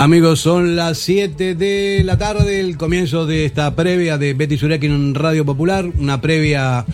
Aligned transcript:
Amigos, 0.00 0.38
son 0.40 0.76
las 0.76 0.98
7 0.98 1.56
de 1.56 2.02
la 2.04 2.16
tarde, 2.16 2.60
el 2.60 2.76
comienzo 2.76 3.26
de 3.26 3.44
esta 3.44 3.74
previa 3.74 4.16
de 4.16 4.32
Betty 4.32 4.56
Surek 4.56 4.84
en 4.84 5.12
Radio 5.12 5.44
Popular, 5.44 5.86
una 5.98 6.20
previa 6.20 6.84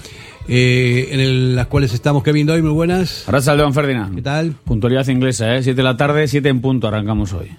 eh, 0.49 1.09
en 1.11 1.21
el- 1.21 1.55
las 1.57 1.67
cuales 1.67 1.93
estamos 1.93 2.23
Kevin 2.23 2.47
Doy, 2.47 2.63
muy 2.63 2.71
buenas. 2.71 3.27
Sale 3.41 3.63
Don 3.63 3.75
Ferdinand. 3.75 4.15
¿Qué 4.15 4.23
tal? 4.23 4.53
Puntualidad 4.65 5.07
inglesa, 5.09 5.55
¿eh? 5.55 5.63
7 5.63 5.77
de 5.77 5.83
la 5.83 5.99
tarde, 5.99 6.27
7 6.29 6.49
en 6.49 6.63
punto, 6.63 6.89
arrancamos 6.89 7.35
hoy. 7.35 7.51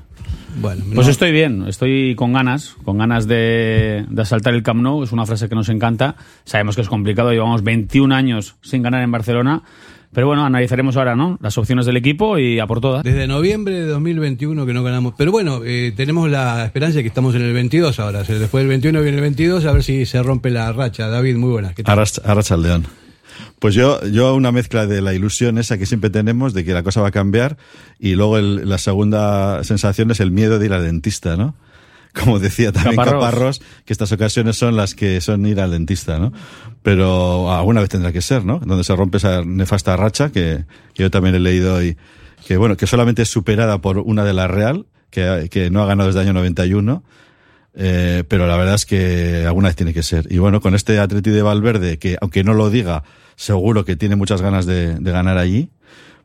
Bueno, 0.59 0.83
Pues 0.95 1.05
no- 1.05 1.11
estoy 1.11 1.31
bien, 1.31 1.65
estoy 1.67 2.15
con 2.15 2.33
ganas, 2.33 2.75
con 2.83 2.97
ganas 2.97 3.27
de, 3.27 4.05
de 4.09 4.21
asaltar 4.21 4.53
el 4.55 4.63
Camp 4.63 4.81
Nou, 4.81 5.03
es 5.03 5.11
una 5.11 5.25
frase 5.27 5.47
que 5.49 5.53
nos 5.55 5.69
encanta. 5.69 6.15
Sabemos 6.43 6.75
que 6.75 6.81
es 6.81 6.87
complicado, 6.89 7.31
llevamos 7.31 7.61
21 7.61 8.13
años 8.15 8.55
sin 8.61 8.81
ganar 8.81 9.03
en 9.03 9.11
Barcelona, 9.11 9.61
pero 10.15 10.25
bueno, 10.27 10.43
analizaremos 10.45 10.97
ahora, 10.97 11.15
¿no? 11.15 11.37
Las 11.41 11.55
opciones 11.59 11.85
del 11.85 11.97
equipo 11.97 12.39
y 12.39 12.59
a 12.59 12.65
por 12.65 12.81
todas. 12.81 13.03
Desde 13.03 13.27
noviembre 13.27 13.75
de 13.81 13.85
2021 13.85 14.65
que 14.65 14.73
no 14.73 14.81
ganamos. 14.83 15.13
Pero 15.17 15.31
bueno, 15.31 15.61
eh, 15.63 15.93
tenemos 15.95 16.29
la 16.31 16.65
esperanza 16.65 16.95
de 16.97 17.03
que 17.03 17.09
estamos 17.09 17.35
en 17.35 17.43
el 17.43 17.53
22 17.53 17.99
ahora. 17.99 18.21
O 18.21 18.25
sea, 18.25 18.39
después 18.39 18.61
del 18.63 18.69
21 18.69 19.01
viene 19.01 19.17
el 19.17 19.21
22, 19.21 19.65
a 19.65 19.71
ver 19.73 19.83
si 19.83 20.05
se 20.07 20.23
rompe 20.23 20.49
la 20.49 20.71
racha. 20.73 21.07
David, 21.09 21.35
muy 21.35 21.51
buenas. 21.51 21.75
¿Qué 21.75 21.83
tal? 21.83 21.99
Arras- 21.99 22.21
Arrachaldeón. 22.25 22.87
Pues 23.59 23.75
yo, 23.75 24.03
yo 24.07 24.33
una 24.35 24.51
mezcla 24.51 24.85
de 24.87 25.01
la 25.01 25.13
ilusión 25.13 25.57
esa 25.57 25.77
que 25.77 25.85
siempre 25.85 26.09
tenemos 26.09 26.53
de 26.53 26.63
que 26.63 26.71
la 26.73 26.83
cosa 26.83 27.01
va 27.01 27.09
a 27.09 27.11
cambiar 27.11 27.57
y 27.99 28.15
luego 28.15 28.37
el- 28.37 28.67
la 28.69 28.77
segunda 28.77 29.63
sensación 29.63 30.09
es 30.11 30.19
el 30.21 30.31
miedo 30.31 30.57
de 30.57 30.65
ir 30.67 30.73
al 30.73 30.83
dentista, 30.83 31.35
¿no? 31.35 31.55
Como 32.13 32.39
decía 32.39 32.71
también 32.71 32.95
Caparrós. 32.95 33.23
Caparrós, 33.25 33.61
que 33.85 33.91
estas 33.91 34.09
ocasiones 34.13 34.55
son 34.55 34.77
las 34.77 34.95
que 34.95 35.19
son 35.19 35.45
ir 35.45 35.59
al 35.59 35.71
dentista, 35.71 36.17
¿no? 36.17 36.31
Pero 36.85 37.51
alguna 37.51 37.81
vez 37.81 37.89
tendrá 37.89 38.13
que 38.13 38.21
ser, 38.21 38.45
¿no? 38.45 38.59
Donde 38.59 38.83
se 38.83 38.95
rompe 38.95 39.17
esa 39.17 39.43
nefasta 39.43 39.97
racha 39.97 40.31
que, 40.31 40.65
yo 40.93 41.09
también 41.09 41.33
he 41.33 41.39
leído 41.39 41.73
hoy, 41.73 41.97
que 42.45 42.57
bueno, 42.57 42.77
que 42.77 42.85
solamente 42.85 43.23
es 43.23 43.29
superada 43.29 43.79
por 43.79 43.97
una 43.97 44.23
de 44.23 44.33
la 44.33 44.47
Real, 44.47 44.85
que, 45.09 45.47
que 45.49 45.71
no 45.71 45.81
ha 45.81 45.87
ganado 45.87 46.09
desde 46.09 46.21
el 46.21 46.27
año 46.27 46.33
91, 46.33 47.03
eh, 47.73 48.23
pero 48.27 48.45
la 48.45 48.55
verdad 48.55 48.75
es 48.75 48.85
que 48.85 49.45
alguna 49.47 49.69
vez 49.69 49.75
tiene 49.75 49.95
que 49.95 50.03
ser. 50.03 50.31
Y 50.31 50.37
bueno, 50.37 50.61
con 50.61 50.75
este 50.75 50.99
Atleti 50.99 51.31
de 51.31 51.41
Valverde, 51.41 51.97
que 51.97 52.19
aunque 52.21 52.43
no 52.43 52.53
lo 52.53 52.69
diga, 52.69 53.01
seguro 53.35 53.83
que 53.83 53.95
tiene 53.95 54.15
muchas 54.15 54.43
ganas 54.43 54.67
de, 54.67 54.93
de 54.93 55.11
ganar 55.11 55.39
allí, 55.39 55.71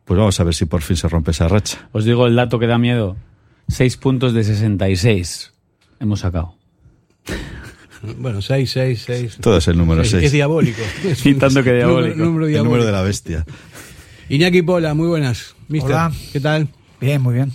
pues 0.05 0.19
vamos 0.19 0.39
a 0.41 0.45
ver 0.45 0.53
si 0.53 0.67
por 0.67 0.83
fin 0.83 0.99
se 0.99 1.09
rompe 1.09 1.31
esa 1.31 1.49
racha. 1.49 1.89
Os 1.93 2.05
digo 2.05 2.27
el 2.27 2.37
dato 2.37 2.59
que 2.59 2.67
da 2.67 2.77
miedo, 2.77 3.17
6 3.69 3.97
puntos 3.97 4.35
de 4.35 4.45
66 4.45 5.55
hemos 6.01 6.21
sacado. 6.21 6.55
Bueno, 8.19 8.41
6, 8.41 8.71
6, 8.71 9.03
6. 9.07 9.39
Todo 9.41 9.59
es 9.59 9.69
el 9.69 9.77
número 9.77 10.03
Es, 10.03 10.11
6. 10.11 10.25
es 10.25 10.33
diabólico. 10.33 10.81
Es 11.05 11.25
Y 11.27 11.35
tanto 11.35 11.63
que 11.63 11.71
número- 11.71 11.77
diabólico. 11.77 12.17
Número, 12.25 12.47
el 12.47 12.53
diabólico. 12.53 12.65
número 12.65 12.85
de 12.87 12.93
la 12.93 13.03
bestia. 13.03 13.45
Iñaki 14.29 14.63
Pola, 14.63 14.95
muy 14.95 15.09
buenas. 15.09 15.55
Mister, 15.69 15.91
Hola. 15.93 16.13
¿Qué 16.33 16.41
tal? 16.41 16.69
Bien, 17.01 17.21
muy 17.21 17.35
bien. 17.35 17.53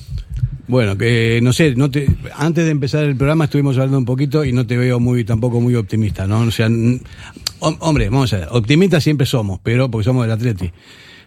Bueno, 0.68 0.98
que 0.98 1.40
no 1.44 1.54
sé, 1.54 1.76
no 1.76 1.92
te, 1.92 2.08
antes 2.36 2.66
de 2.66 2.72
empezar 2.72 3.04
el 3.04 3.16
programa 3.16 3.46
estuvimos 3.46 3.76
hablando 3.78 4.00
un 4.00 4.06
poquito 4.06 4.44
y 4.44 4.52
no 4.52 4.66
te 4.66 4.76
veo 4.78 5.00
muy 5.00 5.24
tampoco 5.24 5.62
muy 5.62 5.76
optimista, 5.76 6.26
¿no? 6.26 6.40
O 6.40 6.50
sea, 6.52 6.68
hom- 6.70 7.78
hombre, 7.80 8.10
vamos 8.10 8.34
a 8.34 8.38
ver, 8.40 8.48
optimistas 8.52 9.04
siempre 9.04 9.28
somos, 9.28 9.60
pero 9.62 9.92
porque 9.92 10.06
somos 10.06 10.24
del 10.26 10.32
Atleti. 10.32 10.72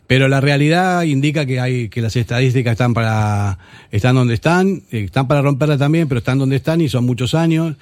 Pero 0.08 0.26
la 0.26 0.40
realidad 0.40 1.02
indica 1.02 1.46
que 1.46 1.60
hay 1.60 1.88
que 1.88 2.00
las 2.02 2.16
estadísticas 2.16 2.72
están 2.72 2.94
para 2.94 3.58
están 3.92 4.16
donde 4.16 4.34
están, 4.34 4.82
están 4.90 5.28
para 5.28 5.40
romperla 5.42 5.78
también, 5.78 6.08
pero 6.08 6.18
están 6.18 6.38
donde 6.38 6.56
están 6.56 6.80
y 6.80 6.88
son 6.88 7.04
muchos 7.04 7.34
años 7.34 7.76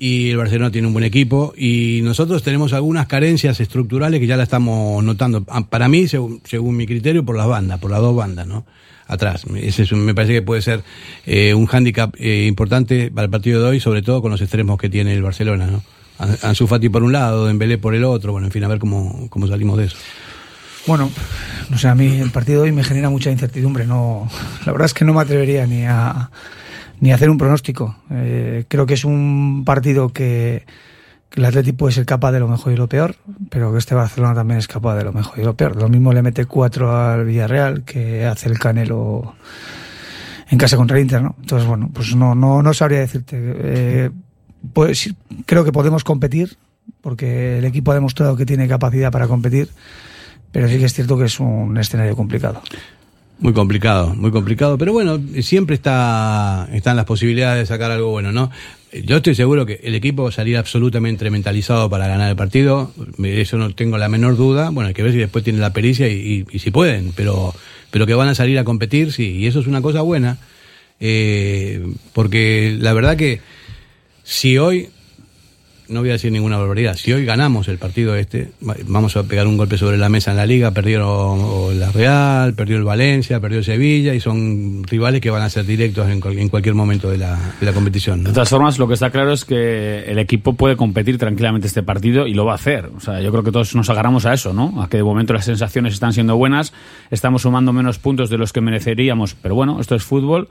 y 0.00 0.30
el 0.30 0.36
Barcelona 0.36 0.70
tiene 0.70 0.86
un 0.86 0.92
buen 0.92 1.04
equipo 1.04 1.52
y 1.56 2.00
nosotros 2.04 2.44
tenemos 2.44 2.72
algunas 2.72 3.08
carencias 3.08 3.58
estructurales 3.58 4.20
que 4.20 4.26
ya 4.28 4.36
la 4.36 4.44
estamos 4.44 5.02
notando. 5.02 5.44
Ah, 5.48 5.62
Para 5.68 5.88
mí, 5.88 6.06
según, 6.06 6.40
según 6.44 6.76
mi 6.76 6.86
criterio, 6.86 7.24
por 7.24 7.36
las 7.36 7.48
bandas, 7.48 7.80
por 7.80 7.90
las 7.90 8.00
dos 8.00 8.14
bandas, 8.14 8.46
¿no? 8.46 8.64
Atrás. 9.08 9.44
Ese 9.56 9.82
es 9.82 9.90
un- 9.92 10.04
me 10.04 10.14
parece 10.14 10.34
que 10.34 10.42
puede 10.42 10.62
ser 10.62 10.84
eh, 11.26 11.52
un 11.54 11.66
hándicap 11.66 12.14
eh, 12.18 12.46
importante 12.46 13.10
para 13.10 13.24
el 13.24 13.30
partido 13.30 13.60
de 13.62 13.68
hoy, 13.70 13.80
sobre 13.80 14.02
todo 14.02 14.22
con 14.22 14.30
los 14.30 14.40
extremos 14.40 14.78
que 14.78 14.88
tiene 14.88 15.14
el 15.14 15.22
Barcelona, 15.22 15.66
¿no? 15.66 15.82
An- 16.18 16.36
Ansu 16.42 16.66
Fati 16.66 16.88
por 16.90 17.02
un 17.02 17.12
lado, 17.12 17.46
Dembélé 17.46 17.78
por 17.78 17.94
el 17.94 18.04
otro, 18.04 18.32
bueno, 18.32 18.46
en 18.46 18.52
fin, 18.52 18.62
a 18.64 18.68
ver 18.68 18.78
cómo, 18.78 19.26
cómo 19.30 19.46
salimos 19.48 19.78
de 19.78 19.86
eso. 19.86 19.96
Bueno, 20.86 21.10
no 21.70 21.76
sé, 21.78 21.88
a 21.88 21.94
mí 21.94 22.06
el 22.20 22.30
partido 22.30 22.62
de 22.62 22.68
hoy 22.70 22.72
me 22.76 22.84
genera 22.84 23.10
mucha 23.10 23.30
incertidumbre. 23.30 23.84
No, 23.86 24.28
la 24.64 24.72
verdad 24.72 24.86
es 24.86 24.94
que 24.94 25.04
no 25.04 25.12
me 25.12 25.20
atrevería 25.22 25.66
ni 25.66 25.84
a 25.84 26.30
ni 27.00 27.12
hacer 27.12 27.30
un 27.30 27.38
pronóstico. 27.38 27.96
Eh, 28.10 28.64
creo 28.68 28.86
que 28.86 28.94
es 28.94 29.04
un 29.04 29.64
partido 29.64 30.10
que, 30.10 30.64
el 31.34 31.44
Atleti 31.44 31.72
puede 31.72 31.92
ser 31.92 32.06
capaz 32.06 32.32
de 32.32 32.40
lo 32.40 32.48
mejor 32.48 32.72
y 32.72 32.76
lo 32.76 32.88
peor, 32.88 33.16
pero 33.50 33.70
que 33.70 33.78
este 33.78 33.94
Barcelona 33.94 34.34
también 34.34 34.58
es 34.58 34.66
capaz 34.66 34.96
de 34.96 35.04
lo 35.04 35.12
mejor 35.12 35.38
y 35.38 35.44
lo 35.44 35.54
peor. 35.54 35.76
Lo 35.76 35.88
mismo 35.88 36.12
le 36.12 36.22
mete 36.22 36.46
cuatro 36.46 36.96
al 36.96 37.24
Villarreal 37.24 37.84
que 37.84 38.24
hace 38.24 38.48
el 38.48 38.58
Canelo 38.58 39.34
en 40.50 40.58
casa 40.58 40.76
contra 40.76 40.96
el 40.96 41.02
Inter, 41.02 41.22
¿no? 41.22 41.36
Entonces, 41.40 41.68
bueno, 41.68 41.90
pues 41.92 42.16
no, 42.16 42.34
no, 42.34 42.62
no 42.62 42.74
sabría 42.74 43.00
decirte. 43.00 43.36
Eh, 43.38 44.10
pues 44.72 45.14
creo 45.46 45.64
que 45.64 45.72
podemos 45.72 46.02
competir, 46.02 46.56
porque 47.00 47.58
el 47.58 47.64
equipo 47.64 47.92
ha 47.92 47.94
demostrado 47.94 48.36
que 48.36 48.46
tiene 48.46 48.66
capacidad 48.66 49.12
para 49.12 49.28
competir, 49.28 49.68
pero 50.50 50.68
sí 50.68 50.78
que 50.78 50.86
es 50.86 50.94
cierto 50.94 51.18
que 51.18 51.26
es 51.26 51.38
un 51.38 51.76
escenario 51.76 52.16
complicado. 52.16 52.62
Muy 53.40 53.52
complicado, 53.52 54.14
muy 54.16 54.32
complicado, 54.32 54.78
pero 54.78 54.92
bueno, 54.92 55.20
siempre 55.42 55.76
está, 55.76 56.68
están 56.72 56.96
las 56.96 57.04
posibilidades 57.04 57.60
de 57.60 57.66
sacar 57.66 57.92
algo 57.92 58.10
bueno, 58.10 58.32
¿no? 58.32 58.50
Yo 59.04 59.18
estoy 59.18 59.36
seguro 59.36 59.64
que 59.64 59.78
el 59.84 59.94
equipo 59.94 60.24
va 60.24 60.58
absolutamente 60.58 61.30
mentalizado 61.30 61.88
para 61.88 62.08
ganar 62.08 62.30
el 62.30 62.36
partido, 62.36 62.90
eso 63.22 63.56
no 63.58 63.72
tengo 63.74 63.96
la 63.96 64.08
menor 64.08 64.36
duda, 64.36 64.70
bueno, 64.70 64.88
hay 64.88 64.94
que 64.94 65.04
ver 65.04 65.12
si 65.12 65.18
después 65.18 65.44
tienen 65.44 65.60
la 65.60 65.72
pericia 65.72 66.08
y 66.08 66.46
si 66.58 66.70
pueden, 66.72 67.12
pero, 67.14 67.54
pero 67.90 68.06
que 68.06 68.14
van 68.14 68.28
a 68.28 68.34
salir 68.34 68.58
a 68.58 68.64
competir, 68.64 69.12
sí, 69.12 69.36
y 69.36 69.46
eso 69.46 69.60
es 69.60 69.66
una 69.66 69.82
cosa 69.82 70.00
buena, 70.00 70.38
eh, 71.00 71.86
porque 72.12 72.76
la 72.78 72.92
verdad 72.92 73.16
que 73.16 73.40
si 74.24 74.58
hoy, 74.58 74.88
no 75.88 76.00
voy 76.00 76.10
a 76.10 76.12
decir 76.12 76.30
ninguna 76.32 76.58
barbaridad, 76.58 76.94
si 76.96 77.12
hoy 77.12 77.24
ganamos 77.24 77.68
el 77.68 77.78
partido 77.78 78.14
este, 78.14 78.50
va- 78.66 78.76
vamos 78.86 79.16
a 79.16 79.22
pegar 79.24 79.46
un 79.46 79.56
golpe 79.56 79.78
sobre 79.78 79.96
la 79.96 80.08
mesa 80.08 80.30
en 80.32 80.36
la 80.36 80.46
liga, 80.46 80.70
perdieron 80.70 81.78
la 81.78 81.90
Real, 81.92 82.54
perdió 82.54 82.76
el 82.76 82.84
Valencia, 82.84 83.40
perdió 83.40 83.62
Sevilla 83.62 84.14
y 84.14 84.20
son 84.20 84.84
rivales 84.84 85.20
que 85.20 85.30
van 85.30 85.42
a 85.42 85.50
ser 85.50 85.64
directos 85.66 86.08
en, 86.08 86.20
en 86.38 86.48
cualquier 86.48 86.74
momento 86.74 87.10
de 87.10 87.18
la, 87.18 87.38
competición. 87.74 88.24
De 88.24 88.32
todas 88.32 88.48
formas, 88.48 88.78
lo 88.78 88.86
que 88.88 88.94
está 88.94 89.10
claro 89.10 89.32
es 89.32 89.44
que 89.44 90.04
el 90.06 90.18
equipo 90.18 90.54
puede 90.54 90.76
competir 90.76 91.18
tranquilamente 91.18 91.66
este 91.66 91.82
partido 91.82 92.26
y 92.26 92.34
lo 92.34 92.44
va 92.44 92.52
a 92.52 92.56
hacer. 92.56 92.90
O 92.96 93.00
sea, 93.00 93.20
yo 93.20 93.30
creo 93.30 93.42
que 93.42 93.52
todos 93.52 93.74
nos 93.74 93.88
agarramos 93.90 94.26
a 94.26 94.34
eso, 94.34 94.52
¿no? 94.52 94.82
A 94.82 94.88
que 94.88 94.96
de 94.98 95.04
momento 95.04 95.32
las 95.32 95.44
sensaciones 95.44 95.94
están 95.94 96.12
siendo 96.12 96.36
buenas, 96.36 96.72
estamos 97.10 97.42
sumando 97.42 97.72
menos 97.72 97.98
puntos 97.98 98.30
de 98.30 98.38
los 98.38 98.52
que 98.52 98.60
mereceríamos, 98.60 99.34
pero 99.34 99.54
bueno, 99.54 99.80
esto 99.80 99.94
es 99.94 100.02
fútbol. 100.02 100.48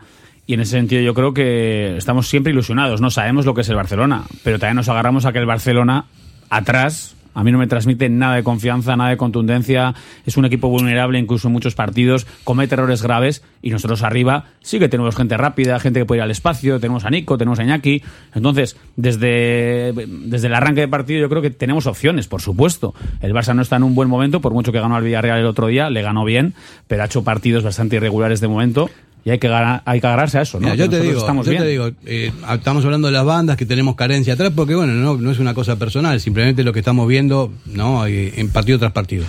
Y 0.47 0.53
en 0.53 0.62
ese 0.62 0.72
sentido 0.72 1.02
yo 1.02 1.13
creo 1.13 1.34
que 1.34 1.97
estamos 1.97 2.28
siempre 2.28 2.53
ilusionados, 2.53 3.02
no 3.02 3.12
sabemos 3.12 3.46
lo 3.46 3.53
que 3.53 3.62
es 3.62 3.69
el 3.69 3.75
Barcelona, 3.75 4.24
pero 4.44 4.58
también 4.58 4.78
nos 4.78 4.90
agarramos 4.90 5.25
a 5.25 5.34
que 5.34 5.40
el 5.40 5.46
Barcelona 5.46 6.06
atrás 6.50 7.18
a 7.38 7.44
mí 7.44 7.52
no 7.52 7.59
me 7.59 7.68
transmite 7.68 8.09
nada 8.09 8.34
de 8.34 8.44
confianza, 8.44 8.96
nada 8.96 9.12
de 9.12 9.18
contundencia. 9.18 9.94
Es 10.25 10.38
un 10.38 10.46
equipo 10.46 10.69
vulnerable 10.69 11.19
incluso 11.19 11.50
en 11.50 11.53
muchos 11.53 11.75
partidos, 11.75 12.25
comete 12.44 12.74
errores 12.74 13.03
graves 13.03 13.44
y 13.62 13.69
nosotros 13.69 14.02
arriba 14.02 14.46
sí 14.62 14.80
que 14.80 14.90
tenemos 14.90 15.16
gente 15.16 15.38
rápida, 15.38 15.80
gente 15.80 16.00
que 16.00 16.06
puede 16.08 16.18
ir 16.18 16.24
al 16.24 16.31
espacio, 16.31 16.79
tenemos 16.79 17.06
a 17.06 17.12
Nico, 17.12 17.38
tenemos 17.38 17.59
a 17.59 17.64
Iñaki. 17.64 18.02
Entonces, 18.34 18.75
desde, 18.96 19.94
desde 20.08 20.47
el 20.47 20.56
arranque 20.56 20.81
de 20.81 20.88
partido 20.88 21.19
yo 21.22 21.29
creo 21.29 21.44
que 21.44 21.52
tenemos 21.52 21.85
opciones, 21.85 22.28
por 22.28 22.41
supuesto. 22.41 22.96
El 23.22 23.35
Barça 23.35 23.53
no 23.53 23.62
está 23.62 23.75
en 23.75 23.84
un 23.84 23.94
buen 23.94 24.09
momento, 24.09 24.41
por 24.41 24.53
mucho 24.53 24.72
que 24.72 24.79
ganó 24.79 24.96
al 24.96 25.03
Villarreal 25.03 25.38
el 25.38 25.46
otro 25.46 25.68
día, 25.68 25.91
le 25.91 26.02
ganó 26.02 26.25
bien, 26.25 26.56
pero 26.88 27.03
ha 27.03 27.06
hecho 27.06 27.24
partidos 27.24 27.64
bastante 27.64 27.97
irregulares 27.97 28.41
de 28.41 28.47
momento 28.47 28.90
y 29.25 29.29
hay 29.29 29.40
que, 29.40 29.47
ganar- 29.49 29.81
hay 29.85 29.99
que 29.99 30.08
agarrarse 30.08 30.37
a 30.40 30.41
eso, 30.43 30.59
¿no? 30.59 30.66
Mira, 30.66 30.75
yo 30.75 30.90
te 30.90 31.02
digo, 31.02 31.19
estamos 31.19 31.46
yo 31.46 31.52
bien. 31.52 31.64
te 31.64 31.69
digo 31.69 31.91
eh, 32.05 32.31
estamos 32.53 32.85
hablando 32.85 33.08
de 33.08 33.14
las 33.14 33.25
bandas 33.25 33.58
que 33.58 33.66
tenemos 33.66 33.96
carencia 33.96 34.34
atrás, 34.34 34.52
porque 34.55 34.73
bueno, 34.75 34.93
no, 34.93 35.17
no 35.17 35.31
es 35.31 35.40
una 35.40 35.53
cosa 35.53 35.78
personal, 35.78 36.19
simplemente 36.22 36.64
lo 36.64 36.72
que 36.73 36.79
estamos 36.79 37.08
viendo 37.08 37.52
no 37.66 38.05
en 38.08 38.49
partido 38.49 38.79
tras 38.79 38.91
partido. 38.93 39.25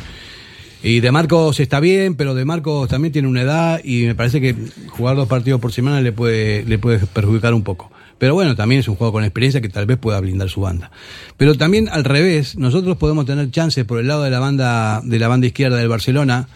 Y 0.80 1.00
de 1.00 1.10
Marcos 1.10 1.58
está 1.58 1.80
bien, 1.80 2.14
pero 2.14 2.34
de 2.36 2.44
Marcos 2.44 2.88
también 2.88 3.10
tiene 3.12 3.26
una 3.26 3.42
edad 3.42 3.80
y 3.82 4.06
me 4.06 4.14
parece 4.14 4.40
que 4.40 4.54
jugar 4.90 5.16
dos 5.16 5.26
partidos 5.26 5.60
por 5.60 5.72
semana 5.72 6.00
le 6.00 6.12
puede, 6.12 6.64
le 6.64 6.78
puede 6.78 6.98
perjudicar 7.00 7.52
un 7.52 7.62
poco. 7.64 7.90
Pero 8.18 8.34
bueno, 8.34 8.54
también 8.54 8.80
es 8.80 8.88
un 8.88 8.94
juego 8.94 9.12
con 9.12 9.24
experiencia 9.24 9.60
que 9.60 9.68
tal 9.68 9.86
vez 9.86 9.96
pueda 9.98 10.20
blindar 10.20 10.48
su 10.48 10.60
banda. 10.60 10.90
Pero 11.36 11.56
también 11.56 11.88
al 11.88 12.04
revés, 12.04 12.56
nosotros 12.56 12.96
podemos 12.96 13.26
tener 13.26 13.50
chances 13.50 13.84
por 13.84 13.98
el 13.98 14.06
lado 14.08 14.22
de 14.22 14.30
la 14.30 14.38
banda, 14.40 15.00
de 15.04 15.18
la 15.18 15.26
banda 15.28 15.46
izquierda 15.48 15.76
del 15.78 15.88
Barcelona, 15.88 16.46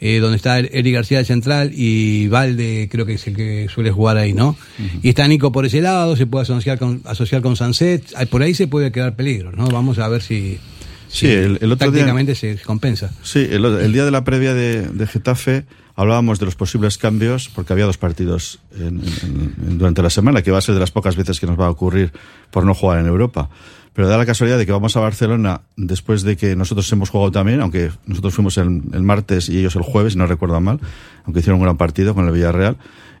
eh, 0.00 0.18
donde 0.18 0.36
está 0.36 0.58
Eric 0.58 0.94
García 0.94 1.18
de 1.18 1.24
central 1.24 1.72
y 1.74 2.28
Valde 2.28 2.88
creo 2.90 3.04
que 3.06 3.14
es 3.14 3.26
el 3.26 3.36
que 3.36 3.68
suele 3.72 3.90
jugar 3.90 4.16
ahí, 4.16 4.32
¿no? 4.32 4.56
Y 5.02 5.10
está 5.10 5.28
Nico 5.28 5.52
por 5.52 5.66
ese 5.66 5.80
lado, 5.80 6.16
se 6.16 6.26
puede 6.26 6.42
asociar 6.42 6.78
con, 6.78 7.02
asociar 7.04 7.42
con 7.42 7.56
Sanset, 7.56 8.04
por 8.28 8.42
ahí 8.42 8.54
se 8.54 8.66
puede 8.66 8.90
quedar 8.92 9.14
peligro, 9.16 9.52
¿no? 9.52 9.68
Vamos 9.68 9.98
a 9.98 10.08
ver 10.08 10.22
si, 10.22 10.58
Sí, 11.08 11.26
el, 11.26 11.58
el 11.60 11.72
otro 11.72 11.88
día. 11.90 12.04
Se 12.36 12.56
compensa. 12.64 13.10
Sí, 13.22 13.40
el, 13.50 13.64
el 13.64 13.92
día 13.92 14.04
de 14.04 14.10
la 14.12 14.22
previa 14.22 14.54
de, 14.54 14.82
de 14.82 15.06
Getafe 15.08 15.64
hablábamos 15.96 16.38
de 16.38 16.44
los 16.46 16.54
posibles 16.54 16.98
cambios, 16.98 17.48
porque 17.52 17.72
había 17.72 17.84
dos 17.84 17.98
partidos 17.98 18.60
en- 18.78 19.00
en- 19.24 19.54
en- 19.66 19.78
durante 19.78 20.02
la 20.02 20.08
semana, 20.10 20.40
que 20.42 20.52
va 20.52 20.58
a 20.58 20.60
ser 20.62 20.74
de 20.74 20.80
las 20.80 20.92
pocas 20.92 21.16
veces 21.16 21.40
que 21.40 21.46
nos 21.46 21.58
va 21.58 21.66
a 21.66 21.70
ocurrir 21.70 22.12
por 22.52 22.64
no 22.64 22.74
jugar 22.74 23.00
en 23.00 23.06
Europa. 23.06 23.50
Pero 24.00 24.08
da 24.08 24.16
la 24.16 24.24
casualidad 24.24 24.56
de 24.56 24.64
que 24.64 24.72
vamos 24.72 24.96
a 24.96 25.00
Barcelona 25.00 25.60
después 25.76 26.22
de 26.22 26.34
que 26.34 26.56
nosotros 26.56 26.90
hemos 26.90 27.10
jugado 27.10 27.32
también, 27.32 27.60
aunque 27.60 27.90
nosotros 28.06 28.32
fuimos 28.32 28.56
el, 28.56 28.80
el 28.94 29.02
martes 29.02 29.50
y 29.50 29.58
ellos 29.58 29.76
el 29.76 29.82
jueves, 29.82 30.14
si 30.14 30.18
no 30.18 30.26
recuerdo 30.26 30.58
mal, 30.58 30.80
aunque 31.26 31.40
hicieron 31.40 31.60
un 31.60 31.64
gran 31.64 31.76
partido 31.76 32.14
con 32.14 32.26
el 32.26 32.32
Villarreal. 32.32 32.78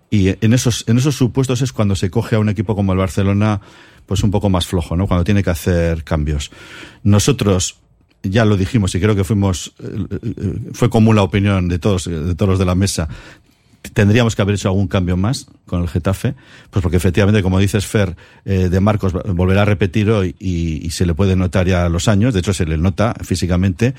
Y 0.08 0.42
en 0.42 0.54
esos, 0.54 0.88
en 0.88 0.96
esos 0.96 1.16
supuestos 1.16 1.60
es 1.60 1.74
cuando 1.74 1.96
se 1.96 2.08
coge 2.08 2.36
a 2.36 2.38
un 2.38 2.48
equipo 2.48 2.74
como 2.74 2.92
el 2.92 2.98
Barcelona, 2.98 3.60
pues 4.06 4.22
un 4.22 4.30
poco 4.30 4.48
más 4.48 4.66
flojo, 4.66 4.96
¿no? 4.96 5.06
Cuando 5.06 5.22
tiene 5.22 5.42
que 5.42 5.50
hacer 5.50 6.02
cambios. 6.02 6.50
Nosotros, 7.02 7.76
ya 8.22 8.46
lo 8.46 8.56
dijimos 8.56 8.94
y 8.94 9.00
creo 9.00 9.14
que 9.14 9.24
fuimos, 9.24 9.74
eh, 9.80 10.06
eh, 10.22 10.54
fue 10.72 10.88
común 10.88 11.14
la 11.14 11.24
opinión 11.24 11.68
de 11.68 11.78
todos, 11.78 12.06
eh, 12.06 12.10
de 12.12 12.34
todos 12.34 12.52
los 12.52 12.58
de 12.58 12.64
la 12.64 12.74
mesa. 12.74 13.06
Tendríamos 13.94 14.36
que 14.36 14.42
haber 14.42 14.54
hecho 14.54 14.68
algún 14.68 14.88
cambio 14.88 15.16
más 15.16 15.46
con 15.66 15.82
el 15.82 15.88
Getafe, 15.88 16.34
pues 16.70 16.82
porque 16.82 16.98
efectivamente, 16.98 17.42
como 17.42 17.58
dices 17.58 17.86
Fer, 17.86 18.16
eh, 18.44 18.68
de 18.68 18.80
Marcos 18.80 19.12
volverá 19.12 19.62
a 19.62 19.64
repetir 19.64 20.10
hoy 20.10 20.36
y, 20.38 20.84
y 20.86 20.90
se 20.90 21.06
le 21.06 21.14
puede 21.14 21.34
notar 21.34 21.66
ya 21.66 21.88
los 21.88 22.06
años, 22.06 22.34
de 22.34 22.40
hecho 22.40 22.52
se 22.52 22.66
le 22.66 22.76
nota 22.76 23.14
físicamente, 23.22 23.94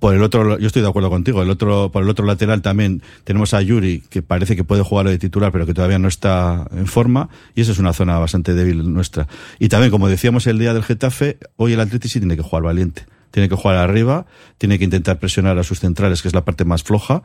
por 0.00 0.14
el 0.14 0.22
otro, 0.22 0.58
yo 0.58 0.66
estoy 0.66 0.80
de 0.82 0.88
acuerdo 0.88 1.10
contigo. 1.10 1.42
El 1.42 1.50
otro, 1.50 1.92
por 1.92 2.02
el 2.02 2.08
otro 2.08 2.24
lateral 2.24 2.62
también 2.62 3.02
tenemos 3.24 3.52
a 3.52 3.60
Yuri, 3.60 4.00
que 4.08 4.22
parece 4.22 4.56
que 4.56 4.64
puede 4.64 4.82
jugar 4.82 5.06
de 5.06 5.18
titular, 5.18 5.52
pero 5.52 5.66
que 5.66 5.74
todavía 5.74 5.98
no 5.98 6.08
está 6.08 6.66
en 6.72 6.86
forma. 6.86 7.28
Y 7.54 7.60
esa 7.60 7.72
es 7.72 7.78
una 7.78 7.92
zona 7.92 8.18
bastante 8.18 8.54
débil 8.54 8.92
nuestra. 8.92 9.28
Y 9.58 9.68
también, 9.68 9.90
como 9.90 10.08
decíamos 10.08 10.46
el 10.46 10.58
día 10.58 10.72
del 10.72 10.82
Getafe, 10.82 11.38
hoy 11.56 11.74
el 11.74 11.80
Atleti 11.80 12.08
sí 12.08 12.18
tiene 12.18 12.34
que 12.34 12.42
jugar 12.42 12.62
valiente. 12.62 13.04
Tiene 13.30 13.48
que 13.48 13.54
jugar 13.54 13.76
arriba, 13.76 14.26
tiene 14.58 14.78
que 14.78 14.84
intentar 14.84 15.18
presionar 15.18 15.58
a 15.58 15.64
sus 15.64 15.80
centrales, 15.80 16.22
que 16.22 16.28
es 16.28 16.34
la 16.34 16.44
parte 16.44 16.64
más 16.64 16.82
floja. 16.82 17.22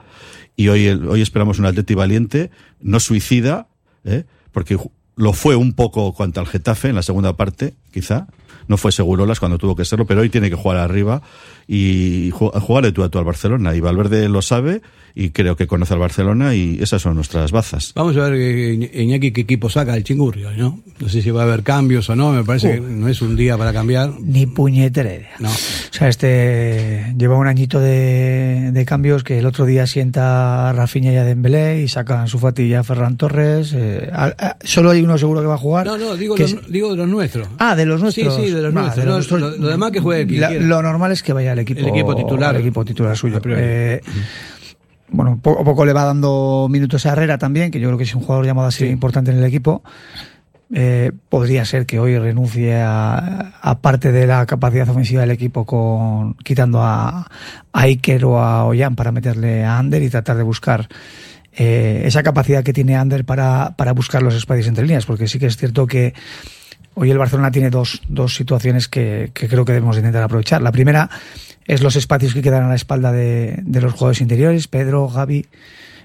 Y 0.55 0.67
hoy, 0.67 0.87
hoy 0.87 1.21
esperamos 1.21 1.59
un 1.59 1.65
Atleti 1.65 1.95
valiente, 1.95 2.51
no 2.81 2.99
suicida, 2.99 3.67
¿eh? 4.03 4.25
porque 4.51 4.77
lo 5.15 5.33
fue 5.33 5.55
un 5.55 5.73
poco 5.73 6.13
contra 6.13 6.43
el 6.43 6.49
Getafe 6.49 6.89
en 6.89 6.95
la 6.95 7.01
segunda 7.01 7.35
parte, 7.35 7.75
quizá. 7.91 8.27
No 8.67 8.77
fue 8.77 8.91
Segurolas 8.91 9.39
cuando 9.39 9.57
tuvo 9.57 9.75
que 9.75 9.85
serlo, 9.85 10.05
pero 10.05 10.21
hoy 10.21 10.29
tiene 10.29 10.49
que 10.49 10.55
jugar 10.55 10.77
arriba 10.77 11.21
y 11.67 12.31
ju- 12.31 12.51
jugar 12.59 12.83
de 12.85 12.91
tú 12.91 13.03
a 13.03 13.09
tú 13.09 13.19
al 13.19 13.25
Barcelona. 13.25 13.75
Y 13.75 13.79
Valverde 13.79 14.27
lo 14.29 14.41
sabe 14.41 14.81
y 15.17 15.29
creo 15.29 15.55
que 15.55 15.65
conoce 15.67 15.93
al 15.93 15.99
Barcelona 15.99 16.55
y 16.55 16.77
esas 16.81 17.01
son 17.01 17.15
nuestras 17.15 17.51
bazas. 17.51 17.93
Vamos 17.95 18.17
a 18.17 18.27
ver 18.29 18.33
Iñ- 18.33 18.89
Iñaki 18.93 19.31
qué 19.31 19.41
equipo 19.41 19.69
saca 19.69 19.95
el 19.95 20.03
chingurrio, 20.03 20.51
¿no? 20.51 20.79
No 20.99 21.09
sé 21.09 21.21
si 21.21 21.31
va 21.31 21.41
a 21.41 21.45
haber 21.45 21.63
cambios 21.63 22.09
o 22.09 22.15
no, 22.15 22.31
me 22.33 22.43
parece 22.43 22.75
que 22.75 22.81
no 22.81 23.07
es 23.07 23.21
un 23.21 23.35
día 23.35 23.57
para 23.57 23.71
cambiar. 23.73 24.11
Ni 24.19 24.45
puñetera 24.45 25.13
idea. 25.13 25.31
No. 25.39 25.49
O 25.49 25.97
sea, 25.97 26.09
este 26.09 27.13
lleva 27.17 27.37
un 27.37 27.47
añito 27.47 27.79
de, 27.79 28.71
de 28.73 28.85
cambios 28.85 29.23
que 29.23 29.39
el 29.39 29.45
otro 29.45 29.65
día 29.65 29.87
sienta 29.87 30.69
a 30.69 30.73
Rafinha 30.73 31.11
y 31.13 31.15
a 31.17 31.23
Dembélé 31.23 31.81
y 31.81 31.87
sacan 31.87 32.27
su 32.27 32.39
fatilla 32.39 32.81
a 32.81 32.83
Ferran 32.83 33.17
Torres. 33.17 33.73
eh, 33.75 34.09
a- 34.11 34.33
a- 34.37 34.57
solo 34.63 34.91
hay 34.91 35.01
uno 35.01 35.17
seguro 35.17 35.41
que 35.41 35.47
va 35.47 35.55
a 35.55 35.57
jugar. 35.57 35.85
No, 35.87 35.97
no, 35.97 36.15
digo, 36.15 36.35
que 36.35 36.43
los, 36.43 36.53
es- 36.53 36.67
digo 36.71 36.91
de 36.91 36.97
los 36.97 37.07
nuestros. 37.07 37.47
Ah, 37.57 37.75
de 37.75 37.85
los 37.85 38.01
nuestros. 38.01 38.35
Sí, 38.35 38.47
sí, 38.47 38.51
de 38.55 38.61
los 38.63 38.75
Va, 38.75 38.81
nuestros. 38.81 39.05
nuestros- 39.05 39.41
lo- 39.41 39.49
lo 39.57 39.67
demás 39.67 39.91
que 39.91 39.99
juegue 39.99 40.25
quien 40.27 40.41
La- 40.41 40.47
quiera. 40.49 40.65
Lo 40.65 40.81
normal 40.81 41.11
es 41.11 41.21
que 41.23 41.33
vaya 41.33 41.53
el 41.53 41.59
equipo, 41.59 41.79
El 41.81 41.87
equipo 41.87 42.15
titular. 42.15 42.55
el 42.55 42.61
equipo 42.61 42.83
titular 42.85 43.15
suyo. 43.15 43.39
Eh, 43.45 44.01
bueno, 45.09 45.39
poco 45.41 45.61
a 45.61 45.63
poco 45.63 45.85
le 45.85 45.93
va 45.93 46.03
dando 46.05 46.67
minutos 46.69 47.05
a 47.05 47.11
Herrera 47.11 47.37
también, 47.37 47.69
que 47.71 47.79
yo 47.79 47.87
creo 47.89 47.97
que 47.97 48.05
es 48.05 48.15
un 48.15 48.21
jugador 48.21 48.45
llamado 48.45 48.67
así 48.67 48.85
importante 48.85 49.31
en 49.31 49.37
el 49.37 49.43
equipo. 49.43 49.83
Eh, 50.73 51.11
podría 51.29 51.63
ser 51.63 51.85
que 51.85 51.99
hoy 51.99 52.17
renuncie 52.17 52.75
a, 52.81 53.53
a 53.61 53.79
parte 53.81 54.11
de 54.11 54.25
la 54.25 54.47
capacidad 54.47 54.89
ofensiva 54.89 55.21
del 55.21 55.29
equipo 55.29 55.63
con 55.63 56.33
quitando 56.37 56.81
a, 56.81 57.27
a 57.71 57.81
Iker 57.81 58.25
o 58.25 58.39
a 58.39 58.65
Ollán 58.65 58.95
para 58.95 59.11
meterle 59.11 59.63
a 59.63 59.77
Ander 59.77 60.01
y 60.01 60.09
tratar 60.09 60.37
de 60.37 60.43
buscar 60.43 60.87
eh, 61.53 62.01
esa 62.05 62.23
capacidad 62.23 62.63
que 62.63 62.73
tiene 62.73 62.95
Ander 62.95 63.25
para, 63.25 63.75
para 63.77 63.93
buscar 63.93 64.23
los 64.23 64.33
espacios 64.33 64.65
entre 64.67 64.85
líneas, 64.85 65.05
porque 65.05 65.27
sí 65.27 65.37
que 65.37 65.45
es 65.45 65.55
cierto 65.55 65.85
que 65.85 66.15
hoy 66.95 67.11
el 67.11 67.17
Barcelona 67.17 67.51
tiene 67.51 67.69
dos, 67.69 68.01
dos 68.07 68.35
situaciones 68.35 68.87
que, 68.87 69.31
que 69.33 69.47
creo 69.47 69.63
que 69.63 69.73
debemos 69.73 69.97
intentar 69.97 70.23
aprovechar. 70.23 70.61
La 70.61 70.71
primera 70.71 71.09
es 71.65 71.81
los 71.81 71.95
espacios 71.95 72.33
que 72.33 72.41
quedan 72.41 72.63
a 72.63 72.69
la 72.69 72.75
espalda 72.75 73.11
de, 73.11 73.59
de 73.63 73.81
los 73.81 73.93
jugadores 73.93 74.21
interiores, 74.21 74.67
Pedro, 74.67 75.07
Gaby, 75.07 75.45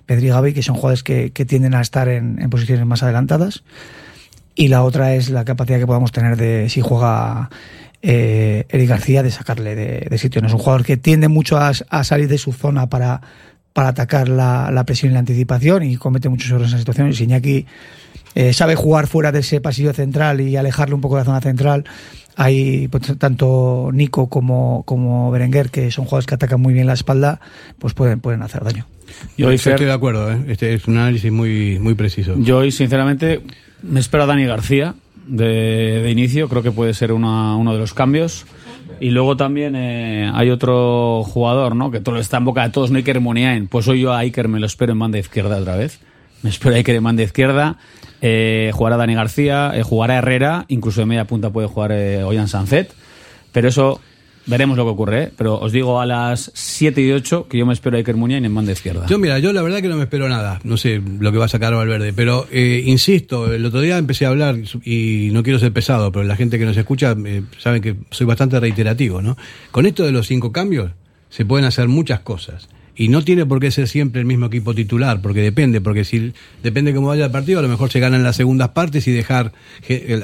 Pedri 0.07 0.27
y 0.27 0.31
Gaby, 0.31 0.53
que 0.53 0.63
son 0.63 0.75
jugadores 0.75 1.03
que, 1.03 1.31
que 1.33 1.45
tienden 1.45 1.75
a 1.75 1.81
estar 1.81 2.09
en, 2.09 2.37
posiciones 2.51 2.85
más 2.87 3.03
adelantadas. 3.03 3.63
Y 4.55 4.69
la 4.69 4.83
otra 4.83 5.15
es 5.15 5.31
la 5.31 5.45
capacidad 5.45 5.79
que 5.79 5.87
podamos 5.87 6.13
tener 6.13 6.37
de, 6.37 6.69
si 6.69 6.81
juega 6.81 7.51
eh, 8.03 8.67
Eric 8.69 8.89
García, 8.89 9.23
de 9.23 9.31
sacarle 9.31 9.75
de, 9.75 10.07
de 10.11 10.19
sitio. 10.19 10.45
Es 10.45 10.53
un 10.53 10.59
jugador 10.59 10.85
que 10.85 10.97
tiende 10.97 11.29
mucho 11.29 11.59
a, 11.59 11.73
a 11.89 12.05
salir 12.05 12.29
de 12.29 12.39
su 12.39 12.53
zona 12.53 12.89
para, 12.89 13.21
para 13.73 13.89
atacar 13.89 14.29
la, 14.29 14.71
la 14.73 14.85
presión 14.85 15.13
y 15.13 15.15
la 15.15 15.21
anticipación 15.21 15.83
y 15.85 15.97
comete 15.97 16.29
muchos 16.29 16.51
errores 16.51 16.69
en 16.69 16.79
esas 16.79 16.81
situaciones. 16.81 17.21
Iñaki 17.21 17.67
eh, 18.35 18.53
sabe 18.53 18.75
jugar 18.75 19.07
fuera 19.07 19.33
de 19.33 19.41
ese 19.41 19.61
pasillo 19.61 19.93
central 19.93 20.41
y 20.41 20.57
alejarle 20.57 20.95
un 20.95 21.01
poco 21.01 21.17
de 21.17 21.21
la 21.23 21.25
zona 21.27 21.41
central. 21.41 21.85
Hay 22.37 22.89
pues, 22.89 23.19
tanto 23.19 23.91
Nico 23.93 24.29
como, 24.29 24.83
como 24.87 25.31
Berenguer, 25.31 25.71
que 25.71 25.91
son 25.91 26.05
jugadores 26.07 26.27
que 26.27 26.35
atacan 26.37 26.61
muy 26.61 26.73
bien 26.73 26.87
la 26.87 26.95
espalda, 26.95 27.41
pues 27.79 27.93
pueden, 27.95 28.21
pueden 28.21 28.43
hacer 28.43 28.65
daño. 28.65 28.87
Yo 29.37 29.49
hoy, 29.49 29.57
estoy 29.57 29.75
de 29.85 29.93
acuerdo, 29.93 30.33
¿eh? 30.33 30.39
este 30.49 30.73
es 30.75 30.87
un 30.87 30.97
análisis 30.97 31.31
muy, 31.33 31.79
muy 31.81 31.95
preciso. 31.95 32.37
yo 32.39 32.59
hoy, 32.59 32.71
sinceramente, 32.71 33.41
me 33.83 34.01
espero 34.01 34.23
a 34.23 34.27
Dani 34.27 34.47
García 34.47 34.95
de, 35.27 36.01
de 36.03 36.11
inicio. 36.11 36.49
Creo 36.49 36.63
que 36.63 36.71
puede 36.71 36.95
ser 36.95 37.13
una- 37.13 37.57
uno 37.57 37.73
de 37.73 37.79
los 37.81 37.93
cambios. 37.93 38.47
Y 39.01 39.11
luego 39.11 39.37
también 39.37 39.75
eh, 39.77 40.31
hay 40.33 40.51
otro 40.51 41.23
jugador, 41.25 41.75
¿no? 41.75 41.91
Que 41.91 42.01
todo 42.01 42.19
está 42.19 42.37
en 42.37 42.45
boca 42.45 42.63
de 42.63 42.71
todos, 42.71 42.91
no 42.91 42.99
Iker 42.99 43.21
Muniain. 43.21 43.67
Pues 43.67 43.89
hoy 43.89 44.01
yo 44.01 44.13
a 44.13 44.19
Iker 44.19 44.49
me 44.49 44.61
lo 44.61 44.67
espero 44.67 44.93
en 44.93 44.99
banda 44.99 45.19
izquierda 45.19 45.57
otra 45.59 45.77
vez. 45.77 46.01
Me 46.43 46.51
espero 46.51 46.75
a 46.75 46.79
Iker 46.79 46.95
en 46.95 47.05
banda 47.05 47.23
izquierda. 47.23 47.79
Eh, 48.23 48.71
jugará 48.75 48.97
Dani 48.97 49.15
García, 49.15 49.73
eh, 49.75 49.83
jugará 49.83 50.19
Herrera, 50.19 50.65
incluso 50.69 51.01
de 51.01 51.07
media 51.07 51.27
punta 51.27 51.51
puede 51.51 51.69
jugar 51.69 51.93
eh, 51.93 52.23
Ollán 52.23 52.49
Sanzet. 52.49 52.93
Pero 53.53 53.69
eso 53.69 54.01
veremos 54.47 54.77
lo 54.77 54.85
que 54.85 54.91
ocurre. 54.91 55.23
¿eh? 55.25 55.33
Pero 55.37 55.59
os 55.59 55.73
digo 55.73 56.01
a 56.01 56.07
las 56.07 56.51
7 56.55 57.01
y 57.01 57.13
8 57.13 57.47
que 57.49 57.59
yo 57.59 57.67
me 57.67 57.73
espero 57.73 57.97
a 57.97 57.99
Iker 57.99 58.17
Muniain 58.17 58.45
en 58.45 58.55
banda 58.55 58.73
izquierda. 58.73 59.07
Yo, 59.07 59.19
mira, 59.19 59.39
yo 59.39 59.53
la 59.53 59.63
verdad 59.63 59.81
que 59.81 59.89
no 59.89 59.97
me 59.97 60.05
espero 60.05 60.29
nada. 60.29 60.61
No 60.65 60.77
sé 60.77 61.01
lo 61.21 61.33
que 61.33 61.39
va 61.39 61.47
a 61.47 61.49
sacar 61.49 61.75
Valverde. 61.75 62.13
Pero, 62.13 62.47
eh, 62.51 62.83
insisto, 62.85 63.53
el 63.53 63.65
otro 63.65 63.81
día 63.81 63.99
empecé 63.99 64.27
a 64.27 64.29
hablar 64.29 64.57
y 64.85 65.31
no 65.33 65.43
quiero 65.43 65.59
ser 65.59 65.73
pesado, 65.73 66.13
pero 66.13 66.25
la 66.25 66.37
gente 66.37 66.59
que 66.59 66.65
nos 66.65 66.77
escucha 66.77 67.15
saben 67.59 67.83
que 67.83 67.97
soy 68.11 68.27
bastante 68.27 68.59
reiterativo, 68.61 69.23
¿no? 69.23 69.37
Con 69.71 69.87
esto 69.87 70.05
de 70.05 70.13
los 70.13 70.27
cinco 70.27 70.53
cambios 70.53 70.93
se 71.29 71.45
pueden 71.45 71.65
hacer 71.65 71.89
muchas 71.89 72.21
cosas. 72.21 72.69
Y 72.97 73.09
no 73.09 73.23
tiene 73.23 73.47
por 73.47 73.61
qué 73.61 73.71
ser 73.71 73.89
siempre 73.89 74.21
el 74.21 74.27
mismo 74.27 74.47
equipo 74.47 74.75
titular, 74.75 75.23
porque 75.23 75.41
depende, 75.41 75.81
porque 75.81 76.05
si 76.05 76.33
depende 76.63 76.95
cómo 76.95 77.09
vaya 77.09 77.27
el 77.27 77.31
partido, 77.31 77.61
a 77.61 77.63
lo 77.63 77.69
mejor 77.69 77.91
se 77.91 78.01
ganan 78.01 78.23
las 78.23 78.37
segundas 78.37 78.71
partes 78.71 79.07
y 79.09 79.13
dejar 79.13 79.53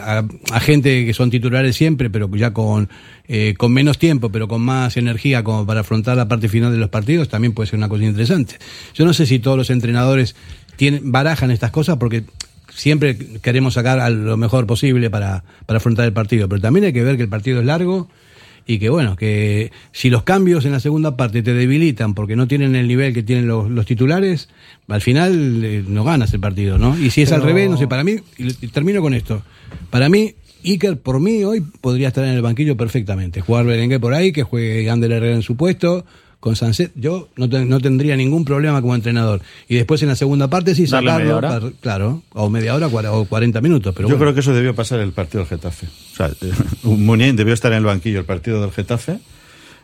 a 0.02 0.60
gente 0.60 1.06
que 1.06 1.14
son 1.14 1.30
titulares 1.30 1.76
siempre, 1.76 2.10
pero 2.10 2.28
ya 2.36 2.52
con, 2.52 2.88
eh, 3.28 3.54
con 3.56 3.72
menos 3.72 3.98
tiempo, 3.98 4.30
pero 4.30 4.48
con 4.48 4.62
más 4.62 4.96
energía 4.96 5.42
como 5.42 5.66
para 5.66 5.80
afrontar 5.80 6.16
la 6.16 6.28
parte 6.28 6.48
final 6.48 6.72
de 6.72 6.78
los 6.78 6.90
partidos, 6.90 7.28
también 7.28 7.52
puede 7.52 7.68
ser 7.70 7.78
una 7.78 7.88
cosa 7.88 8.04
interesante. 8.04 8.56
Yo 8.94 9.04
no 9.04 9.12
sé 9.12 9.26
si 9.26 9.38
todos 9.38 9.56
los 9.56 9.70
entrenadores 9.70 10.36
tienen, 10.76 11.12
barajan 11.12 11.50
estas 11.50 11.70
cosas 11.70 11.96
porque 11.96 12.24
siempre 12.68 13.16
queremos 13.42 13.74
sacar 13.74 14.00
a 14.00 14.10
lo 14.10 14.36
mejor 14.36 14.66
posible 14.66 15.08
para, 15.08 15.44
para 15.66 15.78
afrontar 15.78 16.04
el 16.04 16.12
partido, 16.12 16.48
pero 16.48 16.60
también 16.60 16.84
hay 16.84 16.92
que 16.92 17.02
ver 17.02 17.16
que 17.16 17.22
el 17.22 17.28
partido 17.28 17.60
es 17.60 17.66
largo 17.66 18.08
y 18.66 18.78
que 18.78 18.90
bueno, 18.90 19.16
que 19.16 19.70
si 19.92 20.10
los 20.10 20.24
cambios 20.24 20.64
en 20.64 20.72
la 20.72 20.80
segunda 20.80 21.16
parte 21.16 21.42
te 21.42 21.54
debilitan 21.54 22.14
porque 22.14 22.34
no 22.34 22.48
tienen 22.48 22.74
el 22.74 22.88
nivel 22.88 23.14
que 23.14 23.22
tienen 23.22 23.46
los, 23.46 23.70
los 23.70 23.86
titulares, 23.86 24.48
al 24.88 25.00
final 25.00 25.64
eh, 25.64 25.84
no 25.86 26.02
ganas 26.02 26.32
el 26.34 26.40
partido, 26.40 26.76
¿no? 26.76 26.98
Y 26.98 27.10
si 27.10 27.22
es 27.22 27.32
al 27.32 27.42
revés, 27.42 27.70
no 27.70 27.76
sé, 27.76 27.86
para 27.86 28.02
mí, 28.02 28.16
y 28.38 28.48
y 28.48 28.68
termino 28.68 29.00
con 29.00 29.14
esto, 29.14 29.42
para 29.90 30.08
mí, 30.08 30.34
Iker 30.64 30.98
por 30.98 31.20
mí 31.20 31.44
hoy 31.44 31.60
podría 31.80 32.08
estar 32.08 32.24
en 32.24 32.32
el 32.32 32.42
banquillo 32.42 32.76
perfectamente, 32.76 33.40
jugar 33.40 33.66
Berenguer 33.66 34.00
por 34.00 34.14
ahí, 34.14 34.32
que 34.32 34.42
juegue 34.42 34.90
Ander 34.90 35.12
Herrera 35.12 35.36
en 35.36 35.42
su 35.42 35.56
puesto, 35.56 36.04
con 36.46 36.54
Sanset, 36.54 36.92
yo 36.94 37.28
no, 37.34 37.48
te- 37.48 37.64
no 37.64 37.80
tendría 37.80 38.14
ningún 38.16 38.44
problema 38.44 38.80
como 38.80 38.94
entrenador. 38.94 39.40
Y 39.68 39.74
después 39.74 40.00
en 40.02 40.08
la 40.10 40.14
segunda 40.14 40.48
parte 40.48 40.76
sí 40.76 40.86
Darle 40.86 41.10
sacarlo, 41.10 41.24
media 41.24 41.36
hora. 41.36 41.48
para- 41.60 41.72
claro, 41.80 42.22
o 42.34 42.48
media 42.48 42.72
hora 42.76 42.86
o 42.86 43.24
40 43.24 43.60
minutos, 43.60 43.92
pero 43.96 44.08
Yo 44.08 44.14
bueno. 44.14 44.26
creo 44.30 44.34
que 44.34 44.40
eso 44.42 44.54
debió 44.54 44.72
pasar 44.72 45.00
el 45.00 45.10
partido 45.10 45.40
del 45.40 45.48
Getafe. 45.48 45.86
O 45.86 46.14
sea, 46.16 46.28
eh, 46.28 47.32
debió 47.34 47.52
estar 47.52 47.72
en 47.72 47.78
el 47.78 47.84
banquillo 47.84 48.20
el 48.20 48.24
partido 48.26 48.60
del 48.60 48.70
Getafe, 48.70 49.18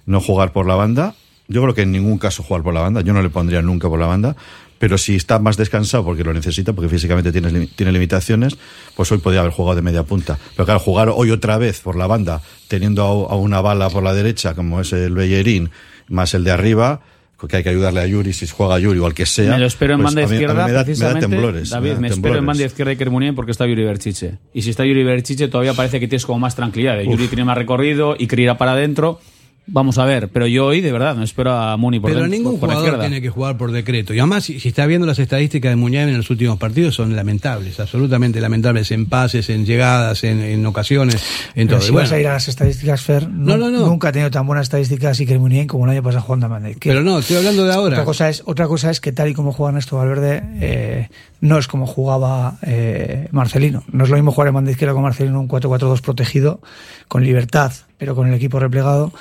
no 0.07 0.21
jugar 0.21 0.52
por 0.52 0.66
la 0.69 0.76
banda. 0.76 1.16
Yo 1.49 1.62
creo 1.62 1.75
que 1.75 1.83
en 1.83 1.90
ningún 1.90 2.19
caso 2.19 2.45
jugar 2.45 2.62
por 2.62 2.73
la 2.75 2.81
banda. 2.81 3.00
Yo 3.00 3.12
no 3.12 3.23
le 3.23 3.28
pondría 3.28 3.61
nunca 3.61 3.88
por 3.88 3.99
la 3.99 4.07
banda. 4.07 4.37
Pero 4.78 4.99
si 4.99 5.14
está 5.16 5.38
más 5.40 5.57
descansado 5.57 6.04
porque 6.04 6.25
lo 6.25 6.33
necesita, 6.33 6.73
porque 6.73 6.88
físicamente 6.88 7.31
tiene, 7.33 7.66
tiene 7.69 7.92
limitaciones, 7.92 8.57
pues 8.97 9.11
hoy 9.12 9.19
podría 9.19 9.40
haber 9.40 9.52
jugado 9.52 9.76
de 9.76 9.83
media 9.83 10.02
punta. 10.04 10.38
Pero 10.57 10.64
claro, 10.64 10.81
jugar 10.81 11.09
hoy 11.14 11.31
otra 11.33 11.59
vez 11.59 11.81
por 11.81 11.95
la 11.97 12.07
banda, 12.07 12.40
teniendo 12.69 13.02
a, 13.02 13.33
a 13.33 13.37
una 13.37 13.61
bala 13.61 13.90
por 13.90 14.02
la 14.04 14.12
derecha, 14.14 14.54
como 14.54 14.81
es 14.81 14.92
el 14.92 15.14
Bellerín, 15.14 15.71
más 16.12 16.35
el 16.35 16.45
de 16.45 16.50
arriba, 16.52 17.00
que 17.49 17.57
hay 17.57 17.62
que 17.64 17.71
ayudarle 17.71 17.99
a 18.00 18.07
Yuri 18.07 18.33
si 18.33 18.47
juega 18.47 18.78
Yuri 18.78 19.00
o 19.00 19.07
al 19.07 19.14
que 19.14 19.26
sea. 19.26 19.50
me 19.50 19.59
lo 19.59 19.66
espero 19.66 19.95
en 19.95 20.00
pues 20.02 20.14
banda 20.14 20.28
mí- 20.28 20.35
izquierda, 20.37 20.54
me 20.54 20.61
da- 20.61 20.66
me 20.69 20.73
da 20.75 20.85
precisamente. 20.85 21.21
temblores, 21.26 21.71
David, 21.71 21.90
da 21.95 21.99
me, 22.00 22.07
espero 22.07 22.07
en 22.07 22.23
temblores. 22.23 22.47
banda 22.47 22.64
izquierda 22.64 22.90
Iker 22.92 23.11
Muniain 23.11 23.35
porque 23.35 23.50
está 23.50 23.66
Yuri 23.66 23.83
Berchiche. 23.83 24.38
Y 24.54 24.62
si 24.62 24.71
está 24.71 24.85
Yuri 24.85 25.02
Berchiche, 25.02 25.49
todavía 25.49 25.75
parece 25.75 25.99
que 25.99 26.07
tienes 26.07 26.25
como 26.25 26.38
más 26.38 26.54
tranquilidad. 26.54 27.00
¿eh? 27.00 27.04
Yuri 27.04 27.26
tiene 27.26 27.45
más 27.45 27.59
recorrido, 27.59 28.12
Iker 28.16 28.38
irá 28.38 28.59
para 28.59 28.73
adentro. 28.73 29.19
Vamos 29.64 29.97
a 29.99 30.04
ver, 30.04 30.28
pero 30.28 30.49
yo 30.49 30.66
hoy 30.66 30.81
de 30.81 30.90
verdad 30.90 31.14
no 31.14 31.23
espero 31.23 31.52
a 31.52 31.76
Muni 31.76 32.00
por 32.00 32.11
Pero 32.11 32.23
dentro, 32.23 32.37
ningún 32.37 32.59
por 32.59 32.69
jugador 32.69 32.85
izquierda. 32.85 33.04
tiene 33.07 33.23
que 33.23 33.31
jugar 33.31 33.57
por 33.57 33.71
decreto. 33.71 34.12
Y 34.12 34.19
además, 34.19 34.42
si, 34.45 34.59
si 34.59 34.69
está 34.69 34.87
viendo 34.87 35.07
las 35.07 35.21
estadísticas 35.21 35.71
de 35.71 35.76
Muñoz 35.76 36.09
en 36.09 36.16
los 36.16 36.28
últimos 36.31 36.59
partidos, 36.59 36.97
son 36.97 37.14
lamentables, 37.14 37.78
absolutamente 37.78 38.40
lamentables 38.40 38.90
en 38.90 39.07
pases, 39.07 39.49
en 39.50 39.64
llegadas, 39.64 40.25
en, 40.25 40.40
en 40.40 40.66
ocasiones, 40.66 41.23
en 41.54 41.69
Pero 41.69 41.78
todo. 41.78 41.81
si 41.87 41.92
Y 41.92 41.95
vas 41.95 42.11
bueno, 42.11 42.16
a 42.16 42.21
ir 42.21 42.26
a 42.26 42.33
las 42.33 42.49
estadísticas, 42.49 43.02
Fer, 43.02 43.28
No, 43.31 43.57
no, 43.57 43.71
no. 43.71 43.87
nunca 43.87 44.09
ha 44.09 44.12
tenido 44.12 44.33
tan 44.33 44.47
buenas 44.49 44.64
estadísticas 44.64 45.21
y 45.21 45.26
que 45.26 45.38
Munien 45.38 45.69
como 45.69 45.85
el 45.85 45.92
año 45.92 46.02
pasado 46.02 46.23
jugando 46.25 46.47
a 46.47 46.49
Madrid. 46.49 46.76
Que 46.81 46.88
pero 46.90 47.02
no, 47.02 47.21
estoy 47.21 47.37
hablando 47.37 47.64
de 47.64 47.73
ahora. 47.73 47.95
Otra 47.95 48.04
cosa, 48.04 48.28
es, 48.28 48.42
otra 48.45 48.66
cosa 48.66 48.90
es 48.90 49.00
que 49.00 49.12
tal 49.12 49.28
y 49.28 49.35
como 49.35 49.52
juega 49.52 49.71
Ernesto 49.71 49.97
Valverde, 49.97 50.42
eh, 50.61 51.09
no 51.40 51.57
es 51.59 51.69
como 51.69 51.87
jugaba 51.87 52.59
eh, 52.62 53.28
Marcelino. 53.31 53.85
No 53.92 54.02
es 54.04 54.11
lo 54.11 54.16
mismo 54.16 54.33
jugar 54.33 54.49
en 54.49 54.54
banda 54.54 54.73
izquierda 54.73 54.92
con 54.92 55.04
Marcelino 55.04 55.40
un 55.40 55.49
4-4-2 55.49 56.00
protegido, 56.00 56.61
con 57.07 57.23
libertad, 57.25 57.73
pero 57.97 58.16
con 58.16 58.26
el 58.28 58.35
equipo 58.35 58.59
replegado, 58.59 59.12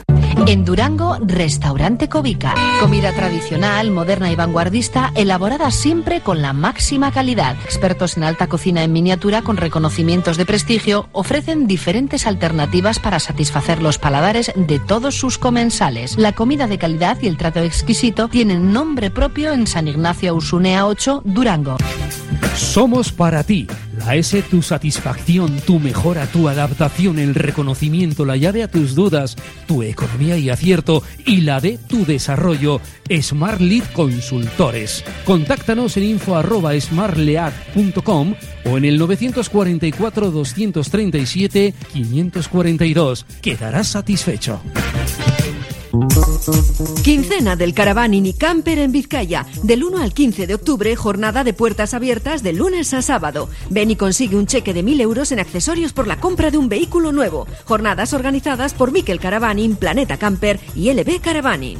En 0.47 0.65
Durango, 0.65 1.17
Restaurante 1.21 2.09
Covica. 2.09 2.53
Comida 2.79 3.13
tradicional, 3.13 3.91
moderna 3.91 4.31
y 4.31 4.35
vanguardista, 4.35 5.11
elaborada 5.15 5.71
siempre 5.71 6.21
con 6.21 6.41
la 6.41 6.51
máxima 6.51 7.11
calidad. 7.11 7.55
Expertos 7.63 8.17
en 8.17 8.23
alta 8.23 8.47
cocina 8.47 8.83
en 8.83 8.91
miniatura 8.91 9.43
con 9.43 9.57
reconocimientos 9.57 10.37
de 10.37 10.45
prestigio 10.45 11.07
ofrecen 11.11 11.67
diferentes 11.67 12.27
alternativas 12.27 12.99
para 12.99 13.19
satisfacer 13.19 13.81
los 13.81 13.97
paladares 13.97 14.51
de 14.55 14.79
todos 14.79 15.15
sus 15.15 15.37
comensales. 15.37 16.17
La 16.17 16.33
comida 16.33 16.67
de 16.67 16.77
calidad 16.77 17.17
y 17.21 17.27
el 17.27 17.37
trato 17.37 17.59
exquisito 17.59 18.27
tienen 18.27 18.73
nombre 18.73 19.11
propio 19.11 19.53
en 19.53 19.67
San 19.67 19.87
Ignacio 19.87 20.35
Usunea 20.35 20.85
8, 20.87 21.21
Durango. 21.23 21.77
Somos 22.55 23.11
para 23.11 23.43
ti. 23.43 23.67
La 23.97 24.15
S, 24.15 24.41
tu 24.43 24.61
satisfacción, 24.61 25.59
tu 25.61 25.79
mejora, 25.79 26.25
tu 26.25 26.49
adaptación, 26.49 27.19
el 27.19 27.35
reconocimiento, 27.35 28.25
la 28.25 28.35
llave 28.35 28.63
a 28.63 28.67
tus 28.67 28.95
dudas, 28.95 29.35
tu 29.67 29.83
economía 29.83 30.30
y 30.37 30.49
acierto 30.49 31.03
y 31.25 31.41
la 31.41 31.59
de 31.59 31.77
tu 31.77 32.05
desarrollo. 32.05 32.81
Smart 33.21 33.59
Lead 33.59 33.83
Consultores. 33.93 35.03
Contáctanos 35.25 35.97
en 35.97 36.03
info 36.03 36.41
smartlead.com 36.79 38.35
o 38.65 38.77
en 38.77 38.85
el 38.85 38.97
944 38.97 40.31
237 40.31 41.73
542. 41.93 43.25
Quedarás 43.41 43.87
satisfecho. 43.87 44.61
Quincena 47.03 47.55
del 47.55 47.73
Caravaning 47.73 48.25
y 48.25 48.33
Camper 48.33 48.79
en 48.79 48.91
Vizcaya. 48.91 49.45
Del 49.63 49.83
1 49.83 49.97
al 49.97 50.13
15 50.13 50.47
de 50.47 50.55
octubre, 50.55 50.95
jornada 50.95 51.43
de 51.43 51.53
puertas 51.53 51.93
abiertas 51.93 52.43
de 52.43 52.53
lunes 52.53 52.93
a 52.93 53.01
sábado. 53.01 53.49
Ven 53.69 53.91
y 53.91 53.95
consigue 53.95 54.37
un 54.37 54.47
cheque 54.47 54.73
de 54.73 54.83
1.000 54.83 55.01
euros 55.01 55.31
en 55.31 55.39
accesorios 55.39 55.93
por 55.93 56.07
la 56.07 56.19
compra 56.19 56.51
de 56.51 56.57
un 56.57 56.69
vehículo 56.69 57.11
nuevo. 57.11 57.47
Jornadas 57.65 58.13
organizadas 58.13 58.73
por 58.73 58.91
Miquel 58.91 59.19
Caravaning, 59.19 59.75
Planeta 59.75 60.17
Camper 60.17 60.59
y 60.75 60.91
LB 60.93 61.19
Caravaning. 61.21 61.79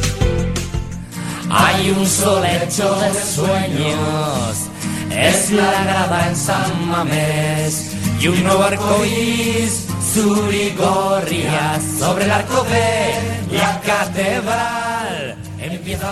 Hay 1.53 1.89
un 1.91 2.07
sol 2.07 2.43
hecho 2.45 2.95
de 2.95 3.13
sueños, 3.13 4.69
es 5.11 5.51
la 5.51 5.83
grada 5.83 6.29
en 6.29 6.35
San 6.37 6.87
Mamés 6.87 7.93
y 8.21 8.27
un 8.29 8.41
nuevo 8.41 8.63
arco 8.63 9.05
iris, 9.05 9.87
Surigorria, 10.13 11.77
sobre 11.99 12.23
el 12.23 12.31
arco 12.31 12.63
de 12.63 13.57
la 13.57 13.81
catedral. 13.81 15.35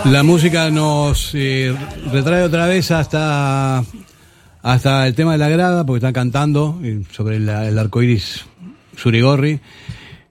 La 0.03 0.23
música 0.23 0.69
nos 0.71 1.31
eh, 1.33 1.73
retrae 2.11 2.43
otra 2.43 2.65
vez 2.65 2.91
hasta, 2.91 3.81
hasta 4.61 5.07
el 5.07 5.15
tema 5.15 5.31
de 5.31 5.37
la 5.37 5.47
grada, 5.47 5.85
porque 5.85 5.99
están 5.99 6.13
cantando 6.13 6.81
eh, 6.83 7.01
sobre 7.11 7.37
el 7.37 7.79
arco 7.79 8.01
iris 8.01 8.45
Surigorri. 8.97 9.61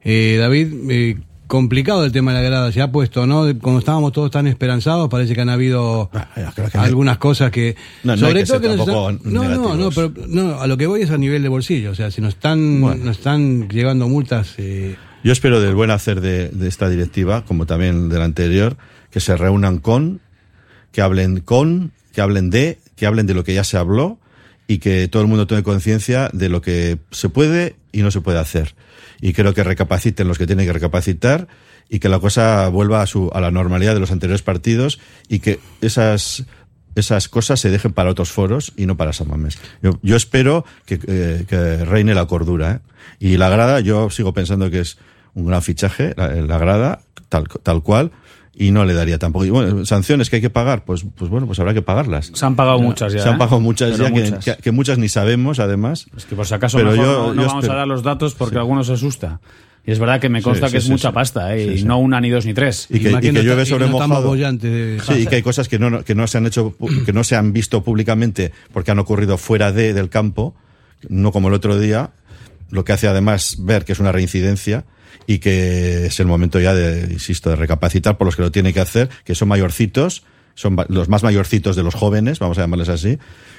Eh, 0.05 0.37
David, 0.38 1.17
complicado 1.49 2.05
el 2.05 2.12
tema 2.12 2.33
de 2.33 2.43
la 2.43 2.49
grada, 2.49 2.71
se 2.73 2.81
ha 2.81 2.93
puesto, 2.93 3.26
¿no? 3.26 3.45
Como 3.61 3.81
estábamos 3.81 4.12
todos 4.12 4.31
tan 4.31 4.47
esperanzados, 4.47 5.09
parece 5.09 5.35
que 5.35 5.40
han 5.40 5.49
habido 5.49 6.11
algunas 6.75 7.19
cosas 7.19 7.50
que. 7.50 7.75
No, 8.05 8.14
no 8.17 8.26
hay 8.28 8.35
que 8.35 8.47
ser 8.47 8.61
nos 8.61 8.76
tampoco 8.76 9.11
están- 9.11 9.33
no, 9.33 9.45
no, 9.49 9.75
no, 9.76 9.90
pero 9.90 10.12
no, 10.28 10.61
a 10.61 10.67
lo 10.67 10.76
que 10.76 10.87
voy 10.87 11.02
es 11.02 11.11
a 11.11 11.19
nivel 11.19 11.43
de 11.43 11.49
bolsillo, 11.49 11.90
o 11.90 11.95
sea, 11.95 12.11
si 12.11 12.21
nos 12.21 12.35
están, 12.35 12.81
nos 12.81 13.17
están 13.19 13.69
llevando 13.69 14.09
multas. 14.09 14.55
Eh, 14.59 14.97
Yo 15.25 15.33
espero 15.33 15.61
del 15.61 15.75
buen 15.75 15.90
hacer 15.90 16.21
de, 16.21 16.49
de 16.50 16.69
esta 16.69 16.88
directiva, 16.88 17.45
como 17.45 17.67
también 17.67 18.09
de 18.09 18.19
la 18.19 18.25
anterior, 18.25 18.76
que 19.11 19.21
se 19.21 19.37
reúnan 19.37 19.78
con, 19.78 20.21
que 20.93 21.00
hablen 21.02 21.40
con, 21.40 21.93
que 22.12 22.21
hablen 22.21 22.50
de, 22.50 22.78
que 22.97 23.07
hablen 23.07 23.26
de 23.26 23.35
lo 23.35 23.43
que 23.45 23.55
ya 23.55 23.64
se 23.64 23.76
habló 23.78 24.19
y 24.67 24.78
que 24.78 25.09
todo 25.09 25.23
el 25.23 25.28
mundo 25.28 25.47
tome 25.47 25.62
conciencia 25.62 26.28
de 26.33 26.49
lo 26.50 26.61
que 26.61 26.99
se 27.11 27.31
puede 27.31 27.76
y 27.99 28.02
no 28.02 28.11
se 28.11 28.21
puede 28.21 28.38
hacer. 28.38 28.75
Y 29.21 29.33
creo 29.33 29.55
que 29.55 29.64
recapaciten 29.64 30.28
los 30.28 30.38
que 30.38 30.47
tienen 30.47 30.67
que 30.67 30.73
recapacitar 30.73 31.49
y 31.88 31.99
que 31.99 32.09
la 32.09 32.21
cosa 32.21 32.69
vuelva 32.69 33.02
a, 33.02 33.07
su, 33.07 33.31
a 33.33 33.40
la 33.40 33.50
normalidad 33.50 33.95
de 33.95 34.00
los 34.00 34.12
anteriores 34.12 34.43
partidos 34.43 35.00
y 35.28 35.40
que 35.40 35.59
esas 35.81 36.45
esas 36.95 37.28
cosas 37.28 37.61
se 37.61 37.71
dejen 37.71 37.93
para 37.93 38.11
otros 38.11 38.33
foros 38.33 38.73
y 38.76 38.87
no 38.87 38.97
para 38.97 39.12
Samames. 39.12 39.59
Yo, 39.83 40.00
yo 40.02 40.17
espero 40.17 40.64
que, 40.85 40.99
eh, 41.07 41.85
reine 41.85 42.12
la 42.12 42.26
cordura. 42.26 42.73
¿eh? 42.73 42.78
Y 43.21 43.37
la 43.37 43.49
grada, 43.49 43.78
yo 43.78 44.11
sigo 44.11 44.35
pensando 44.35 44.69
que 44.69 44.81
es 44.81 44.99
un 45.35 45.47
gran 45.47 45.62
fichaje, 45.62 46.14
la, 46.17 46.28
la 46.35 46.59
grada, 46.59 47.00
tal, 47.28 47.47
tal 47.62 47.83
cual, 47.85 48.11
y 48.61 48.73
no 48.73 48.85
le 48.85 48.93
daría 48.93 49.19
tampoco. 49.19 49.45
Y 49.45 49.50
bueno, 49.50 49.87
sanciones 49.87 50.29
que 50.31 50.37
hay 50.37 50.43
que 50.43 50.50
pagar, 50.50 50.85
pues, 50.85 51.05
pues 51.17 51.31
bueno, 51.31 51.47
pues 51.47 51.61
habrá 51.61 51.73
que 51.75 51.83
pagarlas. 51.83 52.33
Se 52.35 52.45
han 52.45 52.57
pagado 52.57 52.81
muchas 52.81 53.12
ya, 53.12 53.23
Se 53.23 53.29
han 53.29 53.37
¿eh? 53.37 53.38
pagado 53.38 53.61
muchas 53.61 53.93
Pero 53.93 54.05
ya, 54.09 54.12
que- 54.12 54.21
muchas. 54.21 54.45
Que, 54.45 54.57
que 54.62 54.73
muchas 54.73 54.99
ni 54.99 55.09
sabemos, 55.09 55.61
además. 55.61 56.07
Es 56.17 56.25
que 56.25 56.35
por 56.35 56.45
si 56.47 56.55
acaso 56.55 56.77
Pero 56.79 56.91
mejor 56.91 57.07
yo- 57.07 57.12
no, 57.12 57.35
no 57.35 57.43
yo 57.43 57.47
vamos 57.49 57.62
espero- 57.65 57.73
a 57.75 57.77
dar 57.77 57.87
los 57.88 58.03
datos 58.03 58.35
porque 58.35 58.55
Sí. 58.55 58.59
algunos 58.59 58.88
se 58.88 58.95
asusta. 58.95 59.41
Y 59.87 59.93
es 59.93 59.99
verdad 60.00 60.21
que 60.21 60.29
me 60.29 60.43
consta 60.43 60.67
Sí, 60.67 60.73
que 60.73 60.81
sí, 60.81 60.83
es 60.83 60.85
sí, 60.87 60.91
mucha 60.91 61.09
sí. 61.11 61.15
pasta, 61.15 61.57
¿eh? 61.57 61.77
Sí, 61.77 61.81
y 61.81 61.85
no 61.85 61.99
una 61.99 62.21
ni 62.21 62.29
dos 62.29 62.45
ni 62.45 62.53
tres. 62.53 62.88
y 62.91 62.99
que, 62.99 63.11
y 63.11 63.19
que 63.21 63.43
llueve 63.43 63.65
sobre 63.65 63.87
mojado. 63.87 64.35
de- 64.35 64.99
Sí, 65.07 65.15
y 65.23 65.27
que 65.27 65.37
hay 65.37 65.43
cosas 65.43 65.67
que 65.69 65.79
no, 65.79 66.03
que 66.05 66.15
no 66.15 66.27
se 66.27 66.37
han 66.37 66.47
hecho, 66.47 66.75
que 67.07 67.12
no 67.15 67.25
se 67.25 67.37
han 67.37 67.53
visto 67.55 67.83
públicamente 67.83 68.53
porque 68.73 68.91
han 68.91 68.99
ocurrido 68.99 69.38
fuera 69.38 69.73
de, 69.73 69.95
del 69.95 70.11
campo, 70.11 70.55
no 71.09 71.33
como 71.33 71.49
el 71.49 71.55
otro 71.55 71.79
día, 71.79 72.11
lo 72.71 72.85
que 72.85 72.93
hace 72.93 73.09
además 73.09 73.57
ver 73.61 73.85
que 73.87 73.93
es 73.93 74.00
una 74.00 74.12
reincidencia 74.12 74.85
y 75.27 75.38
que 75.38 76.07
es 76.07 76.21
el 76.21 76.27
momento 76.27 76.61
ya 76.61 76.75
de, 76.75 77.12
insisto, 77.12 77.50
de 77.50 77.57
recapacitar 77.57 78.17
por 78.19 78.27
los 78.27 78.37
que 78.37 78.43
lo 78.43 78.50
tienen 78.50 78.73
que 78.73 78.81
hacer, 78.81 79.09
que 79.25 79.35
son 79.35 79.49
mayorcitos, 79.49 80.25
son 80.55 80.77
los 80.88 81.09
más 81.09 81.23
mayorcitos 81.23 81.77
de 81.77 81.83
los 81.83 81.95
jóvenes, 81.95 82.38
vamos 82.38 82.59
a 82.59 82.62
llamarles 82.62 82.88
así, 82.88 83.19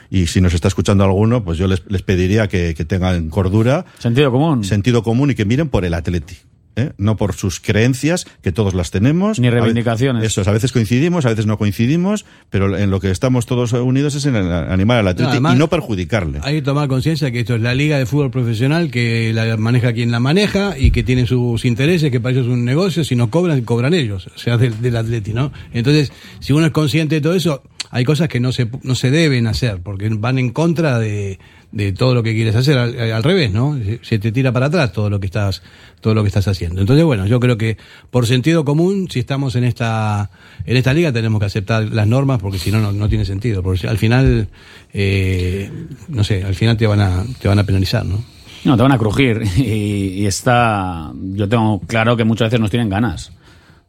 y 0.10 0.28
si 0.28 0.42
nos 0.42 0.54
está 0.54 0.68
escuchando 0.68 1.04
alguno, 1.04 1.44
pues 1.44 1.58
yo 1.58 1.68
les, 1.68 1.84
les 1.88 2.02
pediría 2.02 2.48
que, 2.48 2.74
que 2.76 2.86
tengan 2.86 3.30
cordura, 3.30 3.86
sentido 4.00 4.32
común, 4.32 4.64
sentido 4.64 5.04
común 5.04 5.32
y 5.32 5.36
que 5.36 5.46
miren 5.46 5.70
por 5.70 5.86
el 5.86 5.94
Atleti. 5.94 6.36
¿Eh? 6.80 6.92
No 6.98 7.18
por 7.18 7.34
sus 7.36 7.60
creencias, 7.60 8.26
que 8.42 8.52
todos 8.52 8.74
las 8.74 8.92
tenemos. 8.92 9.40
Ni 9.40 9.48
A 9.48 9.52
ve- 9.52 9.60
reivindicaciones. 9.60 10.24
Eso 10.24 10.42
es, 10.42 10.48
a 10.48 10.52
veces 10.52 10.72
coincidimos, 10.72 11.26
a 11.26 11.30
veces 11.30 11.46
no 11.46 11.58
coincidimos, 11.58 12.26
pero 12.50 12.78
en 12.78 12.90
lo 12.90 13.00
que 13.00 13.12
estamos 13.12 13.46
todos 13.46 13.74
unidos 13.74 14.16
es 14.16 14.26
en 14.26 14.36
animar 14.36 14.98
al 15.00 15.08
Atleti 15.10 15.24
No, 15.24 15.30
además- 15.32 15.56
y 15.56 15.60
no 15.60 15.68
perjudicarle. 15.70 16.40
Hay 16.44 16.56
que 16.56 16.62
tomar 16.62 16.88
conciencia 16.88 17.32
que 17.32 17.42
esto 17.42 17.56
es 17.56 17.62
la 17.62 17.74
liga 17.76 17.98
de 17.98 18.06
fútbol 18.06 18.32
profesional, 18.32 18.90
que 18.92 19.32
la 19.34 19.58
maneja 19.58 19.94
quien 19.94 20.12
la 20.12 20.20
maneja 20.20 20.78
y 20.78 20.92
que 20.92 21.04
tiene 21.04 21.28
sus 21.28 21.66
intereses, 21.66 22.12
que 22.12 22.20
para 22.20 22.34
ellos 22.34 22.48
es 22.48 22.52
un 22.54 22.66
negocio, 22.66 23.04
si 23.04 23.16
no 23.16 23.30
cobran, 23.30 23.62
cobran 23.62 23.94
ellos, 23.94 24.28
o 24.34 24.38
sea, 24.38 24.58
del, 24.58 24.82
del 24.82 24.96
atleti, 24.96 25.34
¿no? 25.34 25.52
Entonces, 25.74 26.12
si 26.40 26.54
uno 26.54 26.66
es 26.68 26.72
consciente 26.72 27.16
de 27.16 27.22
todo 27.22 27.34
eso, 27.36 27.62
hay 27.92 28.04
cosas 28.04 28.28
que 28.28 28.40
no 28.40 28.52
se, 28.52 28.70
no 28.84 28.94
se 28.96 29.10
deben 29.12 29.48
hacer, 29.48 29.82
porque 29.82 30.10
van 30.10 30.38
en 30.38 30.52
contra 30.52 31.00
de, 31.00 31.40
de 31.72 31.94
todo 31.94 32.16
lo 32.16 32.24
que 32.24 32.34
quieres 32.34 32.56
hacer, 32.56 32.78
al, 32.78 33.00
al 33.00 33.24
revés, 33.24 33.52
¿no? 33.52 33.78
Se- 33.78 34.00
Se 34.04 34.20
te 34.20 34.32
tira 34.32 34.52
para 34.52 34.66
atrás 34.68 34.92
todo 34.92 35.10
lo 35.10 35.20
que 35.20 35.28
estás, 35.28 35.62
todo 36.02 36.14
lo 36.16 36.24
que 36.24 36.28
estás 36.30 36.48
haciendo. 36.48 36.82
Entonces, 36.82 37.06
bueno, 37.06 37.28
yo 37.28 37.40
creo 37.40 37.58
que 37.58 37.78
por 38.10 38.26
sentido 38.26 38.66
común, 38.66 39.08
si 39.12 39.20
estamos 39.20 39.56
en 39.56 39.64
esta, 39.64 40.32
en 40.66 40.78
esta 40.78 40.94
liga, 40.94 41.12
tenemos 41.14 41.40
que 41.40 41.46
aceptar 41.46 41.84
las 41.84 42.08
normas, 42.08 42.40
porque 42.40 42.58
si 42.58 42.72
no, 42.72 42.80
no, 42.80 42.92
no 42.92 43.08
tiene 43.08 43.26
sentido, 43.26 43.62
porque 43.62 43.88
al 43.88 43.98
final, 44.00 44.48
eh, 44.94 45.70
no 46.08 46.24
sé, 46.24 46.44
al 46.44 46.56
final 46.56 46.76
te 46.78 46.88
van 46.88 47.02
a, 47.02 47.24
te 47.40 47.48
van 47.48 47.60
a 47.60 47.64
penalizar, 47.64 48.06
¿no? 48.06 48.24
No, 48.66 48.76
te 48.76 48.84
van 48.84 48.92
a 48.92 48.98
crujir. 48.98 49.42
Y, 49.58 50.22
y 50.22 50.26
está. 50.26 51.12
Yo 51.34 51.48
tengo 51.48 51.80
claro 51.88 52.18
que 52.18 52.26
muchas 52.26 52.48
veces 52.48 52.60
nos 52.60 52.70
tienen 52.70 52.90
ganas. 52.90 53.30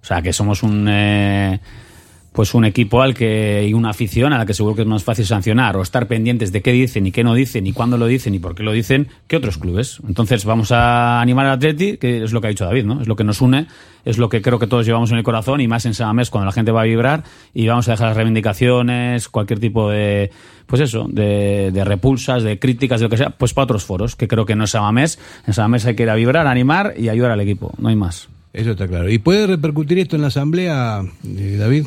O 0.00 0.06
sea, 0.06 0.22
que 0.22 0.32
somos 0.32 0.62
un. 0.62 0.86
eh, 0.88 1.58
pues 2.32 2.54
un 2.54 2.64
equipo 2.64 3.02
al 3.02 3.14
que. 3.14 3.66
y 3.68 3.74
una 3.74 3.90
afición 3.90 4.32
a 4.32 4.38
la 4.38 4.46
que 4.46 4.54
seguro 4.54 4.76
que 4.76 4.82
es 4.82 4.88
más 4.88 5.02
fácil 5.02 5.26
sancionar 5.26 5.76
o 5.76 5.82
estar 5.82 6.06
pendientes 6.06 6.52
de 6.52 6.62
qué 6.62 6.72
dicen 6.72 7.06
y 7.06 7.12
qué 7.12 7.24
no 7.24 7.34
dicen 7.34 7.66
y 7.66 7.72
cuándo 7.72 7.98
lo 7.98 8.06
dicen 8.06 8.34
y 8.34 8.38
por 8.38 8.54
qué 8.54 8.62
lo 8.62 8.72
dicen 8.72 9.08
que 9.26 9.36
otros 9.36 9.58
clubes. 9.58 10.00
Entonces 10.06 10.44
vamos 10.44 10.70
a 10.72 11.20
animar 11.20 11.46
al 11.46 11.52
Atleti, 11.54 11.96
que 11.96 12.22
es 12.22 12.32
lo 12.32 12.40
que 12.40 12.46
ha 12.46 12.50
dicho 12.50 12.64
David, 12.64 12.84
¿no? 12.84 13.00
Es 13.00 13.08
lo 13.08 13.16
que 13.16 13.24
nos 13.24 13.40
une, 13.40 13.66
es 14.04 14.18
lo 14.18 14.28
que 14.28 14.42
creo 14.42 14.58
que 14.58 14.66
todos 14.66 14.86
llevamos 14.86 15.10
en 15.10 15.18
el 15.18 15.24
corazón 15.24 15.60
y 15.60 15.68
más 15.68 15.86
en 15.86 15.94
Samamés 15.94 16.30
cuando 16.30 16.46
la 16.46 16.52
gente 16.52 16.70
va 16.70 16.82
a 16.82 16.84
vibrar 16.84 17.24
y 17.52 17.66
vamos 17.66 17.88
a 17.88 17.92
dejar 17.92 18.08
las 18.08 18.16
reivindicaciones, 18.16 19.28
cualquier 19.28 19.58
tipo 19.58 19.90
de. 19.90 20.30
Pues 20.66 20.82
eso, 20.82 21.08
de, 21.10 21.82
repulsas, 21.84 22.44
de 22.44 22.60
críticas, 22.60 23.00
de 23.00 23.06
lo 23.06 23.10
que 23.10 23.16
sea, 23.16 23.30
pues 23.30 23.54
para 23.54 23.64
otros 23.64 23.84
foros, 23.84 24.14
que 24.14 24.28
creo 24.28 24.46
que 24.46 24.54
no 24.54 24.64
es 24.64 24.70
Samamés. 24.70 25.18
En 25.48 25.52
Samamés 25.52 25.84
hay 25.84 25.96
que 25.96 26.04
ir 26.04 26.10
a 26.10 26.14
vibrar, 26.14 26.46
animar 26.46 26.94
y 26.96 27.08
ayudar 27.08 27.32
al 27.32 27.40
equipo, 27.40 27.72
no 27.78 27.88
hay 27.88 27.96
más. 27.96 28.28
Eso 28.52 28.72
está 28.72 28.86
claro. 28.86 29.10
¿Y 29.10 29.18
puede 29.18 29.46
repercutir 29.46 29.98
esto 29.98 30.16
en 30.16 30.22
la 30.22 30.28
asamblea, 30.28 31.02
eh, 31.24 31.56
David? 31.58 31.86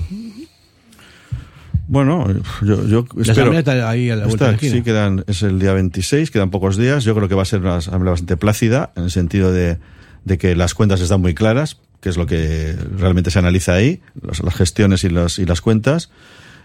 Bueno, 1.88 2.28
yo, 2.62 2.88
yo 2.88 3.06
La 3.15 3.22
espero. 3.34 3.54
está 3.54 3.89
ahí 3.89 4.10
a 4.10 4.15
la 4.15 4.26
vuelta 4.26 4.46
de 4.48 4.52
la. 4.54 4.58
Sí, 4.60 4.82
quedan, 4.84 5.24
es 5.28 5.43
el 5.43 5.60
día 5.60 5.74
26, 5.74 6.32
quedan 6.32 6.50
pocos 6.50 6.78
días. 6.78 7.04
Yo 7.04 7.13
creo 7.15 7.28
que 7.28 7.36
va 7.36 7.41
a 7.41 7.46
ser 7.46 7.60
una 7.62 7.78
asamblea 7.78 8.12
bastante 8.12 8.38
plácida, 8.38 8.91
en 8.96 9.04
el 9.04 9.12
sentido 9.12 9.52
de, 9.52 9.78
de 10.24 10.38
que 10.38 10.56
las 10.56 10.74
cuentas 10.74 11.02
están 11.02 11.19
muy 11.22 11.34
claras, 11.34 11.78
que 12.00 12.10
es 12.10 12.17
lo 12.17 12.26
que 12.26 12.76
realmente 12.98 13.32
se 13.32 13.39
analiza 13.39 13.74
ahí, 13.74 14.02
las, 14.22 14.41
las 14.41 14.56
gestiones 14.56 15.04
y, 15.04 15.10
los, 15.10 15.39
y 15.39 15.46
las 15.46 15.62
cuentas. 15.62 16.10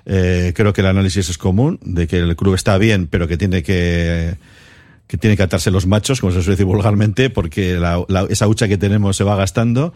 Eh, 0.07 0.52
creo 0.54 0.72
que 0.72 0.81
el 0.83 0.87
análisis 0.87 1.28
es 1.28 1.37
común, 1.37 1.78
de 1.83 2.07
que 2.07 2.18
el 2.18 2.35
club 2.37 2.54
está 2.54 2.78
bien, 2.78 3.09
pero 3.09 3.26
que 3.28 3.37
tiene 3.37 3.62
que 3.62 4.37
que 5.09 5.16
tiene 5.16 5.38
que 5.38 5.42
atarse 5.42 5.70
los 5.70 5.87
machos, 5.87 6.20
como 6.20 6.33
se 6.35 6.42
suele 6.42 6.52
decir 6.57 6.66
vulgarmente, 6.66 7.31
porque 7.31 7.78
la- 7.78 8.04
la- 8.09 8.26
esa 8.28 8.46
hucha 8.46 8.68
que 8.68 8.76
tenemos 8.76 9.16
se 9.16 9.24
va 9.24 9.37
gastando. 9.37 9.94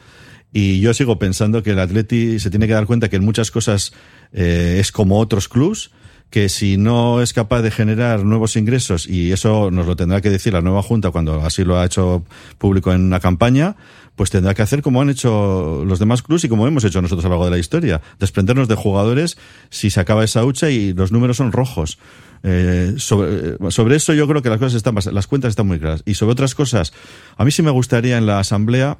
Y 0.55 0.81
yo 0.81 0.95
sigo 0.95 1.19
pensando 1.19 1.63
que 1.63 1.73
el 1.73 1.79
Atleti 1.81 2.39
se 2.41 2.49
tiene 2.49 2.67
que 2.67 2.73
dar 2.73 2.87
cuenta 2.87 3.11
que 3.11 3.17
en 3.17 3.25
muchas 3.25 3.51
cosas 3.51 3.93
eh, 4.33 4.79
es 4.81 4.93
como 4.93 5.19
otros 5.19 5.49
clubs, 5.49 5.91
que 6.31 6.49
si 6.49 6.79
no 6.79 7.21
es 7.21 7.35
capaz 7.35 7.61
de 7.61 7.71
generar 7.71 8.25
nuevos 8.25 8.57
ingresos, 8.57 9.07
y 9.07 9.33
eso 9.33 9.71
nos 9.71 9.87
lo 9.87 9.97
tendrá 9.97 10.23
que 10.23 10.31
decir 10.31 10.55
la 10.55 10.63
nueva 10.63 10.83
Junta 10.83 11.11
cuando 11.11 11.43
así 11.43 11.63
lo 11.63 11.79
ha 11.79 11.85
hecho 11.85 12.25
público 12.57 12.93
en 12.93 13.03
una 13.03 13.21
campaña, 13.21 13.77
pues 14.17 14.31
tendrá 14.31 14.55
que 14.55 14.63
hacer 14.63 14.83
como 14.83 15.03
han 15.03 15.11
hecho 15.11 15.85
los 15.87 15.99
demás 15.99 16.23
clubs 16.23 16.45
y 16.45 16.49
como 16.49 16.67
hemos 16.67 16.85
hecho 16.85 17.03
nosotros 17.03 17.25
a 17.25 17.29
lo 17.29 17.35
largo 17.35 17.45
de 17.47 17.51
la 17.51 17.59
historia, 17.59 18.01
desprendernos 18.19 18.69
de 18.69 18.75
jugadores 18.75 19.37
si 19.71 19.91
se 19.91 20.01
acaba 20.01 20.25
esa 20.25 20.45
hucha 20.45 20.71
y 20.71 20.93
los 20.93 21.13
números 21.13 21.37
son 21.37 21.53
rojos. 21.53 21.99
Eh, 22.45 22.95
sobre, 22.97 23.57
sobre 23.71 23.97
eso 23.97 24.13
yo 24.15 24.27
creo 24.27 24.43
que 24.43 24.49
las 24.49 24.59
cosas 24.59 24.75
están, 24.75 24.97
las 25.13 25.27
cuentas 25.27 25.51
están 25.51 25.67
muy 25.67 25.79
claras. 25.79 26.03
Y 26.07 26.15
sobre 26.15 26.33
otras 26.33 26.55
cosas, 26.55 26.93
a 27.37 27.45
mí 27.45 27.51
sí 27.51 27.63
me 27.63 27.71
gustaría 27.71 28.19
en 28.19 28.27
la 28.27 28.39
asamblea, 28.39 28.99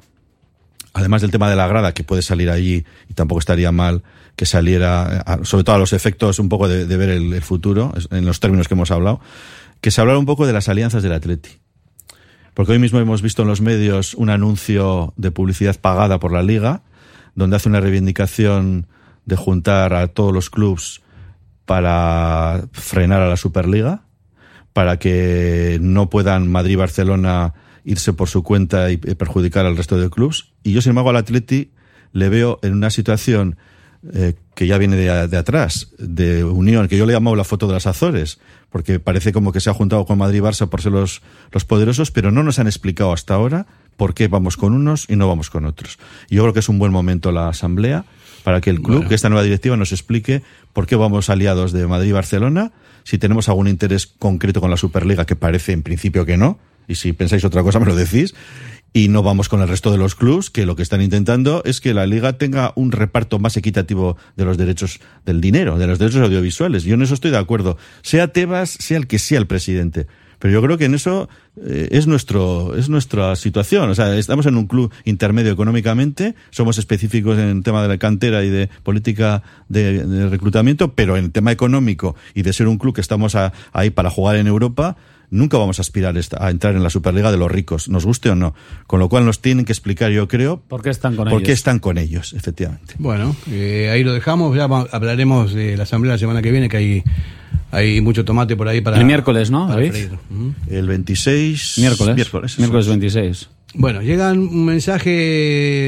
además 0.93 1.21
del 1.21 1.31
tema 1.31 1.49
de 1.49 1.55
la 1.55 1.67
grada, 1.67 1.93
que 1.93 2.03
puede 2.03 2.21
salir 2.21 2.49
allí 2.49 2.85
y 3.09 3.13
tampoco 3.13 3.39
estaría 3.39 3.71
mal 3.71 4.03
que 4.35 4.45
saliera, 4.45 5.25
sobre 5.43 5.63
todo 5.63 5.75
a 5.75 5.79
los 5.79 5.93
efectos 5.93 6.39
un 6.39 6.49
poco 6.49 6.67
de, 6.67 6.85
ver 6.97 7.09
el, 7.09 7.33
el 7.33 7.41
futuro, 7.41 7.93
en 8.09 8.25
los 8.25 8.39
términos 8.39 8.67
que 8.67 8.73
hemos 8.73 8.91
hablado, 8.91 9.19
que 9.81 9.91
se 9.91 10.01
hablara 10.01 10.17
un 10.17 10.25
poco 10.25 10.47
de 10.47 10.53
las 10.53 10.69
alianzas 10.69 11.03
del 11.03 11.13
Atleti. 11.13 11.59
Porque 12.53 12.71
hoy 12.71 12.79
mismo 12.79 12.99
hemos 12.99 13.21
visto 13.21 13.41
en 13.41 13.47
los 13.47 13.61
medios 13.61 14.13
un 14.13 14.29
anuncio 14.29 15.13
de 15.17 15.31
publicidad 15.31 15.79
pagada 15.79 16.19
por 16.19 16.31
la 16.31 16.43
liga, 16.43 16.81
donde 17.35 17.55
hace 17.55 17.69
una 17.69 17.79
reivindicación 17.79 18.87
de 19.25 19.35
juntar 19.35 19.93
a 19.93 20.07
todos 20.07 20.33
los 20.33 20.49
clubs 20.49 21.01
para 21.65 22.65
frenar 22.71 23.21
a 23.21 23.29
la 23.29 23.37
Superliga, 23.37 24.03
para 24.73 24.97
que 24.97 25.79
no 25.81 26.09
puedan 26.09 26.51
Madrid 26.51 26.73
y 26.73 26.77
Barcelona 26.77 27.53
irse 27.85 28.13
por 28.13 28.29
su 28.29 28.43
cuenta 28.43 28.91
y 28.91 28.97
perjudicar 28.97 29.65
al 29.65 29.77
resto 29.77 29.97
de 29.97 30.09
clubes. 30.09 30.45
Y 30.63 30.73
yo, 30.73 30.81
sin 30.81 30.91
embargo, 30.91 31.09
al 31.09 31.17
Atleti 31.17 31.71
le 32.11 32.29
veo 32.29 32.59
en 32.61 32.73
una 32.73 32.89
situación 32.89 33.57
eh, 34.13 34.33
que 34.55 34.67
ya 34.67 34.77
viene 34.77 34.95
de, 34.97 35.27
de, 35.27 35.37
atrás, 35.37 35.89
de 35.97 36.43
unión, 36.43 36.87
que 36.87 36.97
yo 36.97 37.05
le 37.05 37.13
llamo 37.13 37.35
la 37.35 37.43
foto 37.45 37.67
de 37.67 37.73
las 37.73 37.87
Azores, 37.87 38.39
porque 38.69 38.99
parece 38.99 39.31
como 39.31 39.51
que 39.51 39.61
se 39.61 39.69
ha 39.69 39.73
juntado 39.73 40.05
con 40.05 40.17
Madrid 40.17 40.39
y 40.39 40.41
Barça 40.41 40.67
por 40.67 40.81
ser 40.81 40.91
los, 40.91 41.21
los 41.51 41.63
poderosos, 41.65 42.11
pero 42.11 42.29
no 42.31 42.43
nos 42.43 42.59
han 42.59 42.67
explicado 42.67 43.13
hasta 43.13 43.33
ahora 43.33 43.65
por 43.95 44.13
qué 44.13 44.27
vamos 44.27 44.57
con 44.57 44.73
unos 44.73 45.09
y 45.09 45.15
no 45.15 45.27
vamos 45.27 45.49
con 45.49 45.65
otros. 45.65 45.99
Y 46.29 46.35
yo 46.35 46.41
creo 46.43 46.53
que 46.53 46.59
es 46.59 46.69
un 46.69 46.79
buen 46.79 46.91
momento 46.91 47.31
la 47.31 47.47
asamblea 47.47 48.05
para 48.43 48.59
que 48.59 48.69
el 48.71 48.81
club, 48.81 48.97
Bueno. 48.97 49.09
que 49.09 49.15
esta 49.15 49.29
nueva 49.29 49.43
directiva 49.43 49.77
nos 49.77 49.91
explique 49.91 50.43
por 50.73 50.85
qué 50.85 50.95
vamos 50.95 51.29
aliados 51.29 51.71
de 51.71 51.87
Madrid 51.87 52.09
y 52.09 52.13
Barcelona, 52.13 52.73
si 53.05 53.17
tenemos 53.17 53.47
algún 53.47 53.67
interés 53.67 54.07
concreto 54.07 54.59
con 54.59 54.69
la 54.69 54.77
Superliga, 54.77 55.25
que 55.25 55.35
parece 55.35 55.71
en 55.71 55.81
principio 55.81 56.25
que 56.25 56.35
no, 56.35 56.59
y 56.87 56.95
si 56.95 57.13
pensáis 57.13 57.43
otra 57.45 57.63
cosa 57.63 57.79
me 57.79 57.85
lo 57.85 57.95
decís, 57.95 58.33
y 58.93 59.07
no 59.07 59.23
vamos 59.23 59.49
con 59.49 59.61
el 59.61 59.67
resto 59.67 59.91
de 59.91 59.97
los 59.97 60.13
clubs 60.13 60.51
que 60.51 60.67
lo 60.67 60.75
que 60.75 60.83
están 60.83 61.01
intentando 61.01 61.63
es 61.65 61.81
que 61.81 61.95
la 61.95 62.05
liga 62.05 62.33
tenga 62.37 62.73
un 62.75 62.91
reparto 62.91 63.39
más 63.39 63.57
equitativo 63.57 64.17
de 64.37 64.45
los 64.45 64.57
derechos 64.57 64.99
del 65.25 65.41
dinero, 65.41 65.79
de 65.79 65.87
los 65.87 65.97
derechos 65.97 66.21
audiovisuales. 66.21 66.83
Yo 66.83 66.93
en 66.93 67.01
eso 67.01 67.15
estoy 67.15 67.31
de 67.31 67.39
acuerdo. 67.39 67.77
Sea 68.03 68.27
Tebas, 68.27 68.69
sea 68.69 68.97
el 68.97 69.07
que 69.07 69.17
sea 69.17 69.39
el 69.39 69.47
presidente. 69.47 70.05
Pero 70.43 70.53
yo 70.53 70.61
creo 70.61 70.77
que 70.77 70.85
en 70.85 70.93
eso 70.93 71.29
eh, 71.65 71.87
es 71.91 72.05
nuestro 72.05 72.75
es 72.75 72.89
nuestra 72.89 73.33
situación. 73.37 73.89
O 73.89 73.95
sea, 73.95 74.15
estamos 74.17 74.45
en 74.45 74.57
un 74.57 74.67
club 74.67 74.91
intermedio 75.05 75.53
económicamente, 75.53 76.35
somos 76.49 76.77
específicos 76.77 77.39
en 77.39 77.45
el 77.45 77.63
tema 77.63 77.81
de 77.81 77.87
la 77.87 77.97
cantera 77.97 78.43
y 78.43 78.49
de 78.49 78.69
política 78.83 79.41
de, 79.69 80.27
reclutamiento, 80.29 80.95
pero 80.95 81.15
en 81.15 81.25
el 81.25 81.31
tema 81.31 81.53
económico 81.53 82.17
y 82.35 82.41
de 82.41 82.51
ser 82.51 82.67
un 82.67 82.77
club 82.77 82.93
que 82.93 82.99
estamos 82.99 83.37
ahí 83.71 83.89
para 83.89 84.09
jugar 84.09 84.35
en 84.35 84.47
Europa, 84.47 84.97
nunca 85.33 85.57
vamos 85.57 85.79
a 85.79 85.81
aspirar 85.81 86.15
a 86.39 86.49
entrar 86.49 86.75
en 86.75 86.83
la 86.83 86.89
Superliga 86.89 87.31
de 87.31 87.37
los 87.37 87.51
ricos, 87.51 87.89
nos 87.89 88.05
guste 88.05 88.29
o 88.29 88.35
no. 88.35 88.53
Con 88.87 88.99
lo 88.99 89.09
cual 89.09 89.25
nos 89.25 89.41
tienen 89.41 89.65
que 89.65 89.71
explicar, 89.73 90.11
yo 90.11 90.27
creo, 90.27 90.61
¿Por 90.61 90.81
qué 90.81 90.89
están 90.89 91.15
con 91.15 91.25
por 91.25 91.39
ellos? 91.39 91.47
qué 91.47 91.51
están 91.51 91.79
con 91.79 91.97
ellos, 91.97 92.33
efectivamente. 92.33 92.95
Bueno, 92.99 93.35
eh, 93.49 93.89
ahí 93.91 94.03
lo 94.03 94.13
dejamos. 94.13 94.55
Ya 94.55 94.65
hablaremos 94.65 95.53
de 95.53 95.75
la 95.75 95.83
asamblea 95.83 96.13
la 96.13 96.19
semana 96.19 96.41
que 96.41 96.51
viene, 96.51 96.69
que 96.69 96.77
hay, 96.77 97.03
hay 97.71 98.01
mucho 98.01 98.23
tomate 98.23 98.55
por 98.55 98.67
ahí 98.67 98.81
para. 98.81 98.97
El 98.97 99.05
miércoles, 99.05 99.51
¿no, 99.51 99.67
para 99.67 99.81
David? 99.81 100.09
El 100.69 100.87
26... 100.87 101.79
Miércoles. 101.79 102.15
Miércoles. 102.15 102.59
Miércoles, 102.59 102.85
eso 102.85 102.93
es. 102.93 102.99
26. 102.99 103.49
Bueno, 103.75 104.01
llega 104.03 104.31
un 104.31 104.65
mensaje 104.65 105.09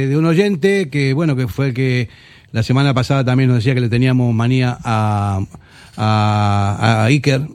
de 0.10 0.18
un 0.18 0.26
oyente 0.26 0.90
que, 0.90 1.14
bueno, 1.14 1.36
que 1.36 1.48
fue 1.48 1.68
el 1.68 1.74
que 1.76 2.10
la 2.52 2.64
semana 2.64 2.94
pasada 2.94 3.24
también 3.24 3.50
nos 3.50 3.58
decía 3.58 3.76
que 3.76 3.82
le 3.82 3.90
teníamos 3.90 4.34
manía 4.34 4.78
a, 4.84 5.42
a, 5.98 7.04
a 7.04 7.06
Iker. 7.06 7.48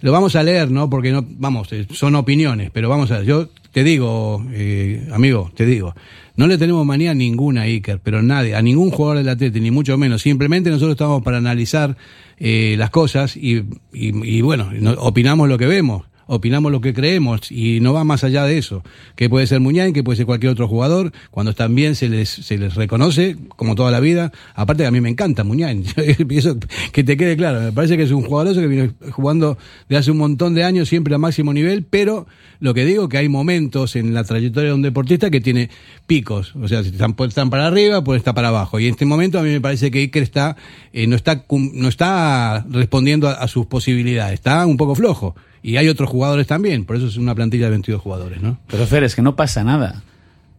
Lo 0.00 0.12
vamos 0.12 0.36
a 0.36 0.42
leer, 0.42 0.70
¿no? 0.70 0.88
Porque 0.88 1.10
no, 1.12 1.24
vamos, 1.28 1.72
eh, 1.72 1.86
son 1.92 2.14
opiniones, 2.14 2.70
pero 2.72 2.88
vamos 2.88 3.10
a. 3.10 3.22
Yo 3.22 3.48
te 3.72 3.82
digo, 3.84 4.44
eh, 4.52 5.08
amigo, 5.12 5.50
te 5.54 5.66
digo, 5.66 5.94
no 6.36 6.46
le 6.46 6.56
tenemos 6.56 6.86
manía 6.86 7.14
ninguna 7.14 7.62
a 7.62 7.64
Iker, 7.64 7.98
pero 8.02 8.22
nadie, 8.22 8.54
a 8.54 8.62
ningún 8.62 8.90
jugador 8.90 9.18
del 9.18 9.28
Atleti, 9.28 9.60
ni 9.60 9.70
mucho 9.70 9.98
menos. 9.98 10.22
Simplemente 10.22 10.70
nosotros 10.70 10.92
estamos 10.92 11.22
para 11.22 11.38
analizar 11.38 11.96
eh, 12.38 12.76
las 12.78 12.90
cosas 12.90 13.36
y, 13.36 13.56
y, 13.92 14.36
y 14.36 14.40
bueno, 14.40 14.70
no- 14.72 14.92
opinamos 14.92 15.48
lo 15.48 15.58
que 15.58 15.66
vemos 15.66 16.04
opinamos 16.28 16.70
lo 16.70 16.80
que 16.80 16.94
creemos 16.94 17.50
y 17.50 17.80
no 17.80 17.92
va 17.92 18.04
más 18.04 18.22
allá 18.22 18.44
de 18.44 18.58
eso. 18.58 18.84
Que 19.16 19.28
puede 19.28 19.46
ser 19.46 19.60
Muñain, 19.60 19.92
que 19.92 20.04
puede 20.04 20.16
ser 20.16 20.26
cualquier 20.26 20.52
otro 20.52 20.68
jugador, 20.68 21.12
cuando 21.30 21.50
están 21.50 21.74
bien 21.74 21.96
se 21.96 22.08
les, 22.08 22.28
se 22.28 22.58
les 22.58 22.74
reconoce, 22.74 23.36
como 23.56 23.74
toda 23.74 23.90
la 23.90 23.98
vida. 23.98 24.30
Aparte 24.54 24.86
a 24.86 24.90
mí 24.90 25.00
me 25.00 25.08
encanta 25.08 25.42
Muñain, 25.42 25.84
eso 26.30 26.58
que 26.92 27.02
te 27.02 27.16
quede 27.16 27.36
claro, 27.36 27.60
me 27.60 27.72
parece 27.72 27.96
que 27.96 28.04
es 28.04 28.12
un 28.12 28.22
jugadorazo 28.22 28.60
que 28.60 28.66
viene 28.66 28.90
jugando 29.10 29.58
de 29.88 29.96
hace 29.96 30.10
un 30.10 30.18
montón 30.18 30.54
de 30.54 30.64
años 30.64 30.88
siempre 30.88 31.14
a 31.14 31.18
máximo 31.18 31.52
nivel, 31.52 31.84
pero 31.88 32.26
lo 32.60 32.74
que 32.74 32.84
digo 32.84 33.08
que 33.08 33.18
hay 33.18 33.28
momentos 33.28 33.96
en 33.96 34.12
la 34.12 34.24
trayectoria 34.24 34.70
de 34.70 34.74
un 34.74 34.82
deportista 34.82 35.30
que 35.30 35.40
tiene 35.40 35.70
picos, 36.06 36.54
o 36.56 36.68
sea, 36.68 36.80
están, 36.80 37.14
puede 37.14 37.30
estar 37.30 37.48
para 37.48 37.66
arriba, 37.66 38.04
puede 38.04 38.18
estar 38.18 38.34
para 38.34 38.48
abajo. 38.48 38.78
Y 38.78 38.86
en 38.86 38.92
este 38.92 39.06
momento 39.06 39.38
a 39.38 39.42
mí 39.42 39.48
me 39.48 39.60
parece 39.60 39.90
que 39.90 40.00
Iker 40.00 40.22
está, 40.22 40.56
eh, 40.92 41.06
no 41.06 41.16
está, 41.16 41.46
no 41.48 41.88
está 41.88 42.66
respondiendo 42.68 43.28
a, 43.28 43.32
a 43.32 43.48
sus 43.48 43.66
posibilidades, 43.66 44.34
está 44.34 44.66
un 44.66 44.76
poco 44.76 44.94
flojo. 44.94 45.34
Y 45.62 45.76
hay 45.76 45.88
otros 45.88 46.08
jugadores 46.08 46.46
también, 46.46 46.84
por 46.84 46.96
eso 46.96 47.06
es 47.06 47.16
una 47.16 47.34
plantilla 47.34 47.64
de 47.64 47.70
22 47.70 48.00
jugadores, 48.00 48.40
¿no? 48.42 48.58
Pero 48.68 48.86
Fer, 48.86 49.04
es 49.04 49.14
que 49.14 49.22
no 49.22 49.36
pasa 49.36 49.64
nada. 49.64 50.02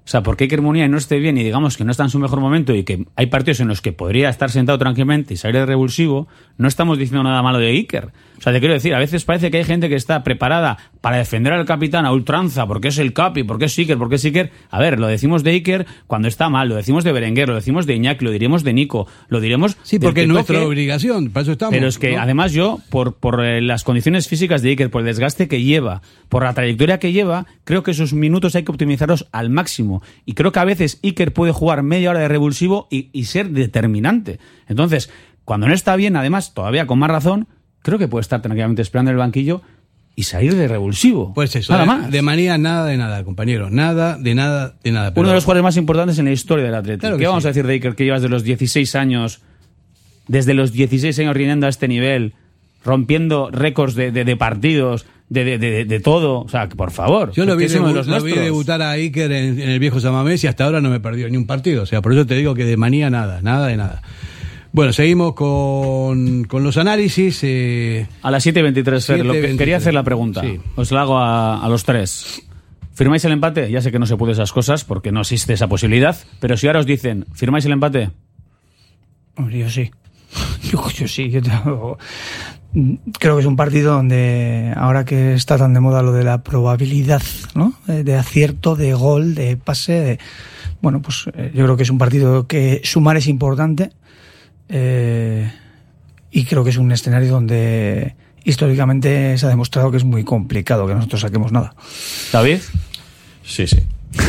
O 0.09 0.11
sea, 0.11 0.23
porque 0.23 0.45
Iker 0.45 0.61
Muniain 0.61 0.89
no 0.89 0.97
esté 0.97 1.19
bien 1.19 1.37
y 1.37 1.43
digamos 1.43 1.77
que 1.77 1.83
no 1.83 1.91
está 1.91 2.03
en 2.03 2.09
su 2.09 2.17
mejor 2.17 2.39
momento 2.39 2.73
y 2.73 2.83
que 2.83 3.05
hay 3.15 3.27
partidos 3.27 3.59
en 3.59 3.67
los 3.67 3.79
que 3.79 3.93
podría 3.93 4.29
estar 4.29 4.49
sentado 4.49 4.79
tranquilamente 4.79 5.35
y 5.35 5.37
salir 5.37 5.57
de 5.57 5.67
revulsivo, 5.67 6.27
no 6.57 6.67
estamos 6.67 6.97
diciendo 6.97 7.23
nada 7.23 7.43
malo 7.43 7.59
de 7.59 7.67
Iker. 7.67 8.11
O 8.39 8.41
sea, 8.41 8.53
te 8.53 8.59
quiero 8.59 8.73
decir, 8.73 8.95
a 8.95 8.99
veces 8.99 9.25
parece 9.25 9.51
que 9.51 9.57
hay 9.57 9.65
gente 9.65 9.89
que 9.89 9.95
está 9.95 10.23
preparada 10.23 10.77
para 11.01 11.17
defender 11.17 11.51
al 11.51 11.65
capitán 11.65 12.05
a 12.05 12.13
ultranza 12.13 12.65
porque 12.67 12.87
es 12.87 12.97
el 12.97 13.11
capi, 13.11 13.43
porque 13.43 13.65
es 13.65 13.77
Iker, 13.77 13.97
porque 13.97 14.15
es 14.15 14.23
Iker. 14.23 14.51
A 14.69 14.79
ver, 14.79 14.97
lo 14.97 15.07
decimos 15.07 15.43
de 15.43 15.51
Iker 15.51 15.85
cuando 16.07 16.29
está 16.29 16.47
mal, 16.47 16.69
lo 16.69 16.75
decimos 16.75 17.03
de 17.03 17.11
Berenguer, 17.11 17.49
lo 17.49 17.55
decimos 17.55 17.85
de 17.85 17.95
Iñaki, 17.95 18.23
lo 18.23 18.31
diremos 18.31 18.63
de 18.63 18.73
Nico, 18.73 19.07
lo 19.27 19.41
diremos 19.41 19.77
Sí, 19.83 19.99
porque 19.99 20.21
que 20.21 20.21
es 20.21 20.27
nuestra 20.29 20.61
obligación, 20.65 21.31
para 21.31 21.41
eso 21.43 21.51
estamos. 21.51 21.73
Pero 21.73 21.87
es 21.87 21.97
que 21.97 22.15
¿no? 22.15 22.21
además 22.21 22.53
yo, 22.53 22.79
por, 22.89 23.17
por 23.17 23.43
eh, 23.43 23.61
las 23.61 23.83
condiciones 23.83 24.27
físicas 24.29 24.61
de 24.61 24.69
Iker, 24.69 24.89
por 24.89 25.01
el 25.01 25.07
desgaste 25.07 25.49
que 25.49 25.61
lleva, 25.61 26.01
por 26.29 26.43
la 26.43 26.53
trayectoria 26.53 26.99
que 26.99 27.11
lleva, 27.11 27.45
creo 27.65 27.83
que 27.83 27.91
esos 27.91 28.13
minutos 28.13 28.55
hay 28.55 28.63
que 28.63 28.71
optimizarlos 28.71 29.27
al 29.33 29.49
máximo. 29.49 30.01
Y 30.25 30.33
creo 30.33 30.53
que 30.53 30.59
a 30.59 30.65
veces 30.65 30.99
Iker 31.03 31.33
puede 31.33 31.51
jugar 31.51 31.83
media 31.83 32.11
hora 32.11 32.19
de 32.19 32.29
revulsivo 32.29 32.87
y, 32.89 33.09
y 33.11 33.25
ser 33.25 33.49
determinante. 33.49 34.39
Entonces, 34.67 35.09
cuando 35.43 35.67
no 35.67 35.73
está 35.73 35.95
bien, 35.95 36.15
además, 36.15 36.53
todavía 36.53 36.85
con 36.85 36.99
más 36.99 37.09
razón, 37.09 37.47
creo 37.81 37.97
que 37.97 38.07
puede 38.07 38.21
estar 38.21 38.41
tranquilamente 38.41 38.81
esperando 38.81 39.11
en 39.11 39.15
el 39.15 39.19
banquillo 39.19 39.61
y 40.15 40.23
salir 40.23 40.55
de 40.55 40.67
revulsivo. 40.67 41.33
Pues 41.33 41.55
eso, 41.55 41.71
nada 41.73 41.83
de, 41.83 41.87
más. 41.87 42.11
de 42.11 42.21
manía 42.21 42.57
nada 42.57 42.85
de 42.85 42.97
nada, 42.97 43.23
compañero, 43.23 43.69
nada 43.69 44.17
de 44.17 44.35
nada 44.35 44.75
de 44.83 44.91
nada. 44.91 45.11
pero- 45.13 45.21
Uno 45.21 45.29
de 45.29 45.35
los 45.35 45.45
jugadores 45.45 45.63
más 45.63 45.77
importantes 45.77 46.17
en 46.19 46.25
la 46.25 46.31
historia 46.31 46.65
del 46.65 46.75
Atlético. 46.75 47.01
Claro 47.01 47.17
¿Qué 47.17 47.27
vamos 47.27 47.43
sí. 47.43 47.47
a 47.47 47.51
decir 47.51 47.65
de 47.65 47.73
Iker 47.73 47.95
que 47.95 48.03
llevas 48.05 48.21
de 48.21 48.29
los 48.29 48.43
16 48.43 48.95
años, 48.95 49.39
desde 50.27 50.53
los 50.53 50.71
16 50.73 51.17
años 51.19 51.33
rindiendo 51.35 51.67
a 51.67 51.69
este 51.69 51.87
nivel, 51.87 52.33
rompiendo 52.83 53.49
récords 53.51 53.95
de, 53.95 54.11
de- 54.11 54.25
de 54.25 54.35
partidos, 54.35 55.05
de, 55.29 55.43
de- 55.45 55.57
de- 55.57 55.85
de 55.85 55.99
todo? 55.99 56.39
O 56.41 56.49
sea, 56.49 56.67
que 56.67 56.75
por 56.75 56.91
favor. 56.91 57.31
Yo 57.33 57.45
lo 57.45 57.55
vi, 57.55 57.65
debu- 57.65 57.93
los 57.93 58.07
lo 58.07 58.21
vi 58.21 58.33
debutar 58.33 58.81
a 58.81 58.91
Iker 58.91 59.31
en, 59.31 59.61
en 59.61 59.69
el 59.69 59.79
viejo 59.79 59.99
Samamés 59.99 60.43
y 60.43 60.47
hasta 60.47 60.65
ahora 60.65 60.81
no 60.81 60.89
me 60.89 60.99
perdió 60.99 61.29
ni 61.29 61.37
un 61.37 61.45
partido. 61.47 61.83
O 61.83 61.85
sea, 61.85 62.01
por 62.01 62.11
eso 62.13 62.25
te 62.25 62.35
digo 62.35 62.55
que 62.55 62.65
de 62.65 62.75
manía 62.77 63.09
nada, 63.09 63.41
nada 63.41 63.67
de 63.67 63.77
nada. 63.77 64.01
Bueno, 64.71 64.93
seguimos 64.93 65.33
con, 65.33 66.43
con 66.45 66.63
los 66.63 66.77
análisis. 66.77 67.39
eh, 67.43 68.07
A 68.21 68.29
las 68.31 68.45
7.23, 68.45 69.01
Fer, 69.05 69.25
lo 69.25 69.33
que 69.33 69.53
7:23. 69.53 69.57
quería 69.57 69.77
hacer 69.77 69.93
la 69.93 70.03
pregunta. 70.03 70.41
Sí. 70.41 70.59
Os 70.75 70.91
la 70.91 71.01
hago 71.01 71.17
a, 71.17 71.63
a 71.63 71.69
los 71.69 71.83
tres. 71.83 72.43
¿Firmáis 72.93 73.23
el 73.25 73.31
empate? 73.31 73.71
Ya 73.71 73.81
sé 73.81 73.91
que 73.91 73.99
no 73.99 74.05
se 74.05 74.17
puede 74.17 74.33
esas 74.33 74.51
cosas 74.51 74.83
porque 74.83 75.11
no 75.11 75.21
existe 75.21 75.53
esa 75.53 75.67
posibilidad, 75.67 76.17
pero 76.39 76.57
si 76.57 76.67
ahora 76.67 76.79
os 76.79 76.85
dicen, 76.85 77.25
¿firmáis 77.33 77.65
el 77.65 77.71
empate? 77.71 78.11
Hombre, 79.37 79.59
yo 79.59 79.69
sí. 79.69 79.89
Yo, 80.71 80.87
yo 80.91 81.07
sí. 81.07 81.29
Yo 81.29 81.41
tengo- 81.41 81.97
Creo 83.19 83.35
que 83.35 83.39
es 83.41 83.47
un 83.47 83.55
partido 83.55 83.93
donde, 83.93 84.71
ahora 84.75 85.03
que 85.03 85.33
está 85.33 85.57
tan 85.57 85.73
de 85.73 85.79
moda 85.79 86.03
lo 86.03 86.11
de 86.11 86.23
la 86.23 86.43
probabilidad, 86.43 87.23
¿no? 87.55 87.73
De 87.87 88.15
acierto, 88.15 88.75
de 88.75 88.93
gol, 88.93 89.33
de 89.33 89.57
pase, 89.57 89.93
de- 89.93 90.19
bueno, 90.79 91.01
pues 91.01 91.25
eh, 91.33 91.51
yo 91.55 91.63
creo 91.63 91.75
que 91.77 91.81
es 91.83 91.89
un 91.89 91.97
partido 91.97 92.45
que 92.45 92.81
sumar 92.83 93.17
es 93.17 93.27
importante 93.27 93.89
eh, 94.69 95.51
y 96.31 96.45
creo 96.45 96.63
que 96.63 96.69
es 96.69 96.77
un 96.77 96.91
escenario 96.91 97.31
donde 97.31 98.15
históricamente 98.43 99.37
se 99.37 99.45
ha 99.45 99.49
demostrado 99.49 99.91
que 99.91 99.97
es 99.97 100.03
muy 100.03 100.23
complicado 100.23 100.87
que 100.87 100.93
nosotros 100.95 101.21
saquemos 101.21 101.51
nada. 101.51 101.73
¿David? 102.31 102.59
Sí, 103.43 103.67
sí. 103.67 103.79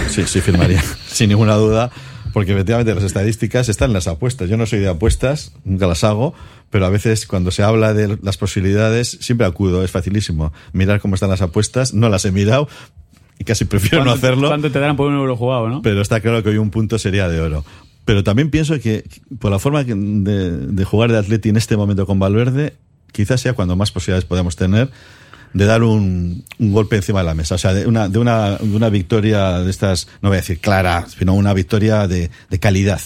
Sí, 0.08 0.24
sí, 0.26 0.40
firmaría. 0.40 0.82
Sin 1.06 1.28
ninguna 1.28 1.54
duda. 1.54 1.90
Porque 2.32 2.52
efectivamente 2.52 2.94
las 2.94 3.02
estadísticas 3.02 3.68
están 3.68 3.90
en 3.90 3.94
las 3.94 4.06
apuestas. 4.06 4.48
Yo 4.48 4.56
no 4.56 4.64
soy 4.64 4.78
de 4.78 4.88
apuestas, 4.88 5.52
nunca 5.64 5.88
las 5.88 6.04
hago, 6.04 6.32
pero 6.70 6.86
a 6.86 6.88
veces 6.88 7.26
cuando 7.26 7.50
se 7.50 7.64
habla 7.64 7.92
de 7.92 8.18
las 8.22 8.36
posibilidades, 8.36 9.18
siempre 9.20 9.46
acudo, 9.48 9.82
es 9.82 9.90
facilísimo. 9.90 10.52
Mirar 10.72 11.00
cómo 11.00 11.16
están 11.16 11.30
las 11.30 11.42
apuestas, 11.42 11.92
no 11.92 12.08
las 12.08 12.24
he 12.26 12.30
mirado 12.30 12.68
y 13.36 13.42
casi 13.44 13.64
prefiero 13.64 14.04
no 14.04 14.12
¿Cuánto- 14.12 14.26
hacerlo. 14.26 14.48
¿Cuánto 14.48 14.70
te 14.70 14.78
darán 14.78 14.96
por 14.96 15.08
un 15.08 15.16
euro 15.16 15.36
jugado, 15.36 15.68
no? 15.68 15.82
Pero 15.82 16.00
está 16.02 16.20
claro 16.20 16.40
que 16.44 16.50
hoy 16.50 16.58
un 16.58 16.70
punto 16.70 17.00
sería 17.00 17.28
de 17.28 17.40
oro. 17.40 17.64
Pero 18.10 18.24
también 18.24 18.50
pienso 18.50 18.76
que 18.80 19.04
por 19.38 19.52
la 19.52 19.60
forma 19.60 19.84
de, 19.84 19.94
de 19.94 20.84
jugar 20.84 21.12
de 21.12 21.18
Atleti 21.18 21.48
en 21.50 21.56
este 21.56 21.76
momento 21.76 22.06
con 22.06 22.18
Valverde, 22.18 22.74
quizás 23.12 23.40
sea 23.40 23.52
cuando 23.52 23.76
más 23.76 23.92
posibilidades 23.92 24.24
podemos 24.24 24.56
tener 24.56 24.90
de 25.54 25.64
dar 25.64 25.84
un, 25.84 26.42
un 26.58 26.72
golpe 26.72 26.96
encima 26.96 27.20
de 27.20 27.26
la 27.26 27.34
mesa. 27.34 27.54
O 27.54 27.58
sea, 27.58 27.72
de 27.72 27.86
una, 27.86 28.08
de 28.08 28.18
una, 28.18 28.56
de 28.56 28.74
una 28.76 28.88
victoria 28.88 29.60
de 29.60 29.70
estas, 29.70 30.08
no 30.22 30.28
voy 30.28 30.38
a 30.38 30.40
decir 30.40 30.58
clara, 30.58 31.06
sino 31.16 31.34
una 31.34 31.54
victoria 31.54 32.08
de, 32.08 32.32
de 32.50 32.58
calidad. 32.58 33.00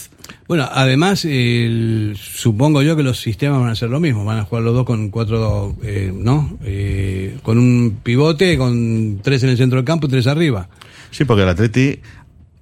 Bueno, 0.47 0.67
además, 0.71 1.23
el- 1.23 2.17
supongo 2.19 2.81
yo 2.81 2.95
que 2.95 3.03
los 3.03 3.19
sistemas 3.21 3.59
van 3.59 3.69
a 3.69 3.75
ser 3.75 3.91
lo 3.91 3.99
mismo. 3.99 4.25
Van 4.25 4.39
a 4.39 4.43
jugar 4.45 4.63
los 4.63 4.73
dos 4.73 4.85
con 4.87 5.11
cuatro, 5.11 5.75
eh, 5.83 6.11
¿no? 6.15 6.57
Eh, 6.63 7.37
con 7.43 7.59
un 7.59 7.99
pivote, 8.01 8.57
con 8.57 9.19
tres 9.21 9.43
en 9.43 9.49
el 9.49 9.57
centro 9.57 9.75
del 9.77 9.85
campo 9.85 10.07
y 10.07 10.09
tres 10.09 10.25
arriba. 10.25 10.67
Sí, 11.11 11.25
porque 11.25 11.43
el 11.43 11.49
Atleti, 11.49 11.99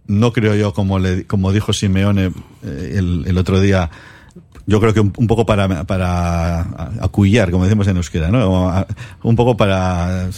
no 0.08 0.34
creo 0.34 0.56
yo, 0.56 0.74
como, 0.74 1.00
le, 1.00 1.26
como 1.26 1.52
dijo 1.52 1.74
Simeone 1.74 2.32
eh, 2.64 2.96
el, 2.98 3.24
el 3.26 3.38
otro 3.38 3.60
día, 3.60 3.90
yo 4.66 4.80
creo 4.80 4.94
que 4.94 5.00
un, 5.00 5.14
un 5.18 5.28
poco 5.28 5.46
para, 5.46 5.86
para 5.86 6.62
acuillar, 7.02 7.52
como 7.52 7.66
decimos 7.66 7.88
en 7.88 7.98
euskera, 7.98 8.30
¿no? 8.30 8.86
Un 9.24 9.36
poco 9.36 9.58
para 9.58 10.30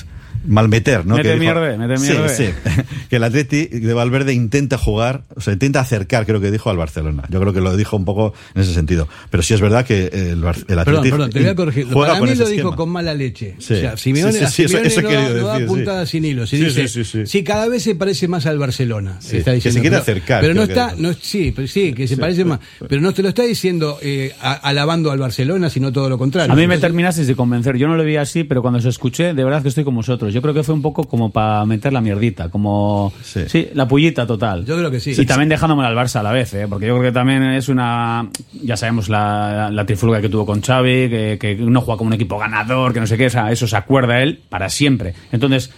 malmeter, 0.47 1.05
¿no? 1.05 1.15
Mete 1.15 1.29
Que 1.29 1.39
dijo- 1.39 1.53
mierde, 1.53 1.77
mete 1.77 1.97
Sí, 1.97 2.11
mierde. 2.11 2.29
sí. 2.29 2.45
que 3.09 3.15
el 3.17 3.23
Atleti 3.23 3.65
de 3.67 3.93
Valverde 3.93 4.33
intenta 4.33 4.77
jugar, 4.77 5.23
o 5.35 5.41
sea, 5.41 5.53
intenta 5.53 5.79
acercar, 5.79 6.25
creo 6.25 6.41
que 6.41 6.51
dijo, 6.51 6.69
al 6.69 6.77
Barcelona. 6.77 7.23
Yo 7.29 7.39
creo 7.39 7.53
que 7.53 7.61
lo 7.61 7.75
dijo 7.77 7.95
un 7.97 8.05
poco 8.05 8.33
en 8.53 8.61
ese 8.61 8.73
sentido. 8.73 9.07
Pero 9.29 9.43
sí 9.43 9.53
es 9.53 9.61
verdad 9.61 9.85
que 9.85 10.07
el, 10.07 10.43
el 10.43 10.47
Atleti 10.47 10.65
Perdón, 10.75 11.03
perdón, 11.09 11.29
te 11.31 11.39
voy 11.39 11.49
a 11.49 11.55
corregir. 11.55 11.85
juega 11.85 12.07
Para 12.07 12.19
con 12.19 12.27
mí 12.29 12.33
ese 12.33 12.43
lo 12.43 12.49
dijo 12.49 12.75
con 12.75 12.89
mala 12.89 13.13
leche. 13.13 13.55
Sí. 13.59 13.73
O 13.73 13.77
sea, 13.79 13.97
Simeone, 13.97 14.33
Sí, 14.33 14.39
sí, 14.39 14.45
sí, 14.55 14.63
eso- 14.65 14.77
eso 14.79 15.01
no, 15.01 15.09
no 15.29 15.75
da 15.85 16.05
sí. 16.05 16.11
sin 16.11 16.25
hilo. 16.25 16.45
Si 16.47 16.57
Sí, 16.57 16.65
dice, 16.65 16.87
sí, 16.87 17.03
sí, 17.03 17.11
sí. 17.21 17.25
sí, 17.25 17.43
cada 17.43 17.67
vez 17.67 17.83
se 17.83 17.95
parece 17.95 18.27
más 18.27 18.45
al 18.45 18.57
Barcelona. 18.59 19.17
Sí, 19.19 19.37
está 19.37 19.53
que 19.53 19.61
se 19.61 19.71
quiere 19.71 19.89
pero- 19.89 20.01
acercar, 20.01 20.41
Pero 20.41 20.53
no 20.53 20.63
está, 20.63 20.89
dijo. 20.91 21.01
no, 21.01 21.13
sí, 21.13 21.51
pero 21.55 21.67
sí, 21.67 21.93
que 21.93 22.07
se 22.07 22.17
parece 22.17 22.45
más. 22.45 22.59
Pero 22.87 23.01
no 23.01 23.13
te 23.13 23.21
lo 23.23 23.29
está 23.29 23.43
diciendo 23.43 23.97
eh, 24.01 24.33
a- 24.41 24.53
alabando 24.53 25.11
al 25.11 25.19
Barcelona, 25.19 25.69
sino 25.69 25.91
todo 25.91 26.09
lo 26.09 26.17
contrario. 26.17 26.51
A 26.51 26.55
mí 26.55 26.61
me 26.61 26.75
Entonces, 26.75 26.81
terminasteis 26.81 27.27
de 27.27 27.35
convencer. 27.35 27.77
Yo 27.77 27.87
no 27.87 27.95
lo 27.95 28.03
vi 28.03 28.17
así, 28.17 28.43
pero 28.43 28.61
cuando 28.61 28.79
os 28.79 28.85
escuché, 28.85 29.33
de 29.33 29.43
verdad 29.43 29.61
que 29.61 29.69
estoy 29.69 29.83
con 29.83 29.95
vosotros. 29.95 30.24
Yo 30.29 30.41
creo 30.41 30.53
que 30.53 30.63
fue 30.63 30.73
un 30.75 30.81
poco 30.81 31.03
como 31.05 31.29
para 31.31 31.65
meter 31.65 31.93
la 31.93 32.01
mierdita, 32.01 32.49
como 32.49 33.11
sí, 33.23 33.69
la 33.73 33.88
pullita 33.88 34.25
total. 34.27 34.65
Yo 34.65 34.77
creo 34.77 34.91
que 34.91 34.99
sí. 34.99 35.13
Y 35.17 35.25
también 35.25 35.49
dejándome 35.49 35.85
al 35.85 35.95
Barça 35.95 36.17
a 36.19 36.23
la 36.23 36.31
vez, 36.31 36.53
¿eh? 36.53 36.65
porque 36.69 36.88
yo 36.88 36.93
creo 36.97 37.11
que 37.11 37.13
también 37.13 37.43
es 37.43 37.69
una. 37.69 38.29
Ya 38.63 38.77
sabemos 38.77 39.09
la, 39.09 39.69
la 39.71 39.85
trifulga 39.85 40.21
que 40.21 40.29
tuvo 40.29 40.45
con 40.45 40.61
Xavi, 40.61 41.09
que, 41.09 41.38
que 41.39 41.55
no 41.55 41.81
juega 41.81 41.97
como 41.97 42.07
un 42.09 42.13
equipo 42.13 42.38
ganador, 42.38 42.93
que 42.93 42.99
no 42.99 43.07
sé 43.07 43.17
qué, 43.17 43.27
o 43.27 43.29
sea, 43.29 43.51
eso 43.51 43.67
se 43.67 43.75
acuerda 43.77 44.21
él 44.21 44.41
para 44.49 44.69
siempre. 44.69 45.13
Entonces, 45.31 45.71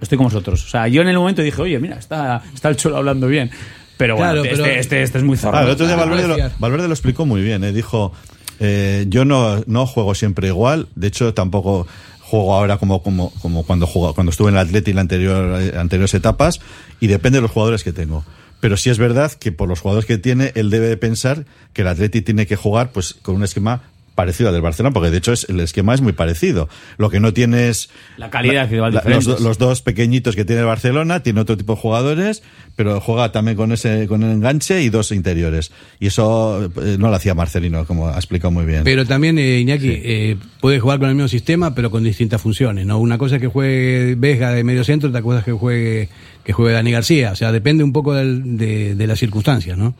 estoy 0.00 0.18
con 0.18 0.26
vosotros. 0.26 0.64
O 0.64 0.68
sea, 0.68 0.88
yo 0.88 1.02
en 1.02 1.08
el 1.08 1.16
momento 1.18 1.42
dije, 1.42 1.60
oye, 1.62 1.78
mira, 1.78 1.96
está, 1.98 2.42
está 2.54 2.68
el 2.68 2.76
Cholo 2.76 2.96
hablando 2.96 3.26
bien. 3.28 3.50
Pero 3.96 4.14
bueno, 4.16 4.32
Claro, 4.32 4.44
este, 4.44 4.62
pero- 4.62 4.74
este, 4.80 5.02
este 5.02 5.18
es 5.18 5.24
muy 5.24 5.36
zorro. 5.38 5.56
Ah, 5.56 5.62
el 5.62 5.70
otro 5.70 5.86
día 5.86 5.96
Valverde, 5.96 6.28
no 6.28 6.36
lo, 6.36 6.50
Valverde 6.58 6.86
lo 6.88 6.92
explicó 6.92 7.24
muy 7.24 7.40
bien. 7.40 7.64
eh, 7.64 7.72
Dijo, 7.72 8.12
eh, 8.60 9.06
yo 9.08 9.24
no, 9.24 9.62
no 9.66 9.86
juego 9.86 10.14
siempre 10.14 10.48
igual. 10.48 10.88
De 10.94 11.06
hecho, 11.06 11.32
tampoco 11.32 11.86
juego 12.26 12.54
ahora 12.54 12.78
como, 12.78 13.02
como, 13.02 13.30
como 13.40 13.64
cuando, 13.64 13.86
jugó, 13.86 14.14
cuando 14.14 14.30
estuve 14.30 14.50
en 14.50 14.56
el 14.56 14.60
Atleti 14.60 14.90
en 14.90 14.96
la 14.96 15.02
anterior, 15.02 15.60
anteriores 15.76 16.14
etapas. 16.14 16.60
Y 17.00 17.06
depende 17.06 17.38
de 17.38 17.42
los 17.42 17.50
jugadores 17.50 17.84
que 17.84 17.92
tengo. 17.92 18.24
Pero 18.60 18.76
sí 18.76 18.90
es 18.90 18.98
verdad 18.98 19.32
que 19.32 19.52
por 19.52 19.68
los 19.68 19.80
jugadores 19.80 20.06
que 20.06 20.18
tiene, 20.18 20.52
él 20.54 20.70
debe 20.70 20.88
de 20.88 20.96
pensar 20.96 21.44
que 21.72 21.82
el 21.82 21.88
Atleti 21.88 22.22
tiene 22.22 22.46
que 22.46 22.56
jugar 22.56 22.90
pues 22.90 23.14
con 23.14 23.36
un 23.36 23.44
esquema 23.44 23.82
parecido 24.16 24.48
al 24.48 24.54
del 24.54 24.62
Barcelona, 24.62 24.92
porque 24.92 25.10
de 25.10 25.18
hecho 25.18 25.32
es, 25.32 25.46
el 25.48 25.60
esquema 25.60 25.94
es 25.94 26.00
muy 26.00 26.12
parecido. 26.12 26.68
Lo 26.98 27.08
que 27.10 27.20
no 27.20 27.32
tiene 27.32 27.68
es 27.68 27.88
La 28.16 28.30
calidad 28.30 28.64
individual 28.64 28.94
la- 28.94 29.02
los, 29.08 29.40
los 29.40 29.58
dos 29.58 29.82
pequeñitos 29.82 30.34
que 30.34 30.44
tiene 30.44 30.62
el 30.62 30.66
Barcelona, 30.66 31.22
tiene 31.22 31.40
otro 31.40 31.56
tipo 31.56 31.74
de 31.76 31.80
jugadores, 31.80 32.42
pero 32.74 33.00
juega 33.00 33.30
también 33.30 33.56
con 33.56 33.70
ese 33.70 34.08
con 34.08 34.24
el 34.24 34.32
enganche 34.32 34.82
y 34.82 34.88
dos 34.88 35.12
interiores. 35.12 35.70
Y 36.00 36.08
eso 36.08 36.64
eh, 36.82 36.96
no 36.98 37.08
lo 37.10 37.14
hacía 37.14 37.34
Marcelino, 37.34 37.84
como 37.86 38.08
ha 38.08 38.16
explicado 38.16 38.50
muy 38.50 38.64
bien. 38.64 38.82
Pero 38.82 39.04
también, 39.06 39.38
eh, 39.38 39.60
Iñaki, 39.60 39.90
eh, 39.92 40.36
puede 40.60 40.80
jugar 40.80 40.98
con 40.98 41.08
el 41.10 41.14
mismo 41.14 41.28
sistema, 41.28 41.74
pero 41.74 41.90
con 41.90 42.02
distintas 42.02 42.42
funciones, 42.42 42.86
¿no? 42.86 42.98
Una 42.98 43.18
cosa 43.18 43.36
es 43.36 43.40
que 43.40 43.46
juegue 43.48 44.14
Vesga 44.16 44.50
de 44.52 44.64
medio 44.64 44.82
centro, 44.82 45.10
otra 45.10 45.22
cosa 45.22 45.38
es 45.40 45.44
que 45.44 45.52
juegue, 45.52 46.08
que 46.42 46.52
juegue 46.52 46.72
Dani 46.72 46.90
García. 46.90 47.32
O 47.32 47.36
sea, 47.36 47.52
depende 47.52 47.84
un 47.84 47.92
poco 47.92 48.14
del- 48.14 48.56
de, 48.56 48.94
de 48.94 49.06
las 49.06 49.18
circunstancias, 49.18 49.76
¿no? 49.78 49.94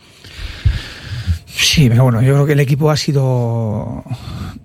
Sí, 1.59 1.89
pero 1.89 2.05
bueno, 2.05 2.21
yo 2.21 2.35
creo 2.35 2.45
que 2.45 2.53
el 2.53 2.61
equipo 2.61 2.91
ha 2.91 2.97
sido 2.99 4.05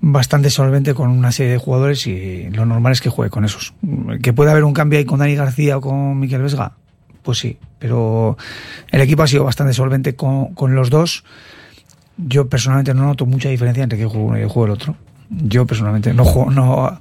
bastante 0.01 0.49
solvente 0.49 0.93
con 0.93 1.09
una 1.09 1.31
serie 1.31 1.53
de 1.53 1.57
jugadores 1.57 2.05
y 2.05 2.49
lo 2.49 2.65
normal 2.65 2.91
es 2.91 2.99
que 2.99 3.09
juegue 3.09 3.29
con 3.29 3.45
esos. 3.45 3.73
Que 4.21 4.33
puede 4.33 4.51
haber 4.51 4.65
un 4.65 4.73
cambio 4.73 4.99
ahí 4.99 5.05
con 5.05 5.19
Dani 5.19 5.35
García 5.35 5.77
o 5.77 5.81
con 5.81 6.19
Miquel 6.19 6.41
Vesga, 6.41 6.73
pues 7.23 7.37
sí, 7.37 7.57
pero 7.79 8.37
el 8.89 8.99
equipo 8.99 9.23
ha 9.23 9.27
sido 9.27 9.45
bastante 9.45 9.73
solvente 9.73 10.15
con, 10.15 10.75
los 10.75 10.89
dos. 10.89 11.23
Yo 12.17 12.49
personalmente 12.49 12.93
no 12.93 13.05
noto 13.05 13.25
mucha 13.25 13.47
diferencia 13.47 13.83
entre 13.83 13.97
que 13.97 14.05
juegue 14.05 14.25
uno 14.25 14.37
y 14.37 14.41
que 14.41 14.47
juegue 14.47 14.73
el 14.73 14.73
otro. 14.73 14.95
Yo 15.29 15.65
personalmente 15.65 16.13
no 16.13 16.25
juego, 16.25 16.51
no, 16.51 16.99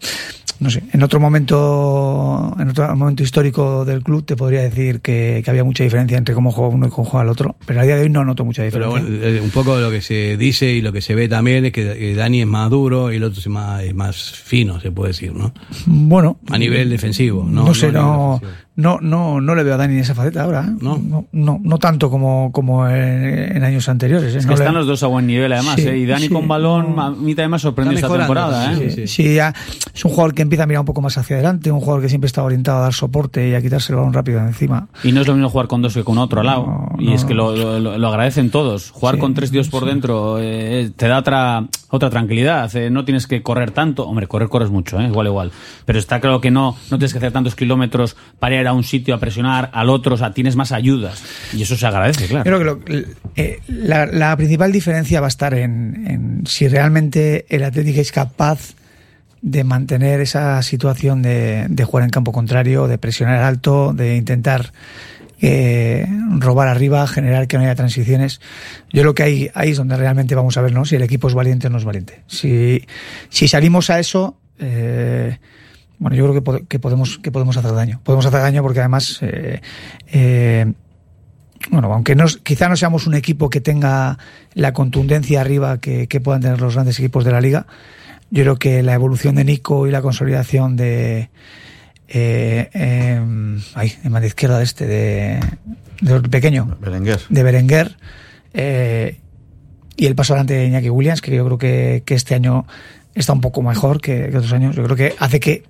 no 0.61 0.71
sé. 0.71 0.83
En 0.93 1.03
otro 1.03 1.19
momento, 1.21 2.55
en 2.59 2.69
otro 2.69 2.95
momento 2.95 3.23
histórico 3.23 3.85
del 3.85 4.03
club 4.03 4.25
te 4.25 4.37
podría 4.37 4.63
decir 4.63 5.01
que, 5.01 5.41
que 5.45 5.51
había 5.51 5.65
mucha 5.65 5.85
diferencia 5.85 6.19
entre 6.19 6.35
cómo 6.35 6.53
juega 6.53 6.75
uno 6.75 6.87
y 6.87 6.91
cómo 6.91 7.09
juega 7.09 7.25
el 7.25 7.31
otro, 7.31 7.57
pero 7.67 7.81
a 7.81 7.83
día 7.83 7.97
de 7.97 8.03
hoy 8.03 8.11
no 8.11 8.25
noto 8.25 8.45
mucha 8.45 8.63
Pero 8.71 8.93
diferencia. 8.93 9.19
bueno, 9.19 9.37
eh, 9.37 9.41
un 9.41 9.51
poco 9.51 9.79
lo 9.79 9.91
que 9.91 10.03
se 10.03 10.37
dice 10.37 10.71
y 10.71 10.83
lo 10.83 10.93
que 10.93 11.01
se 11.01 11.15
ve 11.15 11.29
también 11.29 11.65
es 11.65 11.73
que 11.73 12.11
eh, 12.13 12.15
Dani 12.15 12.43
es 12.43 12.47
más 12.47 12.71
duro 12.71 13.13
y 13.13 13.17
el 13.17 13.25
otro 13.25 13.41
es 13.41 13.47
más, 13.49 13.83
es 13.83 13.95
más 13.95 14.33
fino, 14.33 14.81
se 14.81 14.93
puede 14.93 15.09
decir, 15.09 15.35
¿no? 15.35 15.53
Bueno. 15.87 16.39
A 16.51 16.59
nivel 16.59 16.91
defensivo, 16.91 17.45
¿no? 17.49 17.65
No, 17.65 17.75
sé, 17.75 17.91
no, 17.91 18.41
no, 18.81 18.99
no, 19.01 19.41
no 19.41 19.55
le 19.55 19.63
veo 19.63 19.75
a 19.75 19.77
Dani 19.77 19.95
en 19.95 20.01
esa 20.01 20.15
faceta 20.15 20.43
ahora. 20.45 20.65
¿eh? 20.69 20.73
No, 20.81 21.01
no, 21.33 21.61
no, 21.63 21.79
tanto 21.79 22.11
como, 22.11 22.51
como 22.53 22.89
en, 22.89 23.57
en 23.57 23.65
años 23.65 23.89
anteriores. 23.89 24.35
¿eh? 24.35 24.39
Es 24.39 24.47
No 24.47 24.51
que 24.55 24.57
le- 24.59 24.65
están 24.65 24.75
los 24.75 24.87
dos 24.87 25.03
a 25.03 25.07
buen 25.07 25.27
nivel, 25.27 25.53
además. 25.53 25.77
Sí, 25.77 25.89
¿eh? 25.89 25.99
Y 25.99 26.07
Dani 26.07 26.23
sí, 26.27 26.29
con 26.33 26.49
balón, 26.49 26.99
a 26.99 27.11
mí 27.11 27.35
también 27.35 27.51
me 27.51 27.57
ha 27.57 27.59
sorprendido 27.59 27.97
Está 27.99 28.07
esta 28.09 28.19
temporada. 28.19 28.73
¿eh? 28.75 28.91
sí, 28.91 29.07
sí, 29.07 29.35
ya 29.35 29.55
es 29.95 30.05
un 30.05 30.11
jugador 30.11 30.35
que 30.35 30.43
empieza 30.43 30.65
a 30.65 30.67
mirar 30.67 30.81
un 30.81 30.87
poco 30.87 31.01
más 31.03 31.17
hacia 31.19 31.37
adelante, 31.37 31.71
un 31.71 31.81
jugador 31.81 32.03
que 32.03 32.09
siempre 32.09 32.27
está 32.27 32.43
orientado 32.43 32.79
a 32.79 32.81
dar 32.83 32.93
soporte 32.95 33.49
y 33.49 33.55
a 33.55 33.61
quitarse 33.63 33.93
el 33.93 33.97
balón 33.99 34.13
rápido 34.13 34.41
de 34.41 34.47
encima. 34.49 34.89
Y 35.05 35.13
no 35.13 35.21
es 35.21 35.27
lo 35.27 35.35
mismo 35.35 35.49
jugar 35.51 35.69
con 35.69 35.83
dos 35.83 35.95
que 35.95 36.05
con 36.05 36.19
otro 36.19 36.41
al 36.41 36.47
lado. 36.47 36.89
y 36.99 37.13
es 37.13 37.25
que 37.25 37.35
lo, 37.35 37.55
lo- 37.79 37.99
lo 37.99 38.09
agradecen 38.09 38.51
todos. 38.51 38.91
Jugar 38.91 39.17
Sí, 39.17 39.21
con 39.21 39.35
tres 39.35 39.51
tíos 39.51 39.69
por 39.69 39.85
dentro 39.85 40.39
eh, 40.41 40.91
te 40.97 41.09
da 41.09 41.19
otra, 41.19 41.65
otra 41.91 42.11
tranquilidad. 42.11 42.75
eh, 42.77 42.91
no 42.91 43.05
tienes 43.05 43.27
que 43.27 43.43
correr 43.43 43.71
tanto. 43.73 44.07
Hombre, 44.07 44.27
correr 44.27 44.49
corres 44.49 44.71
mucho, 44.71 45.01
¿eh? 45.01 45.07
igual, 45.07 45.27
igual. 45.27 45.53
Pero 45.85 45.99
está 45.99 46.21
claro 46.21 46.41
que 46.41 46.51
no, 46.51 46.77
no 46.91 46.99
tienes 46.99 47.13
que 47.13 47.19
hacer 47.19 47.33
tantos 47.33 47.55
kilómetros 47.55 48.17
para 48.39 48.61
ir 48.61 48.67
a 48.67 48.70
un 48.73 48.85
sitio 48.85 49.15
a 49.15 49.19
presionar 49.19 49.71
al 49.73 49.91
otro. 49.91 50.15
O 50.15 50.19
sea, 50.19 50.33
tienes 50.33 50.57
más 50.57 50.73
ayudas. 50.73 51.23
Y 51.53 51.63
eso 51.63 51.77
se 51.77 51.87
agradece, 51.87 52.27
claro. 52.27 52.81
Eh, 53.37 53.61
la, 53.69 54.37
principal 54.37 54.73
diferencia 54.73 55.21
va 55.21 55.27
a 55.27 55.29
estar 55.29 55.55
en, 55.55 56.43
si 56.47 56.69
realmente 56.69 57.47
el 57.49 57.65
Atlético 57.65 58.01
es 58.01 58.13
capaz 58.13 58.75
de 59.43 59.65
mantener 59.65 60.21
esa 60.21 60.61
situación 60.63 61.23
de, 61.23 61.85
jugar 61.85 62.05
en 62.05 62.11
campo 62.11 62.33
contrario, 62.33 62.89
de 62.89 62.99
presionar 62.99 63.43
alto, 63.43 63.93
de 63.95 64.17
intentar 64.17 64.73
eh, 65.41 66.07
robar 66.39 66.69
arriba, 66.69 67.07
generar 67.07 67.47
que 67.49 67.57
no 67.57 67.65
haya 67.65 67.75
transiciones. 67.75 68.41
Yo 68.93 69.03
creo 69.03 69.15
que 69.15 69.23
ahí, 69.23 69.51
ahí 69.55 69.71
es 69.71 69.79
donde 69.79 69.97
realmente 69.97 70.35
vamos 70.35 70.57
a 70.57 70.61
ver 70.61 70.75
si 70.85 70.97
el 70.97 71.03
equipo 71.03 71.29
es 71.29 71.35
valiente 71.35 71.69
o 71.69 71.71
no 71.71 71.79
es 71.79 71.85
valiente. 71.85 72.23
Si, 72.27 72.85
si 73.31 73.49
salimos 73.49 73.89
a 73.89 73.99
eso, 73.99 74.37
eh, 74.59 75.39
bueno, 76.01 76.17
yo 76.17 76.25
creo 76.25 76.35
que, 76.35 76.43
pod- 76.43 76.67
que 76.67 76.79
podemos 76.81 77.19
que 77.19 77.31
podemos 77.31 77.57
hacer 77.57 77.73
daño. 77.73 78.01
Podemos 78.03 78.27
hacer 78.27 78.41
daño 78.41 78.63
porque 78.63 78.81
además 78.81 79.19
eh, 79.23 79.61
eh, 80.09 80.73
bueno, 81.71 81.93
aunque 81.93 82.17
no, 82.17 82.25
quizá 82.43 82.69
no 82.69 82.77
seamos 82.77 83.07
un 83.07 83.15
equipo 83.15 83.49
que 83.51 83.61
tenga 83.61 84.19
la 84.55 84.73
contundencia 84.73 85.41
arriba 85.43 85.79
que, 85.79 86.09
que 86.09 86.21
puedan 86.21 86.41
tener 86.41 86.61
los 86.61 86.75
grandes 86.75 86.99
equipos 86.99 87.23
de 87.25 87.33
la 87.33 87.41
liga, 87.41 87.67
yo 88.31 88.43
creo 88.43 88.57
que 88.59 88.83
la 88.83 88.95
evolución 88.95 89.35
de 89.37 89.45
Nico 89.45 89.87
y 89.87 89.91
la 89.91 90.01
consolidación 90.03 90.75
de 90.77 91.29
eh, 92.09 92.71
eh, 92.73 93.21
ay, 93.75 93.93
en 94.03 94.13
banda 94.13 94.27
izquierda 94.27 94.59
de 94.59 94.65
este 94.65 94.87
de, 94.87 95.41
de 96.01 96.21
pequeño 96.29 96.77
Berenguer. 96.81 97.21
de 97.29 97.43
Berenguer 97.43 97.97
eh, 98.55 99.21
y 99.97 100.07
el 100.07 100.15
paso 100.15 100.33
adelante 100.33 100.55
de 100.55 100.67
Iñaki 100.67 100.89
Williams, 100.89 101.21
que 101.21 101.37
yo 101.37 101.45
creo 101.45 101.59
que, 101.59 102.03
que 102.07 102.15
este 102.15 102.35
año 102.35 102.65
está 103.21 103.33
un 103.33 103.41
poco 103.41 103.63
mejor 103.63 104.01
que, 104.01 104.29
otros 104.29 104.53
años. 104.53 104.77
Yo 104.77 104.83
creo 104.85 104.97
que 104.97 105.15
hace 105.19 105.41
que 105.41 105.63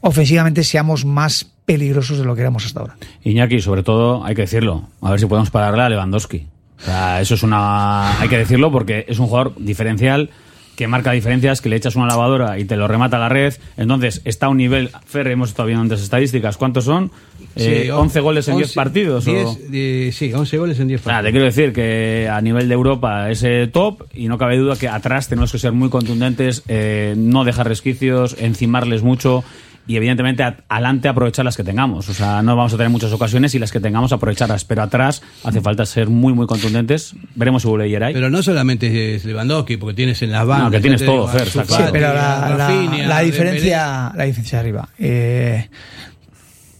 ofensivamente 0.00 0.64
seamos 0.64 1.04
más 1.04 1.46
peligrosos 1.64 2.18
de 2.18 2.24
lo 2.24 2.34
que 2.34 2.42
éramos 2.42 2.66
hasta 2.66 2.80
ahora. 2.80 2.96
Iñaki, 3.24 3.60
sobre 3.60 3.82
todo, 3.82 4.24
hay 4.24 4.34
que 4.34 4.42
decirlo. 4.42 4.84
A 5.00 5.10
ver 5.10 5.20
si 5.20 5.26
podemos 5.26 5.50
pararle 5.50 5.82
a 5.82 5.88
Lewandowski. 5.88 6.46
O 6.78 6.82
sea, 6.82 7.20
eso 7.20 7.34
es 7.34 7.42
una. 7.42 8.20
Hay 8.20 8.28
que 8.28 8.38
decirlo 8.38 8.70
porque 8.70 9.04
es 9.08 9.18
un 9.18 9.26
jugador 9.26 9.54
diferencial 9.56 10.30
que 10.76 10.86
marca 10.86 11.10
diferencias, 11.12 11.60
que 11.60 11.68
le 11.68 11.76
echas 11.76 11.96
una 11.96 12.06
lavadora 12.06 12.58
y 12.58 12.64
te 12.66 12.76
lo 12.76 12.86
remata 12.86 13.16
a 13.16 13.20
la 13.20 13.28
red. 13.28 13.54
Entonces, 13.76 14.20
está 14.24 14.46
a 14.46 14.48
un 14.50 14.58
nivel. 14.58 14.90
Fer, 15.06 15.26
hemos 15.28 15.48
estado 15.48 15.66
viendo 15.66 15.82
antes 15.82 16.02
estadísticas. 16.02 16.56
¿Cuántos 16.56 16.84
son? 16.84 17.10
Eh, 17.56 17.82
Sí, 17.84 17.90
11 17.90 18.20
goles 18.20 18.46
en 18.48 18.56
10 18.56 18.68
11, 18.68 18.74
partidos. 18.74 19.26
o- 19.26 19.30
10, 19.32 19.48
eh, 19.72 20.10
sí, 20.12 20.32
11 20.32 20.58
goles 20.58 20.78
en 20.78 20.88
10 20.88 21.00
O 21.00 21.04
sea, 21.04 21.14
partidos. 21.14 21.26
te 21.28 21.32
quiero 21.32 21.44
decir 21.46 21.72
que 21.72 22.28
a 22.30 22.40
nivel 22.42 22.68
de 22.68 22.74
Europa 22.74 23.30
es 23.30 23.42
eh, 23.42 23.68
top 23.72 24.02
y 24.14 24.28
no 24.28 24.36
cabe 24.38 24.58
duda 24.58 24.76
que 24.76 24.88
atrás 24.88 25.28
tenemos 25.28 25.50
que 25.52 25.58
ser 25.58 25.72
muy 25.72 25.88
contundentes, 25.88 26.62
eh, 26.68 27.14
no 27.16 27.44
dejar 27.44 27.66
resquicios, 27.68 28.36
encimarles 28.38 29.02
mucho 29.02 29.42
y 29.88 29.96
evidentemente 29.96 30.42
adelante 30.68 31.08
aprovechar 31.08 31.44
las 31.44 31.56
que 31.56 31.62
tengamos. 31.64 32.08
O 32.08 32.14
sea, 32.14 32.42
no 32.42 32.56
vamos 32.56 32.74
a 32.74 32.76
tener 32.76 32.90
muchas 32.90 33.12
ocasiones 33.12 33.54
y 33.54 33.58
las 33.58 33.70
que 33.70 33.78
tengamos 33.80 34.12
aprovecharlas, 34.12 34.64
pero 34.64 34.82
atrás 34.82 35.22
hace 35.44 35.60
falta 35.60 35.86
ser 35.86 36.08
muy 36.08 36.32
muy 36.32 36.46
contundentes. 36.46 37.14
Veremos 37.34 37.62
si 37.62 37.68
vuelve 37.68 37.88
Yeray. 37.88 38.12
Pero 38.14 38.28
no 38.30 38.42
solamente 38.42 39.14
es 39.14 39.24
Lewandowski, 39.24 39.76
porque 39.76 39.94
tienes 39.94 40.20
en 40.22 40.32
las 40.32 40.46
bandas. 40.46 40.64
No, 40.66 40.70
que 40.72 40.80
tienes 40.80 41.04
todo, 41.04 41.26
digo, 41.26 41.28
Fer, 41.28 41.46
está 41.48 41.64
claro. 41.64 41.84
Sí, 41.86 41.90
pero 41.92 42.08
la, 42.08 42.14
la- 42.48 42.56
Rafinha, 42.56 43.06
la 43.06 43.20
diferencia, 43.20 44.12
la 44.16 44.24
diferencia 44.24 44.58
arriba. 44.60 44.88
Eh, 44.98 45.68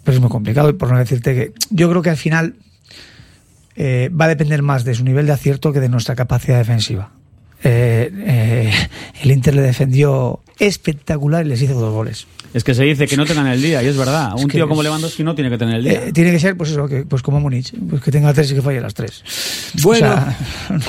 pero 0.03 0.15
es 0.17 0.21
muy 0.21 0.31
complicado, 0.31 0.77
por 0.77 0.91
no 0.91 0.99
decirte 0.99 1.35
que 1.35 1.53
yo 1.71 1.89
creo 1.91 2.03
que 2.03 2.11
al 2.11 2.17
final 2.17 2.55
eh, 3.77 4.11
va 4.19 4.25
a 4.25 4.29
depender 4.29 4.63
más 4.63 4.85
de 4.85 4.95
su 4.95 5.05
nivel 5.05 5.27
de 5.27 5.33
acierto 5.33 5.73
que 5.73 5.81
de 5.81 5.89
nuestra 5.89 6.15
capacidad 6.17 6.59
defensiva. 6.59 7.11
Eh, 7.65 8.11
eh, 8.15 8.73
el 9.23 9.31
Inter 9.31 9.55
le 9.55 9.63
defendió 9.63 10.41
espectacular 10.59 11.45
y 11.45 11.49
les 11.49 11.63
hizo 11.63 11.75
dos 11.75 11.93
goles. 11.93 12.27
Es 12.57 12.65
que 12.65 12.75
se 12.75 12.83
dice 12.85 13.07
que 13.07 13.19
no 13.19 13.27
tengan 13.27 13.47
el 13.49 13.61
día 13.61 13.83
y 13.83 13.87
es 13.87 13.99
verdad. 13.99 14.31
Es 14.35 14.43
Un 14.43 14.49
tío 14.49 14.67
como 14.67 14.83
Lewandowski 14.83 15.23
no 15.23 15.35
tiene 15.35 15.51
que 15.51 15.59
tener 15.59 15.75
el 15.75 15.85
día. 15.85 16.07
Eh, 16.07 16.13
tiene 16.15 16.33
que 16.33 16.41
ser, 16.41 16.57
pues 16.57 16.71
eso, 16.71 16.89
que, 16.89 17.05
pues 17.05 17.21
como 17.21 17.39
Múnich, 17.39 17.75
pues 17.91 18.01
que 18.01 18.11
tenga 18.11 18.33
tres 18.33 18.51
y 18.51 18.55
que 18.55 18.63
falle 18.63 18.81
las 18.81 18.95
tres. 18.95 19.23
Bueno. 19.83 20.07
O 20.07 20.11
sea, 20.11 20.39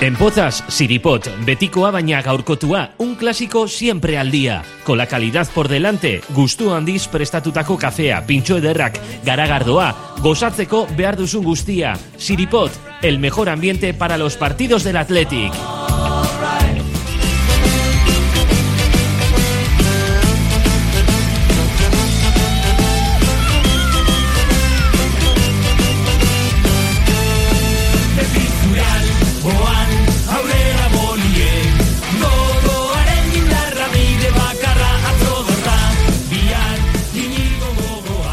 En 0.00 0.14
Pozas, 0.14 0.62
Siripot, 0.68 1.26
Betikoa 1.44 1.88
baina 1.90 2.20
gaurkotua, 2.22 2.92
un 2.98 3.16
clásico 3.16 3.66
siempre 3.66 4.16
al 4.16 4.30
día. 4.30 4.62
Con 4.84 4.96
la 4.96 5.08
calidad 5.08 5.48
por 5.52 5.66
delante, 5.66 6.20
gustu 6.28 6.70
handiz 6.70 7.08
prestatutako 7.08 7.76
kafea, 7.76 8.22
pintxo 8.24 8.60
ederrak, 8.62 9.00
garagardoa, 9.24 9.90
gozatzeko 10.22 10.86
behar 10.96 11.18
duzun 11.18 11.42
guztia. 11.42 11.96
Siripot, 12.16 12.70
el 13.02 13.18
mejor 13.18 13.48
ambiente 13.48 13.92
para 13.92 14.18
los 14.18 14.36
partidos 14.36 14.84
del 14.84 14.98
Athletic. 14.98 15.52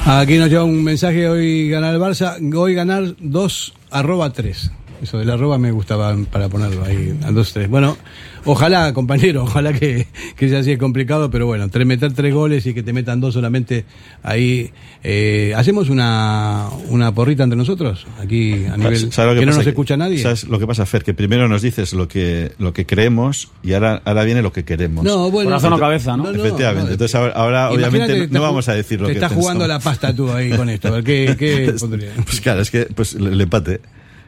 Aquí 0.07 0.37
nos 0.37 0.49
lleva 0.49 0.63
un 0.63 0.83
mensaje 0.83 1.27
hoy 1.27 1.67
ganar 1.67 1.95
el 1.95 1.99
Barça, 1.99 2.37
hoy 2.55 2.75
ganar 2.75 3.15
2 3.19 3.73
arroba 3.89 4.31
3. 4.31 4.71
Eso 5.01 5.17
del 5.17 5.31
arroba 5.31 5.57
me 5.57 5.71
gustaba 5.71 6.15
para 6.31 6.47
ponerlo 6.47 6.85
ahí, 6.85 7.19
a 7.23 7.31
2 7.31 7.53
3. 7.53 7.67
Bueno, 7.67 7.97
ojalá, 8.45 8.93
compañero, 8.93 9.43
ojalá 9.43 9.73
que, 9.73 10.07
que 10.35 10.49
sea 10.49 10.59
así 10.59 10.71
de 10.71 10.77
complicado, 10.77 11.29
pero 11.29 11.45
bueno, 11.45 11.69
tres, 11.69 11.85
meter 11.85 12.13
tres 12.13 12.33
goles 12.33 12.65
y 12.65 12.73
que 12.73 12.83
te 12.83 12.93
metan 12.93 13.19
dos 13.19 13.33
solamente 13.33 13.85
ahí. 14.23 14.71
Eh, 15.03 15.53
¿Hacemos 15.55 15.89
una, 15.89 16.67
una 16.89 17.13
porrita 17.13 17.43
entre 17.43 17.57
nosotros? 17.57 18.07
Aquí 18.21 18.65
a 18.65 18.77
nivel. 18.77 19.11
¿Sabes 19.11 19.35
lo 19.35 19.39
que 19.39 19.45
no 19.45 19.51
pasa? 19.51 19.59
nos 19.59 19.67
escucha 19.67 19.97
nadie. 19.97 20.19
¿Sabes 20.19 20.45
lo 20.45 20.57
que 20.59 20.65
pasa, 20.67 20.85
Fer? 20.85 21.03
Que 21.03 21.13
primero 21.13 21.47
nos 21.47 21.61
dices 21.61 21.93
lo 21.93 22.07
que, 22.07 22.53
lo 22.57 22.73
que 22.73 22.85
creemos 22.85 23.49
y 23.63 23.73
ahora, 23.73 24.01
ahora 24.05 24.23
viene 24.23 24.41
lo 24.41 24.51
que 24.51 24.63
queremos. 24.65 25.03
No, 25.03 25.29
bueno. 25.29 25.49
Corazón 25.49 25.73
o 25.73 25.79
cabeza, 25.79 26.17
¿no? 26.17 26.23
No, 26.23 26.31
no, 26.31 26.43
Efectivamente. 26.43 26.87
no. 26.87 26.91
Entonces 26.93 27.15
ahora, 27.15 27.33
ahora, 27.33 27.71
obviamente 27.71 28.27
no, 28.29 28.41
vamos 28.41 28.67
a 28.69 28.73
decir 28.73 28.99
lo 28.99 29.07
te 29.07 29.13
que 29.13 29.19
estás 29.19 29.31
jugando 29.33 29.65
pensamos. 29.65 29.85
la 29.85 29.91
pasta 29.91 30.15
tú 30.15 30.31
ahí 30.31 30.49
con 30.51 30.69
esto. 30.69 30.87
A 30.87 30.91
ver, 30.91 31.03
¿qué, 31.03 31.35
qué 31.37 31.73
pondría? 31.79 32.11
Pues 32.23 32.41
claro, 32.41 32.61
es 32.61 32.71
que 32.71 32.85
pues 32.85 33.13
el 33.13 33.39
empate. 33.39 33.81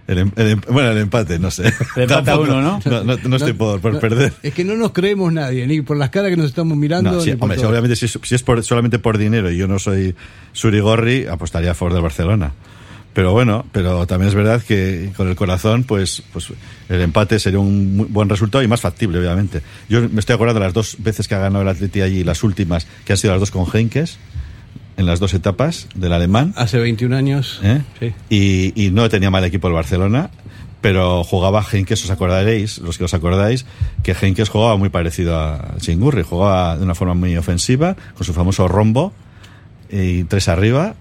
El, 0.08 0.20
em- 0.20 0.32
el 0.38 0.48
em- 0.52 0.62
bueno, 0.70 0.92
el 0.92 0.98
empate, 1.00 1.38
no 1.38 1.52
sé. 1.52 1.64
El 1.96 2.04
empate 2.04 2.14
a 2.14 2.24
Tampoco- 2.24 2.44
uno, 2.44 2.62
¿no? 2.62 2.80
No, 2.86 3.04
no- 3.04 3.18
no 3.18 3.36
estoy 3.36 3.54
por, 3.54 3.82
por 3.82 3.94
No, 3.96 4.00
perder. 4.00 4.34
Es 4.42 4.54
que 4.54 4.64
no 4.64 4.76
nos 4.76 4.92
creemos 4.94 5.34
nadie, 5.34 5.68
ni 5.68 5.82
por 5.82 5.98
las 5.98 6.10
caras 6.10 6.30
que 6.30 6.38
nos 6.38 6.46
estamos 6.48 6.78
mirando. 6.78 7.12
No, 7.12 7.22
sí, 7.22 7.32
ni 7.32 7.36
por 7.36 7.52
hombre, 7.52 7.66
obviamente 7.68 7.96
si 7.98 8.06
es, 8.06 8.18
si 8.24 8.36
es 8.36 8.42
por, 8.44 8.64
solamente 8.64 9.00
por 9.00 9.18
dinero 9.18 9.52
y 9.52 9.58
yo 9.58 9.68
no 9.68 9.80
soy 9.80 10.16
Surigorri, 10.54 11.26
apostaría 11.28 11.72
a 11.72 11.74
favor 11.74 11.94
del 11.94 12.02
Barcelona. 12.04 12.54
Pero 13.14 13.32
bueno, 13.32 13.66
pero 13.72 14.06
también 14.06 14.30
es 14.30 14.36
verdad 14.36 14.62
que 14.62 15.12
con 15.18 15.28
el 15.28 15.36
corazón, 15.36 15.84
pues, 15.84 16.22
pues 16.32 16.50
el 16.88 17.02
empate 17.02 17.40
sería 17.40 17.58
un 17.60 17.96
muy 17.98 18.06
buen 18.06 18.30
resultado 18.30 18.64
y 18.64 18.68
más 18.68 18.80
factible, 18.82 19.18
obviamente. 19.20 19.62
Yo 19.90 20.08
me 20.08 20.20
estoy 20.20 20.36
acordando 20.36 20.60
de 20.60 20.68
las 20.68 20.74
dos 20.74 20.98
veces 21.00 21.28
que 21.28 21.34
ha 21.34 21.40
ganado 21.40 21.64
el 21.64 21.68
Atleti 21.68 22.02
allí, 22.02 22.24
las 22.24 22.44
últimas, 22.44 22.86
que 23.06 23.14
han 23.14 23.18
sido 23.18 23.34
las 23.34 23.40
dos 23.40 23.50
con 23.52 23.66
Henkes. 23.74 24.20
En 24.98 25.06
las 25.06 25.20
dos 25.20 25.34
etapas 25.34 25.88
del 25.96 26.12
alemán. 26.12 26.54
Hace 26.58 26.80
21 26.80 27.16
años. 27.16 27.60
¿eh? 27.64 27.82
Sí. 28.00 28.14
Y, 28.30 28.88
y 28.88 28.92
no 28.92 29.08
tenía 29.10 29.30
mal 29.30 29.44
equipo 29.46 29.68
el 29.68 29.74
Barcelona, 29.74 30.32
pero 30.82 31.24
jugaba 31.24 31.64
Henkes, 31.64 32.04
os 32.04 32.10
acordaréis, 32.10 32.80
los 32.80 32.98
que 32.98 33.04
os 33.04 33.14
acordáis, 33.14 33.66
que 34.04 34.14
Henkes 34.20 34.50
jugaba 34.50 34.76
muy 34.78 34.90
parecido 34.90 35.38
a 35.38 35.76
Chingurri, 35.80 36.24
jugaba 36.24 36.78
de 36.78 36.84
una 36.84 36.96
forma 36.96 37.14
muy 37.14 37.38
ofensiva, 37.38 37.96
con 38.16 38.26
su 38.26 38.34
famoso 38.34 38.68
rombo 38.68 39.14
y 39.90 40.24
tres 40.26 40.48
arriba. 40.50 40.96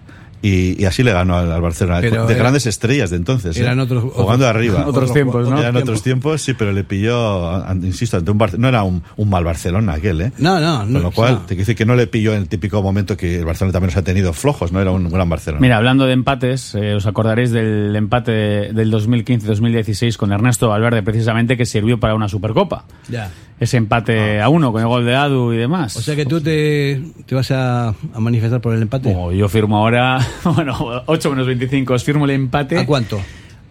Y, 0.47 0.81
y 0.81 0.85
así 0.85 1.03
le 1.03 1.13
ganó 1.13 1.37
al, 1.37 1.51
al 1.51 1.61
Barcelona, 1.61 1.99
Pero 2.01 2.27
de 2.27 2.33
era- 2.35 2.43
grandes 2.43 2.67
estrellas 2.67 3.11
de 3.11 3.17
entonces. 3.17 3.57
¿eh? 3.57 3.61
eran 3.63 3.81
otros- 3.81 4.05
jugando 4.13 4.45
otros- 4.47 4.51
arriba. 4.51 4.85
otros 4.87 5.13
tiempos, 5.13 5.49
¿no? 5.49 5.59
Eran 5.59 5.75
otros 5.77 6.03
tiempos, 6.03 6.43
sí, 6.43 6.55
pero 6.55 6.73
le 6.73 6.85
pilló, 6.85 7.65
insisto, 7.83 8.19
ante 8.19 8.31
un 8.31 8.39
Bar- 8.39 8.59
no 8.59 8.69
era 8.69 8.83
un, 8.83 9.03
un 9.17 9.29
mal 9.31 9.43
Barcelona 9.45 9.95
aquel, 9.95 10.21
¿eh? 10.21 10.33
No, 10.39 10.61
no, 10.61 10.85
no. 10.85 10.93
Con 10.93 11.03
lo 11.03 11.11
cual, 11.11 11.33
no. 11.33 11.39
te 11.41 11.49
quiero 11.49 11.61
decir 11.63 11.75
que 11.77 11.85
no 11.87 11.97
le 11.97 12.07
pilló 12.07 12.33
en 12.33 12.43
el 12.43 12.49
típico 12.49 12.83
momento 12.83 13.17
que 13.17 13.39
el 13.39 13.45
Barcelona 13.45 13.73
también 13.73 13.89
nos 13.89 13.97
ha 13.97 14.03
tenido 14.05 14.33
flojos, 14.33 14.71
no 14.73 14.81
era 14.81 14.91
un 14.93 15.09
gran 15.11 15.29
Barcelona. 15.29 15.61
Mira, 15.61 15.79
hablando 15.79 16.07
de 16.07 16.13
empates, 16.13 16.75
eh, 16.75 16.95
os 16.95 17.07
acordaréis 17.07 17.51
del 17.51 17.97
empate 17.97 18.33
del 18.73 18.91
2015-2016 18.93 20.17
con 20.17 20.33
Ernesto 20.33 20.69
Valverde, 20.69 21.03
precisamente, 21.03 21.57
que 21.57 21.65
sirvió 21.67 21.99
para 21.99 22.15
una 22.15 22.29
Supercopa. 22.29 22.85
Ya. 23.09 23.31
Ese 23.59 23.79
empate 23.79 24.41
a 24.43 24.49
uno 24.51 24.71
con 24.71 24.83
el 24.83 24.87
gol 24.89 25.05
de 25.07 25.15
Adu 25.17 25.53
y 25.53 25.57
demás. 25.57 25.97
O 25.97 26.03
sea 26.03 26.15
que 26.15 26.27
tú 26.27 26.41
te, 26.43 27.01
te 27.25 27.35
vas 27.35 27.51
a, 27.53 27.89
a 27.89 28.21
manifestar 28.21 28.61
por 28.61 28.75
el 28.75 28.83
empate. 28.83 29.13
Como 29.13 29.33
yo 29.33 29.49
firmo 29.49 29.79
ahora, 29.79 30.19
bueno, 30.45 31.03
8 31.07 31.31
menos 31.31 31.47
25, 31.47 31.95
os 31.95 32.05
firmo 32.05 32.27
el 32.27 32.33
empate. 32.33 32.79
¿A 32.79 32.85
cuánto? 32.87 33.19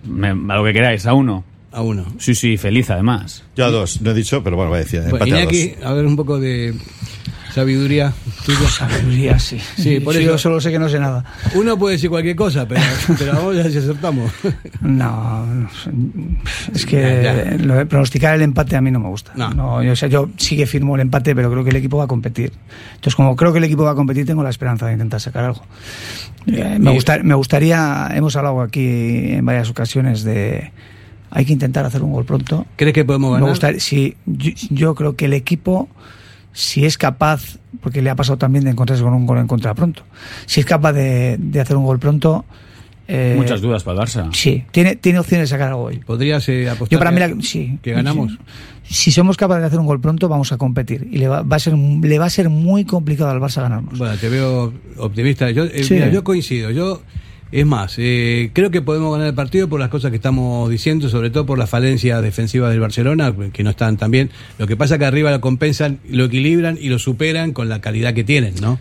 Me- 0.08 0.30
a 0.30 0.56
lo 0.58 0.64
que 0.64 0.74
queráis, 0.74 1.06
a 1.06 1.14
uno. 1.14 1.44
A 1.72 1.82
uno. 1.82 2.06
Sí, 2.18 2.34
sí, 2.34 2.58
feliz 2.58 2.90
además. 2.90 3.44
Yo 3.56 3.66
a 3.66 3.70
dos, 3.70 4.02
no 4.02 4.12
he 4.12 4.14
dicho, 4.14 4.42
pero 4.44 4.56
bueno, 4.56 4.70
voy 4.72 4.78
a 4.80 4.84
decir, 4.84 5.02
empate 5.02 5.34
a 5.34 5.46
dos. 5.46 5.54
A 5.86 5.94
ver 5.94 6.06
un 6.06 6.16
poco 6.16 6.40
de 6.40 6.74
sabiduría 7.56 8.14
tuya. 8.46 8.70
Sabiduría, 8.70 9.40
sí. 9.40 9.58
Sí, 9.78 10.00
por 10.00 10.16
eso. 10.16 10.24
Yo 10.24 10.38
solo 10.38 10.60
sé 10.62 10.72
que 10.72 10.78
no 10.80 10.90
sé 10.90 11.00
nada. 11.00 11.24
Uno 11.56 11.78
puede 11.80 11.96
decir 11.96 12.10
cualquier 12.10 12.36
cosa, 12.36 12.68
pero, 12.68 12.82
pero 13.18 13.34
vamos 13.34 13.56
si 13.72 13.78
acertamos. 13.78 14.32
No, 14.82 15.68
es 16.74 16.86
que 16.86 17.22
Ya, 17.24 17.34
ya. 17.52 17.58
lo 17.66 17.76
de 17.76 17.86
pronosticar 17.86 18.36
el 18.36 18.42
empate 18.42 18.76
a 18.76 18.82
mí 18.82 18.92
no 18.92 19.00
me 19.00 19.08
gusta. 19.10 19.32
No. 19.36 19.82
yo, 19.82 19.94
o 19.94 19.96
sea, 19.96 20.10
yo 20.10 20.30
sí 20.38 20.56
que 20.58 20.68
firmo 20.68 20.96
el 20.96 21.02
empate, 21.02 21.34
pero 21.36 21.50
creo 21.50 21.64
que 21.64 21.70
el 21.70 21.76
equipo 21.78 21.98
va 21.98 22.04
a 22.04 22.08
competir. 22.08 22.52
Entonces, 22.96 23.16
como 23.16 23.36
creo 23.36 23.52
que 23.52 23.58
el 23.60 23.64
equipo 23.64 23.84
va 23.84 23.92
a 23.92 23.96
competir, 23.96 24.26
tengo 24.26 24.44
la 24.44 24.50
esperanza 24.50 24.86
de 24.88 24.94
intentar 24.94 25.20
sacar 25.22 25.46
algo. 25.46 25.62
Eh, 26.48 26.78
me, 26.80 26.92
gusta- 26.92 27.20
me 27.24 27.34
gustaría, 27.36 28.10
hemos 28.14 28.36
hablado 28.36 28.62
aquí 28.62 29.32
en 29.34 29.46
varias 29.46 29.70
ocasiones 29.70 30.24
de 30.24 30.72
hay 31.32 31.44
que 31.46 31.54
intentar 31.54 31.86
hacer 31.86 32.02
un 32.04 32.12
gol 32.14 32.24
pronto. 32.26 32.66
¿Crees 32.76 32.94
que 32.94 33.04
podemos 33.04 33.32
ganar? 33.32 33.44
Me 33.44 33.50
gustaría, 33.50 33.80
sí, 33.80 34.16
yo, 34.26 34.52
yo 34.70 34.96
creo 34.96 35.16
que 35.16 35.26
el 35.26 35.34
equipo, 35.34 35.90
si 36.56 36.86
es 36.86 36.98
capaz, 36.98 37.58
porque 37.82 38.02
le 38.02 38.10
ha 38.10 38.16
pasado 38.16 38.38
también 38.38 38.64
de 38.64 38.72
encontrarse 38.72 39.04
con 39.04 39.14
un 39.14 39.26
gol 39.26 39.38
en 39.40 39.48
contra 39.48 39.74
pronto, 39.76 40.04
si 40.46 40.62
es 40.62 40.66
capaz 40.66 40.94
de, 40.94 41.36
de 41.38 41.60
hacer 41.60 41.76
un 41.76 41.84
gol 41.84 42.00
pronto. 42.00 42.46
eh, 43.10 43.34
Muchas 43.38 43.60
dudas 43.62 43.84
para 43.84 44.02
el 44.02 44.08
Barça. 44.08 44.30
Sí, 44.34 44.64
tiene, 44.72 44.96
tiene 44.96 45.20
opciones 45.20 45.50
de 45.50 45.54
sacar 45.54 45.68
algo 45.70 45.84
hoy. 45.84 45.98
¿Podrías 45.98 46.48
eh, 46.48 46.70
apostar 46.70 46.90
Yo 46.96 46.98
para 47.00 47.12
mí, 47.12 47.20
la- 47.20 47.36
sí. 47.42 47.78
que 47.82 47.92
ganamos? 47.92 48.32
Sí. 48.32 48.38
Si 48.96 49.12
somos 49.12 49.36
capaces 49.36 49.62
de 49.64 49.68
hacer 49.68 49.80
un 49.80 49.86
gol 49.88 50.00
pronto, 50.00 50.30
vamos 50.30 50.52
a 50.54 50.58
competir. 50.58 51.08
Y 51.12 51.18
le 51.18 51.28
va, 51.28 51.42
va 51.42 51.56
a, 51.58 51.60
ser, 51.60 51.74
le 51.76 52.20
va 52.20 52.26
a 52.26 52.30
ser 52.30 52.50
muy 52.50 52.86
complicado 52.86 53.32
al 53.32 53.40
Barça 53.42 53.62
ganarnos. 53.62 53.98
Bueno, 54.00 54.16
te 54.16 54.30
veo 54.30 54.72
optimista. 54.98 55.50
Yo, 55.52 55.66
eh, 55.66 55.84
Sí. 55.84 55.96
mira, 55.96 56.10
yo 56.10 56.24
coincido. 56.24 56.72
Yo, 56.72 57.02
es 57.52 57.66
más, 57.66 57.96
eh, 57.98 58.50
creo 58.54 58.72
que 58.72 58.82
podemos 58.82 59.12
ganar 59.12 59.28
el 59.28 59.34
partido 59.34 59.70
por 59.70 59.80
las 59.80 59.90
cosas 59.90 60.10
que 60.10 60.18
estamos 60.18 60.70
diciendo, 60.70 61.10
sobre 61.10 61.30
todo 61.30 61.46
por 61.46 61.58
las 61.58 61.70
falencias 61.70 62.22
defensivas 62.22 62.72
del 62.72 62.80
Barcelona, 62.80 63.34
que 63.54 63.64
no 63.64 63.70
están 63.70 63.98
tan 63.98 64.12
bien. 64.12 64.32
Lo 64.58 64.68
que 64.68 64.76
pasa 64.76 64.98
que 64.98 65.06
arriba 65.06 65.32
lo 65.32 65.42
compensan, 65.42 66.00
lo 66.10 66.26
equilibran 66.26 66.78
y 66.80 66.90
lo 66.90 67.00
superan 67.00 67.54
con 67.54 67.70
la 67.70 67.82
calidad 67.82 68.14
que 68.14 68.24
tienen, 68.24 68.56
¿no? 68.62 68.80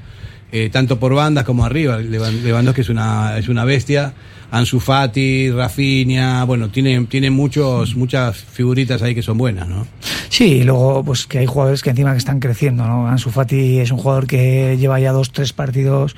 Eh, 0.51 0.71
tanto 0.71 1.01
por 1.01 1.15
bandas 1.15 1.45
como 1.45 1.65
arriba. 1.65 1.99
Lewandowski 1.99 2.83
es 2.83 2.89
una, 2.89 3.39
es 3.39 3.49
una 3.49 3.65
bestia. 3.65 4.15
Ansu 4.51 4.79
Fati, 4.79 5.51
Rafinha, 5.51 6.45
bueno, 6.45 6.69
tiene, 6.69 7.07
tiene 7.07 7.29
muchos, 7.31 7.97
muchas 7.97 8.37
figuritas 8.37 9.03
ahí 9.03 9.15
que 9.15 9.23
son 9.23 9.37
buenas, 9.37 9.69
¿no? 9.69 9.87
Sí, 10.29 10.45
y 10.45 10.63
luego 10.63 11.03
pues 11.05 11.27
que 11.27 11.39
hay 11.39 11.47
jugadores 11.47 11.83
que 11.83 11.91
encima 11.91 12.13
que 12.13 12.19
están 12.19 12.39
creciendo, 12.39 12.87
¿no? 12.87 13.09
Ansu 13.09 13.31
Fati 13.31 13.81
es 13.81 13.91
un 13.91 13.99
jugador 13.99 14.29
que 14.29 14.77
lleva 14.79 15.01
ya 15.01 15.11
dos, 15.11 15.33
tres 15.33 15.53
partidos 15.53 16.15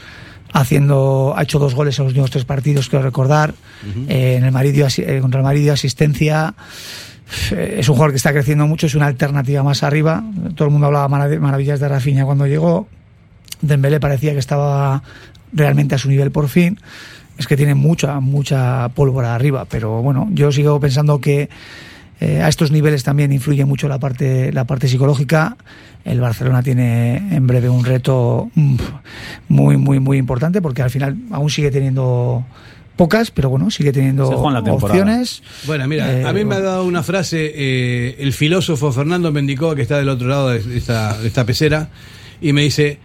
haciendo, 0.60 1.34
ha 1.36 1.42
hecho 1.42 1.58
dos 1.58 1.74
goles 1.74 1.98
en 1.98 2.04
los 2.04 2.10
últimos 2.10 2.30
tres 2.30 2.44
partidos, 2.44 2.88
quiero 2.88 3.04
recordar. 3.04 3.54
Eh, 4.08 4.36
en 4.36 4.44
el 4.44 4.52
Madrid 4.52 4.72
dio 4.74 4.86
eh, 4.86 5.20
contra 5.20 5.40
el 5.40 5.44
Madrid 5.44 5.62
dio 5.62 5.72
asistencia. 5.72 6.54
Eh, 7.52 7.76
Es 7.80 7.88
un 7.88 7.94
jugador 7.96 8.12
que 8.12 8.16
está 8.16 8.32
creciendo 8.32 8.66
mucho, 8.66 8.86
es 8.86 8.94
una 8.94 9.06
alternativa 9.06 9.62
más 9.62 9.82
arriba. 9.82 10.22
Todo 10.54 10.66
el 10.68 10.72
mundo 10.72 10.86
hablaba 10.86 11.08
marav- 11.08 11.38
maravillas 11.40 11.80
de 11.80 11.88
Rafinha 11.88 12.24
cuando 12.24 12.46
llegó. 12.46 12.88
Dembélé 13.60 14.00
parecía 14.00 14.32
que 14.32 14.38
estaba 14.38 15.02
realmente 15.52 15.94
a 15.94 15.98
su 15.98 16.08
nivel 16.08 16.30
por 16.30 16.48
fin. 16.48 16.78
Es 17.38 17.46
que 17.46 17.56
tiene 17.56 17.74
mucha, 17.74 18.18
mucha 18.20 18.88
pólvora 18.94 19.34
arriba, 19.34 19.66
pero 19.68 20.00
bueno, 20.02 20.28
yo 20.32 20.50
sigo 20.52 20.80
pensando 20.80 21.20
que 21.20 21.50
eh, 22.20 22.40
a 22.40 22.48
estos 22.48 22.70
niveles 22.70 23.04
también 23.04 23.32
influye 23.32 23.64
mucho 23.64 23.88
la 23.88 23.98
parte, 23.98 24.52
la 24.52 24.64
parte 24.64 24.88
psicológica. 24.88 25.56
El 26.04 26.20
Barcelona 26.20 26.62
tiene 26.62 27.16
en 27.16 27.46
breve 27.46 27.68
un 27.68 27.84
reto 27.84 28.50
mm, 28.54 28.76
muy, 29.48 29.76
muy, 29.76 30.00
muy 30.00 30.16
importante 30.16 30.62
porque 30.62 30.82
al 30.82 30.90
final 30.90 31.16
aún 31.30 31.50
sigue 31.50 31.70
teniendo 31.70 32.44
pocas, 32.96 33.30
pero 33.30 33.50
bueno, 33.50 33.70
sigue 33.70 33.92
teniendo 33.92 34.28
opciones. 34.28 35.42
Bueno, 35.66 35.86
mira, 35.86 36.10
Eh, 36.10 36.24
a 36.24 36.32
mí 36.32 36.44
me 36.44 36.54
ha 36.54 36.60
dado 36.60 36.84
una 36.84 37.02
frase 37.02 37.52
eh, 37.54 38.16
el 38.18 38.32
filósofo 38.32 38.90
Fernando 38.92 39.30
Mendicó, 39.30 39.74
que 39.74 39.82
está 39.82 39.98
del 39.98 40.08
otro 40.08 40.28
lado 40.28 40.48
de 40.48 40.78
esta, 40.78 41.18
de 41.18 41.28
esta 41.28 41.44
pecera, 41.44 41.90
y 42.40 42.54
me 42.54 42.62
dice, 42.62 42.98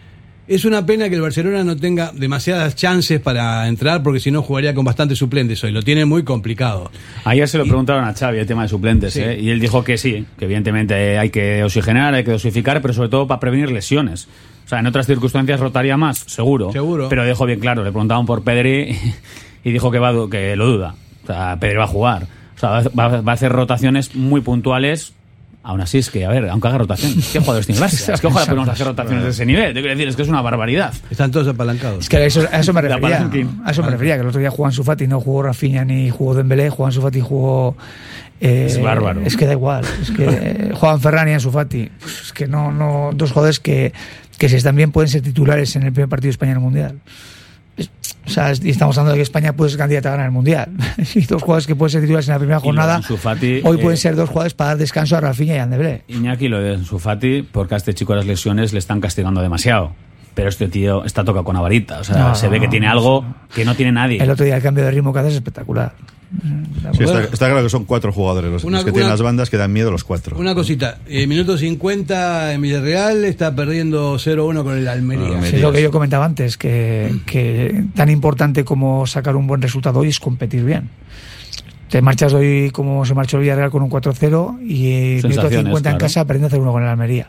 es 0.47 0.65
una 0.65 0.85
pena 0.85 1.07
que 1.09 1.15
el 1.15 1.21
Barcelona 1.21 1.63
no 1.63 1.77
tenga 1.77 2.11
demasiadas 2.13 2.75
chances 2.75 3.19
para 3.21 3.67
entrar, 3.67 4.03
porque 4.03 4.19
si 4.19 4.31
no 4.31 4.41
jugaría 4.41 4.73
con 4.73 4.83
bastantes 4.83 5.17
suplentes 5.17 5.63
hoy, 5.63 5.71
lo 5.71 5.81
tiene 5.81 6.03
muy 6.05 6.23
complicado. 6.23 6.91
Ayer 7.23 7.47
se 7.47 7.57
lo 7.57 7.63
preguntaron 7.65 8.03
a 8.05 8.13
Xavi 8.13 8.39
el 8.39 8.45
tema 8.47 8.63
de 8.63 8.67
suplentes, 8.69 9.13
Sí. 9.13 9.21
¿eh? 9.21 9.39
y 9.39 9.49
él 9.49 9.59
dijo 9.59 9.83
que 9.83 9.97
sí, 9.97 10.25
que 10.37 10.45
evidentemente 10.45 11.17
hay 11.17 11.29
que 11.29 11.63
oxigenar, 11.63 12.13
hay 12.13 12.23
que 12.23 12.31
dosificar, 12.31 12.81
pero 12.81 12.93
sobre 12.93 13.09
todo 13.09 13.27
para 13.27 13.39
prevenir 13.39 13.71
lesiones. 13.71 14.27
O 14.65 14.69
sea, 14.71 14.79
en 14.79 14.87
otras 14.87 15.05
circunstancias 15.05 15.59
rotaría 15.59 15.95
más, 15.97 16.19
seguro. 16.27 16.71
Seguro. 16.71 17.07
Pero 17.09 17.23
dejó 17.25 17.45
bien 17.45 17.59
claro, 17.59 17.83
le 17.83 17.91
preguntaban 17.91 18.25
por 18.25 18.43
Pedri 18.43 18.95
y 19.63 19.71
dijo 19.71 19.91
que, 19.91 19.99
va, 19.99 20.13
que 20.29 20.55
lo 20.55 20.65
duda. 20.67 20.95
O 21.23 21.27
sea, 21.27 21.57
Pedri 21.59 21.77
va 21.77 21.83
a 21.85 21.87
jugar. 21.87 22.27
O 22.55 22.59
sea, 22.59 22.69
va, 22.69 23.07
va- 23.07 23.21
va 23.21 23.31
a 23.31 23.35
hacer 23.35 23.51
rotaciones 23.51 24.15
muy 24.15 24.41
puntuales. 24.41 25.13
Aún 25.63 25.79
así 25.79 25.99
es 25.99 26.09
que, 26.09 26.25
a 26.25 26.29
ver, 26.29 26.49
aunque 26.49 26.67
haga 26.67 26.79
rotaciones, 26.79 27.29
¿qué 27.31 27.39
jugadores 27.39 27.67
tiene 27.67 27.79
Barça? 27.81 28.13
Es 28.15 28.19
que 28.21 28.25
ojalá 28.27 28.45
podemos 28.47 28.67
hacer 28.69 28.87
rotaciones 28.87 29.23
de 29.23 29.29
ese 29.29 29.45
nivel. 29.45 29.67
Te 29.75 29.79
quiero 29.81 29.89
decir, 29.89 30.07
es 30.07 30.15
que 30.15 30.23
es 30.23 30.27
una 30.27 30.41
barbaridad. 30.41 30.91
Están 31.11 31.29
todos 31.29 31.47
apalancados. 31.47 31.99
Es 32.05 32.09
que 32.09 32.17
a 32.17 32.25
eso, 32.25 32.47
a 32.51 32.59
eso 32.59 32.73
me 32.73 32.81
La 32.89 32.95
refería. 32.95 33.29
A 33.63 33.69
eso 33.71 33.83
me 33.83 33.89
refería, 33.91 34.15
que 34.15 34.21
el 34.21 34.27
otro 34.27 34.39
día 34.39 34.49
jugó 34.49 34.65
Ansu 34.65 34.83
Fati, 34.83 35.05
no 35.05 35.19
jugó 35.21 35.43
Rafinha 35.43 35.85
ni 35.85 36.09
jugó 36.09 36.33
Dembélé, 36.33 36.69
jugó 36.71 36.87
Ansu 36.87 37.01
Fati 37.01 37.19
y 37.19 37.21
jugó... 37.21 37.77
eh, 38.39 38.65
Es 38.69 38.81
bárbaro. 38.81 39.21
Es 39.23 39.37
que 39.37 39.45
da 39.45 39.51
igual. 39.51 39.85
Es 40.01 40.09
que 40.09 40.71
juegan 40.75 40.99
Ferran 40.99 41.29
y 41.29 41.33
Ansu 41.33 41.51
Fati. 41.51 41.91
Pues 41.99 42.21
es 42.23 42.33
que 42.33 42.47
no, 42.47 42.71
no, 42.71 43.11
dos 43.13 43.29
jugadores 43.31 43.59
que, 43.59 43.93
que 44.39 44.49
si 44.49 44.55
están 44.55 44.75
bien 44.75 44.91
pueden 44.91 45.09
ser 45.09 45.21
titulares 45.21 45.75
en 45.75 45.83
el 45.83 45.93
primer 45.93 46.09
partido 46.09 46.29
de 46.29 46.31
España 46.31 46.53
en 46.53 46.57
el 46.57 46.63
Mundial. 46.63 46.95
O 48.25 48.29
sea, 48.29 48.51
estamos 48.51 48.97
hablando 48.97 49.11
de 49.13 49.17
que 49.17 49.23
España 49.23 49.53
puede 49.53 49.71
ser 49.71 49.79
candidata 49.79 50.09
a 50.09 50.11
ganar 50.11 50.27
el 50.27 50.31
Mundial. 50.31 50.69
y 51.15 51.25
dos 51.25 51.41
jugadores 51.41 51.67
que 51.67 51.75
pueden 51.75 51.91
ser 51.91 52.01
titulares 52.01 52.27
en 52.27 52.33
la 52.33 52.39
primera 52.39 52.59
jornada, 52.59 53.01
Fati, 53.01 53.61
hoy 53.63 53.77
eh, 53.77 53.81
pueden 53.81 53.97
ser 53.97 54.15
dos 54.15 54.29
jugadores 54.29 54.53
para 54.53 54.69
dar 54.69 54.77
descanso 54.77 55.17
a 55.17 55.21
Rafinha 55.21 55.55
y 55.55 55.59
a 55.59 55.67
Dembélé. 55.67 56.03
Iñaki, 56.07 56.47
lo 56.47 56.59
de 56.59 56.83
Sufati, 56.83 57.41
porque 57.43 57.73
a 57.73 57.77
este 57.77 57.93
chico 57.93 58.15
las 58.15 58.25
lesiones 58.25 58.73
le 58.73 58.79
están 58.79 59.01
castigando 59.01 59.41
demasiado. 59.41 59.93
Pero 60.33 60.49
este 60.49 60.67
tío 60.69 61.03
está 61.03 61.23
tocado 61.23 61.43
con 61.43 61.55
la 61.55 61.61
varita. 61.61 61.99
O 61.99 62.03
sea, 62.03 62.17
No, 62.17 62.35
se 62.35 62.47
ve 62.47 62.59
que 62.59 62.67
tiene 62.67 62.85
no, 62.85 62.91
algo 62.93 63.25
que 63.53 63.65
no 63.65 63.75
tiene 63.75 63.91
nadie. 63.91 64.21
El 64.23 64.29
otro 64.29 64.45
día 64.45 64.55
el 64.55 64.61
cambio 64.63 64.83
de 64.85 64.91
ritmo 64.91 65.11
que 65.11 65.19
hace 65.19 65.29
es 65.29 65.35
espectacular. 65.35 65.93
Sí, 66.93 67.03
está, 67.03 67.23
está 67.25 67.47
claro 67.49 67.61
que 67.61 67.69
son 67.69 67.83
cuatro 67.83 68.13
jugadores 68.13 68.49
los, 68.49 68.63
Una- 68.63 68.77
los 68.77 68.85
que 68.85 68.93
tienen 68.93 69.09
las 69.09 69.21
bandas 69.21 69.49
que 69.49 69.57
dan 69.57 69.73
miedo 69.73 69.91
los 69.91 70.05
cuatro. 70.05 70.37
Una 70.37 70.55
cosita, 70.55 70.99
eh, 71.05 71.27
minuto 71.27 71.57
50 71.57 72.53
en 72.53 72.61
Villarreal, 72.61 73.25
está 73.25 73.53
perdiendo 73.53 74.15
0-1 74.17 74.63
con 74.63 74.77
el 74.77 74.87
Almería. 74.87 75.25
Almería. 75.27 75.49
Es 75.57 75.61
lo 75.61 75.73
que 75.73 75.81
yo 75.81 75.91
comentaba 75.91 76.23
antes, 76.23 76.55
que, 76.57 77.13
que 77.25 77.83
tan 77.95 78.09
importante 78.09 78.63
como 78.63 79.05
sacar 79.07 79.35
un 79.35 79.45
buen 79.45 79.61
resultado 79.61 79.99
hoy 79.99 80.07
es 80.07 80.21
competir 80.21 80.63
bien. 80.63 80.89
Te 81.89 82.01
marchas 82.01 82.31
hoy 82.33 82.69
como 82.71 83.03
se 83.03 83.13
marchó 83.13 83.35
el 83.35 83.41
Villarreal 83.43 83.69
con 83.69 83.83
un 83.83 83.89
4-0 83.89 84.61
y 84.61 85.17
minuto 85.17 85.27
Sensaciones, 85.27 85.65
50 85.65 85.91
en 85.91 85.97
casa 85.97 86.25
perdiendo 86.25 86.57
0-1 86.57 86.71
con 86.71 86.83
el 86.83 86.87
Almería. 86.87 87.27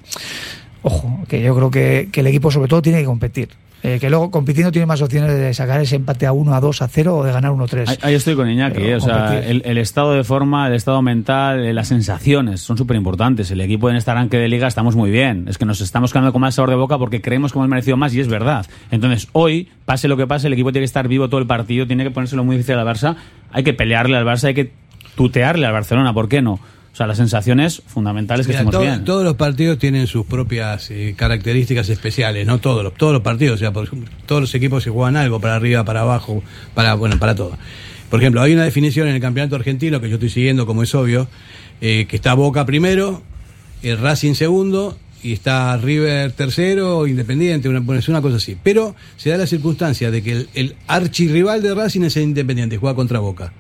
Ojo, 0.83 1.21
que 1.29 1.43
yo 1.43 1.55
creo 1.55 1.71
que, 1.71 2.09
que 2.11 2.21
el 2.21 2.27
equipo 2.27 2.51
sobre 2.51 2.69
todo 2.69 2.83
tiene 2.83 3.01
que 3.01 3.07
competir. 3.07 3.49
Eh, 3.85 3.99
que 3.99 4.11
luego 4.11 4.31
compitiendo 4.31 4.71
tiene 4.71 4.87
más 4.87 5.03
opciones 5.03 5.37
de 5.37 5.53
sacar 5.55 5.81
ese 5.81 5.97
empate 5.97 6.25
a 6.25 6.33
1, 6.33 6.55
a 6.55 6.61
2, 6.61 6.83
a 6.83 6.89
0 6.89 7.17
o 7.17 7.25
de 7.25 7.33
ganar 7.33 7.51
1-3. 7.51 7.89
Ahí, 7.89 7.97
ahí 8.03 8.15
estoy 8.15 8.37
con 8.37 8.49
Iñaki, 8.49 8.81
eh, 8.81 8.95
o 8.95 9.01
sea, 9.01 9.41
el 9.41 9.77
estado 9.77 10.13
de 10.13 10.23
forma, 10.23 10.69
el 10.69 10.75
estado 10.75 11.03
mental, 11.03 11.65
eh, 11.65 11.73
las 11.73 11.89
sensaciones 11.89 12.61
son 12.61 12.79
súper 12.79 12.97
importantes. 12.97 13.51
El 13.51 13.61
equipo 13.61 13.91
en 13.91 13.97
este 13.97 14.13
arranque 14.13 14.37
de 14.37 14.47
liga 14.47 14.69
estamos 14.69 14.95
muy 14.95 15.11
bien. 15.11 15.47
Es 15.49 15.59
que 15.59 15.65
nos 15.65 15.81
estamos 15.81 16.13
quedando 16.13 16.31
con 16.31 16.41
más 16.41 16.55
sabor 16.55 16.71
de 16.71 16.77
boca 16.77 16.97
porque 16.97 17.21
creemos 17.21 17.53
que 17.53 17.59
hemos 17.59 17.69
merecido 17.69 17.97
más 17.97 18.15
y 18.15 18.21
es 18.21 18.29
verdad. 18.29 18.67
Entonces, 18.93 19.29
hoy, 19.33 19.69
pase 19.85 20.07
lo 20.07 20.17
que 20.17 20.29
pase, 20.29 20.47
el 20.47 20.53
equipo 20.53 20.71
tiene 20.71 20.83
que 20.83 20.87
estar 20.87 21.09
vivo 21.09 21.29
todo 21.29 21.41
el 21.41 21.49
partido, 21.49 21.85
tiene 21.85 22.05
que 22.05 22.13
ponérselo 22.13 22.45
muy 22.45 22.57
difícil 22.57 22.77
al 22.77 22.87
Barça. 22.87 23.17
Hay 23.51 23.65
que 23.65 23.73
pelearle 23.73 24.17
al 24.17 24.25
Barça, 24.25 24.45
hay 24.45 24.55
que 24.55 24.71
tutearle 25.17 25.67
al 25.67 25.73
Barcelona, 25.73 26.15
¿por 26.15 26.29
qué 26.29 26.41
no? 26.41 26.61
O 26.93 26.95
sea, 26.97 27.07
las 27.07 27.17
sensaciones 27.17 27.83
fundamentales 27.87 28.47
que 28.47 28.53
Mira, 28.53 28.61
estemos 28.61 28.73
to- 28.75 28.81
bien. 28.83 29.05
Todos 29.05 29.25
los 29.25 29.37
partidos 29.37 29.79
tienen 29.79 30.07
sus 30.07 30.27
propias 30.27 30.91
eh, 30.91 31.15
características 31.17 31.89
especiales, 31.89 32.47
no 32.47 32.59
todos 32.59 32.85
los, 32.85 32.93
todos 32.95 33.15
los 33.15 33.23
partidos, 33.23 33.55
o 33.57 33.59
sea, 33.59 33.73
por 33.73 33.85
ejemplo, 33.85 34.11
todos 34.27 34.43
los 34.43 34.55
equipos 34.55 34.83
se 34.85 34.91
juegan 34.91 35.17
algo 35.17 35.41
para 35.41 35.57
arriba, 35.57 35.85
para 35.85 36.03
abajo, 36.03 36.43
para 36.75 36.95
bueno, 36.95 37.19
para 37.19 37.35
todo. 37.35 37.57
Por 38.11 38.21
ejemplo, 38.21 38.43
hay 38.43 38.53
una 38.53 38.65
definición 38.65 39.09
en 39.09 39.15
el 39.15 39.23
campeonato 39.23 39.57
argentino 39.57 40.03
que 40.03 40.09
yo 40.11 40.17
estoy 40.17 40.29
siguiendo, 40.29 40.67
como 40.67 40.83
es 40.83 40.95
obvio, 40.95 41.29
eh, 41.81 42.05
que 42.09 42.17
está 42.17 42.35
Boca 42.35 42.67
primero, 42.67 43.23
el 43.83 43.97
Racing 43.99 44.35
segundo 44.35 44.99
y 45.23 45.33
está 45.33 45.75
River 45.79 46.33
tercero, 46.33 47.07
Independiente, 47.07 47.71
una, 47.71 47.81
bueno, 47.81 48.01
es 48.01 48.09
una 48.11 48.21
cosa 48.21 48.37
así. 48.37 48.59
Pero 48.63 48.95
se 49.17 49.31
da 49.31 49.39
la 49.39 49.47
circunstancia 49.47 50.11
de 50.11 50.23
que 50.23 50.33
el, 50.33 50.49
el 50.53 50.77
archirrival 50.89 51.63
de 51.63 51.75
Racing 51.75 52.03
es 52.03 52.19
el 52.19 52.25
Independiente, 52.25 52.77
juega 52.77 52.95
contra 52.95 53.19
Boca 53.19 53.55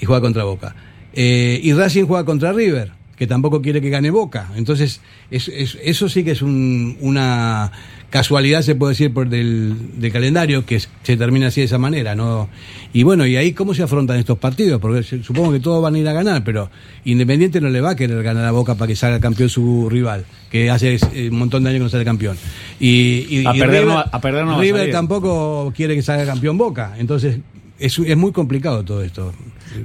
y 0.00 0.06
juega 0.06 0.20
contra 0.20 0.44
Boca. 0.44 0.76
Eh, 1.16 1.58
y 1.62 1.72
Racing 1.72 2.04
juega 2.04 2.24
contra 2.24 2.52
River, 2.52 2.92
que 3.16 3.26
tampoco 3.26 3.62
quiere 3.62 3.80
que 3.80 3.88
gane 3.88 4.10
Boca. 4.10 4.50
Entonces, 4.56 5.00
es- 5.30 5.48
es- 5.48 5.78
eso 5.82 6.08
sí 6.10 6.22
que 6.22 6.32
es 6.32 6.42
un- 6.42 6.98
una 7.00 7.72
casualidad, 8.10 8.60
se 8.62 8.74
puede 8.74 8.92
decir, 8.92 9.12
por 9.12 9.28
del, 9.28 9.74
del 9.98 10.12
calendario, 10.12 10.64
que 10.66 10.78
se 10.80 11.16
termina 11.16 11.46
así 11.48 11.60
de 11.62 11.64
esa 11.64 11.78
manera. 11.78 12.14
¿no? 12.14 12.48
Y 12.92 13.02
bueno, 13.02 13.26
¿y 13.26 13.36
ahí 13.36 13.52
cómo 13.52 13.72
se 13.74 13.82
afrontan 13.82 14.18
estos 14.18 14.36
partidos? 14.38 14.80
Porque 14.80 15.02
supongo 15.02 15.52
que 15.52 15.60
todos 15.60 15.82
van 15.82 15.94
a 15.94 15.98
ir 15.98 16.06
a 16.08 16.12
ganar, 16.12 16.44
pero 16.44 16.70
Independiente 17.06 17.60
no 17.62 17.68
le 17.70 17.80
va 17.80 17.90
a 17.90 17.96
querer 17.96 18.22
ganar 18.22 18.44
a 18.44 18.50
Boca 18.52 18.74
para 18.74 18.86
que 18.88 18.96
salga 18.96 19.18
campeón 19.18 19.48
su 19.48 19.88
rival, 19.90 20.24
que 20.50 20.68
hace 20.70 20.98
eh, 21.14 21.28
un 21.30 21.38
montón 21.38 21.64
de 21.64 21.70
años 21.70 21.80
que 21.80 21.84
no 21.84 21.88
sale 21.88 22.04
campeón. 22.04 22.36
Y, 22.78 23.26
y- 23.30 23.46
A 23.46 23.56
y 23.56 23.58
perder 23.58 23.82
River, 23.82 23.86
no 23.86 23.98
a 24.12 24.20
perder 24.20 24.44
no 24.44 24.50
va 24.52 24.56
a 24.58 24.60
River 24.60 24.82
tampoco 24.92 25.72
quiere 25.74 25.94
que 25.94 26.02
salga 26.02 26.26
campeón 26.26 26.58
Boca. 26.58 26.94
Entonces, 26.98 27.38
es, 27.78 27.98
es 27.98 28.16
muy 28.16 28.32
complicado 28.32 28.84
todo 28.84 29.02
esto. 29.02 29.32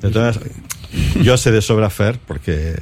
De 0.02 0.10
todas- 0.12 0.40
yo 1.24 1.38
sé 1.38 1.52
de 1.52 1.62
sobra, 1.62 1.90
Fer, 1.90 2.20
porque, 2.28 2.76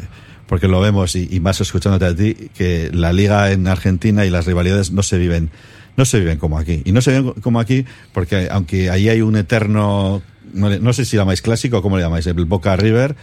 porque 0.47 0.67
lo 0.67 0.79
vemos 0.81 1.15
y, 1.15 1.27
y 1.31 1.39
más 1.39 1.61
escuchándote 1.61 2.05
a 2.05 2.15
ti, 2.15 2.49
que 2.55 2.89
la 2.93 3.13
liga 3.13 3.51
en 3.51 3.67
Argentina 3.67 4.25
y 4.25 4.29
las 4.29 4.45
rivalidades 4.45 4.91
no 4.91 5.03
se 5.03 5.17
viven, 5.17 5.49
no 5.97 6.05
se 6.05 6.19
viven 6.19 6.37
como 6.37 6.57
aquí. 6.57 6.81
Y 6.85 6.91
no 6.91 7.01
se 7.01 7.11
viven 7.19 7.33
como 7.41 7.59
aquí 7.59 7.85
porque 8.13 8.47
aunque 8.51 8.89
ahí 8.89 9.09
hay 9.09 9.21
un 9.21 9.35
eterno, 9.35 10.21
no, 10.53 10.93
sé 10.93 11.05
si 11.05 11.17
llamáis 11.17 11.41
clásico 11.41 11.77
o 11.77 11.81
cómo 11.81 11.97
le 11.97 12.03
llamáis, 12.03 12.25
el 12.27 12.33
Boca 12.45 12.75
River, 12.75 13.15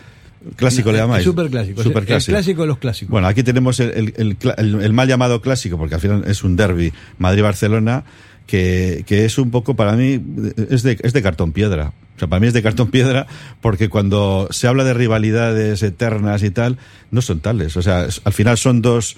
clásico 0.57 0.93
le 0.93 0.99
llamáis. 0.99 1.25
Super 1.25 1.51
clásico. 1.51 1.81
El 1.81 1.87
Superclásico. 1.87 2.33
clásico 2.33 2.61
de 2.63 2.69
los 2.69 2.79
clásicos. 2.79 3.11
Bueno, 3.11 3.27
aquí 3.27 3.43
tenemos 3.43 3.81
el, 3.81 3.91
el- 3.91 4.15
el 4.17 4.37
el- 4.59 4.83
el 4.83 4.93
mal 4.93 5.09
llamado 5.09 5.41
clásico, 5.41 5.77
porque 5.79 5.97
al 5.97 6.01
final 6.01 6.25
es 6.27 6.45
un 6.45 6.55
derby 6.57 6.93
Madrid-Barcelona, 7.19 8.05
que, 8.47 9.05
es 9.09 9.39
un 9.39 9.51
poco 9.51 9.75
para 9.77 9.93
mí, 9.93 10.21
es 10.71 10.83
de, 10.83 10.99
es 11.03 11.13
de 11.13 11.23
cartón 11.23 11.53
piedra. 11.53 11.93
O 12.17 12.19
sea, 12.19 12.29
para 12.29 12.41
mí 12.41 12.47
es 12.47 12.55
de 12.55 12.63
cartón 12.63 12.91
piedra, 12.91 13.27
porque 13.61 13.91
cuando 13.91 14.49
se 14.51 14.67
habla 14.69 14.85
de 14.85 14.95
rivalidades 14.95 15.83
eternas 15.83 16.43
y 16.43 16.51
tal, 16.51 16.79
no 17.11 17.21
son 17.21 17.41
tales. 17.41 17.77
O 17.77 17.83
sea, 17.83 18.07
al 18.25 18.33
final 18.33 18.57
son 18.57 18.81
dos 18.81 19.17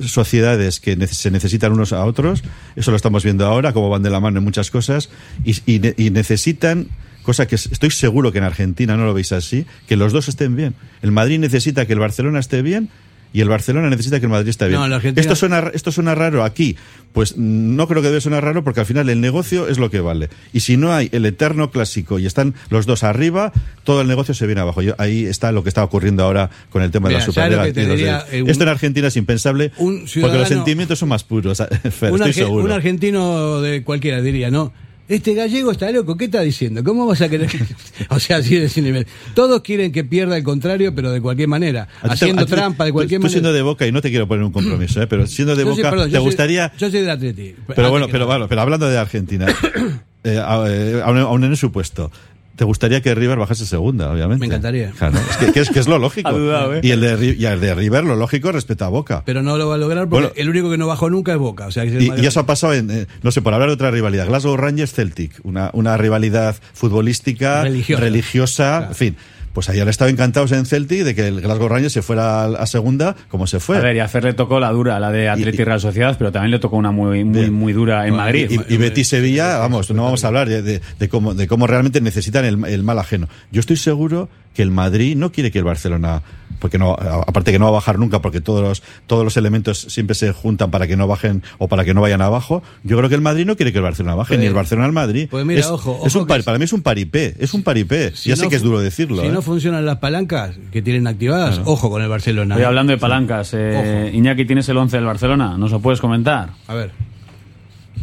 sociedades 0.00 0.80
que 0.80 0.96
se 1.06 1.30
necesitan 1.30 1.72
unos 1.72 1.92
a 1.92 2.04
otros. 2.04 2.42
Eso 2.76 2.90
lo 2.90 2.96
estamos 2.96 3.24
viendo 3.24 3.44
ahora, 3.46 3.72
cómo 3.72 3.90
van 3.90 4.02
de 4.02 4.10
la 4.10 4.20
mano 4.20 4.38
en 4.38 4.44
muchas 4.44 4.70
cosas, 4.70 5.10
y, 5.44 5.56
y 5.66 5.78
ne- 5.80 5.94
y 5.96 6.10
necesitan 6.10 6.88
cosa 7.22 7.46
que 7.46 7.56
es- 7.56 7.66
estoy 7.70 7.90
seguro 7.90 8.32
que 8.32 8.38
en 8.38 8.44
Argentina 8.44 8.96
no 8.96 9.04
lo 9.04 9.12
veis 9.12 9.32
así, 9.32 9.66
que 9.86 9.96
los 9.96 10.12
dos 10.14 10.28
estén 10.28 10.56
bien. 10.56 10.74
El 11.02 11.12
Madrid 11.12 11.38
necesita 11.38 11.84
que 11.84 11.92
el 11.92 11.98
Barcelona 11.98 12.38
esté 12.38 12.62
bien 12.62 12.88
y 13.32 13.40
el 13.40 13.48
Barcelona 13.48 13.90
necesita 13.90 14.18
que 14.20 14.26
el 14.26 14.30
Madrid 14.32 14.48
esté 14.48 14.68
bien. 14.68 14.80
No, 14.80 14.84
Argentina- 14.94 15.20
esto, 15.20 15.36
suena, 15.36 15.70
esto 15.74 15.92
suena 15.92 16.14
raro 16.14 16.44
aquí. 16.44 16.76
Pues 17.12 17.36
no 17.38 17.88
creo 17.88 18.02
que 18.02 18.08
debe 18.08 18.20
sonar 18.20 18.44
raro 18.44 18.62
porque 18.62 18.80
al 18.80 18.86
final 18.86 19.08
el 19.08 19.20
negocio 19.20 19.66
es 19.68 19.78
lo 19.78 19.90
que 19.90 20.00
vale. 20.00 20.28
Y 20.52 20.60
si 20.60 20.76
no 20.76 20.92
hay 20.92 21.08
el 21.12 21.24
eterno 21.26 21.70
clásico 21.70 22.18
y 22.18 22.26
están 22.26 22.54
los 22.68 22.84
dos 22.86 23.02
arriba, 23.02 23.52
todo 23.82 24.02
el 24.02 24.08
negocio 24.08 24.34
se 24.34 24.46
viene 24.46 24.60
abajo. 24.60 24.82
Yo- 24.82 24.94
ahí 24.98 25.24
está 25.24 25.50
lo 25.52 25.62
que 25.62 25.68
está 25.70 25.82
ocurriendo 25.82 26.22
ahora 26.22 26.50
con 26.70 26.82
el 26.82 26.90
tema 26.90 27.08
Mira, 27.08 27.20
de 27.20 27.26
la 27.26 27.32
¿sabes 27.32 27.56
lo 27.56 27.64
Superliga. 27.64 27.94
diría, 27.94 28.24
eh, 28.30 28.42
un- 28.42 28.50
Esto 28.50 28.64
en 28.64 28.68
Argentina 28.70 29.08
es 29.08 29.16
impensable 29.16 29.70
porque 29.76 30.38
los 30.38 30.48
sentimientos 30.48 30.98
son 30.98 31.08
más 31.08 31.24
puros. 31.24 31.58
Fer, 31.90 32.12
estoy 32.14 32.32
seguro. 32.32 32.64
un 32.64 32.72
argentino 32.72 33.60
de 33.62 33.82
cualquiera 33.82 34.20
diría, 34.20 34.50
¿no? 34.50 34.72
Este 35.08 35.32
gallego 35.34 35.70
está 35.72 35.90
loco, 35.90 36.16
¿qué 36.16 36.26
está 36.26 36.42
diciendo? 36.42 36.84
¿Cómo 36.84 37.06
vas 37.06 37.20
a 37.22 37.28
querer? 37.28 37.48
que- 37.48 37.58
o 38.10 38.20
sea, 38.20 38.36
así 38.38 38.56
de 38.56 38.66
ese 38.66 38.82
nivel. 38.82 39.06
Todos 39.34 39.62
quieren 39.62 39.90
que 39.90 40.04
pierda 40.04 40.36
el 40.36 40.42
contrario, 40.44 40.94
pero 40.94 41.10
de 41.10 41.20
cualquier 41.20 41.48
manera. 41.48 41.82
A 41.82 42.02
ti 42.02 42.08
te- 42.08 42.12
Haciendo 42.14 42.46
trampa 42.46 42.84
de 42.84 42.90
tú- 42.90 42.94
cualquier 42.94 43.18
tú 43.20 43.22
manera. 43.24 43.32
siendo 43.32 43.52
de 43.52 43.62
Boca, 43.62 43.86
y 43.86 43.92
no 43.92 44.02
te 44.02 44.10
quiero 44.10 44.28
poner 44.28 44.44
un 44.44 44.52
compromiso, 44.52 45.00
¿eh? 45.02 45.06
pero 45.06 45.26
siendo 45.26 45.56
de 45.56 45.64
Yo 45.64 45.70
soy- 45.74 45.78
Boca, 45.82 45.90
perdón, 45.90 46.06
¿te 46.08 46.12
yo 46.12 46.18
soy- 46.18 46.24
gustaría...? 46.26 46.72
yo 46.78 46.90
soy 46.90 47.00
del 47.00 47.10
Atleti. 47.10 47.54
Pero 47.66 47.70
Antes 47.86 47.90
bueno, 47.90 48.08
pero, 48.10 48.48
pero 48.48 48.60
hablando 48.60 48.88
de 48.88 48.98
Argentina, 48.98 49.46
eh, 50.24 50.42
eh, 50.42 51.02
aún 51.04 51.44
en 51.44 51.50
el 51.52 51.56
supuesto, 51.56 52.10
¿te 52.58 52.64
gustaría 52.64 53.00
que 53.00 53.14
River 53.14 53.38
bajase 53.38 53.64
segunda, 53.64 54.10
obviamente? 54.12 54.40
Me 54.40 54.46
encantaría. 54.46 54.90
Claro, 54.90 55.16
es 55.30 55.36
que, 55.38 55.52
que 55.52 55.60
es, 55.60 55.70
que 55.70 55.78
es 55.78 55.86
lo 55.86 55.98
lógico. 55.98 56.30
Dudado, 56.38 56.74
¿eh? 56.74 56.80
y, 56.82 56.90
el 56.90 57.00
de, 57.00 57.36
y 57.38 57.44
el 57.46 57.60
de 57.60 57.74
River, 57.74 58.02
lo 58.04 58.16
lógico, 58.16 58.50
respeta 58.52 58.86
a 58.86 58.88
Boca. 58.88 59.22
Pero 59.24 59.42
no 59.42 59.56
lo 59.56 59.68
va 59.68 59.76
a 59.76 59.78
lograr 59.78 60.08
porque 60.08 60.26
Bueno. 60.26 60.32
el 60.36 60.50
único 60.50 60.68
que 60.70 60.76
no 60.76 60.86
bajó 60.88 61.08
nunca 61.08 61.32
es 61.32 61.38
Boca. 61.38 61.66
O 61.68 61.70
sea, 61.70 61.84
es 61.84 62.02
Y, 62.02 62.10
y 62.20 62.26
eso 62.26 62.40
ha 62.40 62.46
pasado 62.46 62.74
en, 62.74 62.90
eh, 62.90 63.06
no 63.22 63.30
sé, 63.30 63.40
por 63.40 63.54
hablar 63.54 63.68
de 63.68 63.74
otra 63.74 63.90
rivalidad, 63.92 64.26
Glasgow 64.26 64.56
Rangers 64.56 64.92
Celtic, 64.92 65.38
una, 65.44 65.70
una 65.72 65.96
rivalidad 65.96 66.56
futbolística, 66.74 67.62
Religiosa. 67.62 68.00
religiosa, 68.02 68.86
en 68.88 68.94
fin. 68.94 69.16
Pues 69.58 69.70
ayer 69.70 69.82
han 69.82 69.88
estado 69.88 70.08
encantados 70.08 70.52
en 70.52 70.66
Celtic 70.66 71.02
de 71.02 71.16
que 71.16 71.26
el 71.26 71.40
Glasgow 71.40 71.68
Rangers 71.68 71.92
se 71.92 72.00
fuera 72.00 72.44
a, 72.44 72.64
segunda, 72.66 73.16
como 73.28 73.48
se 73.48 73.58
fue. 73.58 73.76
A 73.78 73.80
ver, 73.80 73.96
y 73.96 73.98
a 73.98 74.06
Fer 74.06 74.22
le 74.22 74.32
tocó 74.32 74.60
la 74.60 74.70
dura, 74.70 75.00
la 75.00 75.10
de 75.10 75.28
Atleti 75.28 75.62
y 75.62 75.64
Real 75.64 75.80
Sociedad, 75.80 76.14
pero 76.16 76.30
también 76.30 76.52
le 76.52 76.60
tocó 76.60 76.76
una 76.76 76.92
muy, 76.92 77.24
muy, 77.24 77.50
muy 77.50 77.72
dura 77.72 78.06
en 78.06 78.14
Madrid. 78.14 78.48
Y, 78.68 78.74
y 78.74 78.76
Betis 78.76 79.08
Sevilla, 79.08 79.58
vamos, 79.58 79.90
no 79.90 80.04
vamos 80.04 80.22
a 80.22 80.28
hablar 80.28 80.48
de, 80.48 80.62
de- 80.62 80.80
de 81.00 81.08
cómo, 81.08 81.34
de 81.34 81.48
cómo 81.48 81.66
realmente 81.66 82.00
necesitan 82.00 82.44
el, 82.44 82.64
el 82.66 82.84
mal 82.84 83.00
ajeno. 83.00 83.28
Yo 83.50 83.58
estoy 83.58 83.76
seguro 83.78 84.28
que 84.54 84.62
el 84.62 84.70
Madrid 84.70 85.16
no 85.16 85.32
quiere 85.32 85.50
que 85.50 85.58
el 85.58 85.64
Barcelona, 85.64 86.22
porque 86.58 86.78
no, 86.78 86.94
a- 86.94 87.24
aparte 87.26 87.52
que 87.52 87.58
no 87.58 87.66
va 87.66 87.70
a 87.70 87.74
bajar 87.74 87.98
nunca, 87.98 88.20
porque 88.20 88.40
todos 88.40 88.62
los, 88.62 88.82
todos 89.06 89.24
los 89.24 89.36
elementos 89.36 89.78
siempre 89.78 90.14
se 90.14 90.32
juntan 90.32 90.70
para 90.70 90.86
que 90.86 90.96
no 90.96 91.06
bajen 91.06 91.42
o 91.58 91.68
para 91.68 91.84
que 91.84 91.94
no 91.94 92.00
vayan 92.00 92.20
abajo. 92.22 92.62
Yo 92.84 92.96
creo 92.96 93.08
que 93.08 93.14
el 93.14 93.20
Madrid 93.20 93.46
no 93.46 93.56
quiere 93.56 93.72
que 93.72 93.78
el 93.78 93.84
Barcelona 93.84 94.14
baje, 94.14 94.30
Pues- 94.34 94.40
ni 94.40 94.46
el 94.46 94.54
Barcelona 94.54 94.86
al 94.86 94.92
Madrid. 94.92 95.28
pues 95.30 95.44
mira, 95.44 95.60
es, 95.60 95.66
ojo, 95.66 96.00
es 96.04 96.14
ojo 96.14 96.22
un 96.24 96.42
para 96.44 96.58
mí 96.58 96.64
es 96.64 96.72
un 96.72 96.82
paripé, 96.82 97.34
es 97.38 97.54
un 97.54 97.62
paripé. 97.62 98.12
Si 98.14 98.28
ya 98.28 98.36
sé 98.36 98.48
que 98.48 98.56
es 98.56 98.62
duro 98.62 98.80
decirlo. 98.80 99.22
Si 99.22 99.28
¿eh? 99.28 99.30
no 99.32 99.42
funcionan 99.42 99.84
las 99.84 99.98
palancas 99.98 100.56
que 100.72 100.82
tienen 100.82 101.06
activadas, 101.06 101.60
ojo 101.64 101.90
con 101.90 102.02
el 102.02 102.08
Barcelona. 102.08 102.54
Oye, 102.56 102.64
¿eh? 102.64 102.66
hablando 102.66 102.92
de 102.92 102.98
palancas, 102.98 103.50
eh, 103.54 104.10
Iñaki, 104.14 104.44
¿tienes 104.44 104.68
el 104.68 104.76
11 104.76 104.96
del 104.96 105.06
Barcelona? 105.06 105.56
¿Nos 105.58 105.70
lo 105.70 105.80
puedes 105.80 106.00
comentar? 106.00 106.50
A 106.66 106.74
ver. 106.74 106.90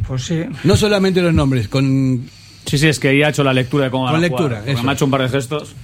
Pues 0.08 0.24
sí. 0.24 0.44
No 0.64 0.76
solamente 0.76 1.22
los 1.22 1.34
nombres, 1.34 1.68
con. 1.68 2.26
Sí, 2.66 2.78
sí, 2.78 2.88
es 2.88 3.00
que 3.00 3.18
ya 3.18 3.28
ha 3.28 3.30
hecho 3.30 3.44
la 3.44 3.54
lectura 3.54 3.86
de 3.86 3.92
cómo 3.92 4.06
Con 4.08 4.16
a 4.16 4.20
lectura, 4.20 4.58
jugar, 4.60 4.70
eso. 4.70 4.84
Me 4.84 4.90
ha 4.92 4.94
hecho 4.94 5.06
un 5.06 5.12
par 5.12 5.22
de 5.22 5.30
gestos. 5.30 5.76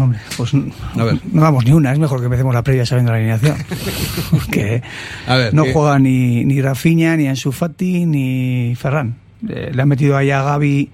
Hombre, 0.00 0.18
pues 0.36 0.52
A 0.96 1.04
ver. 1.04 1.18
no 1.32 1.42
damos 1.42 1.64
ni 1.64 1.72
una, 1.72 1.92
es 1.92 1.98
mejor 1.98 2.18
que 2.20 2.24
empecemos 2.26 2.52
la 2.54 2.62
previa 2.62 2.84
sabiendo 2.86 3.12
la 3.12 3.18
alineación. 3.18 3.56
Porque 4.30 4.82
A 5.26 5.36
ver, 5.36 5.54
no 5.54 5.64
juega 5.72 5.98
ni, 5.98 6.44
ni 6.44 6.60
Rafinha, 6.60 7.16
ni 7.16 7.28
Ansu 7.28 7.52
Fati, 7.52 8.06
ni 8.06 8.74
Ferran. 8.76 9.14
Eh, 9.48 9.70
le 9.74 9.82
han 9.82 9.88
metido 9.88 10.16
ahí 10.16 10.30
a 10.30 10.42
Gaby, 10.42 10.90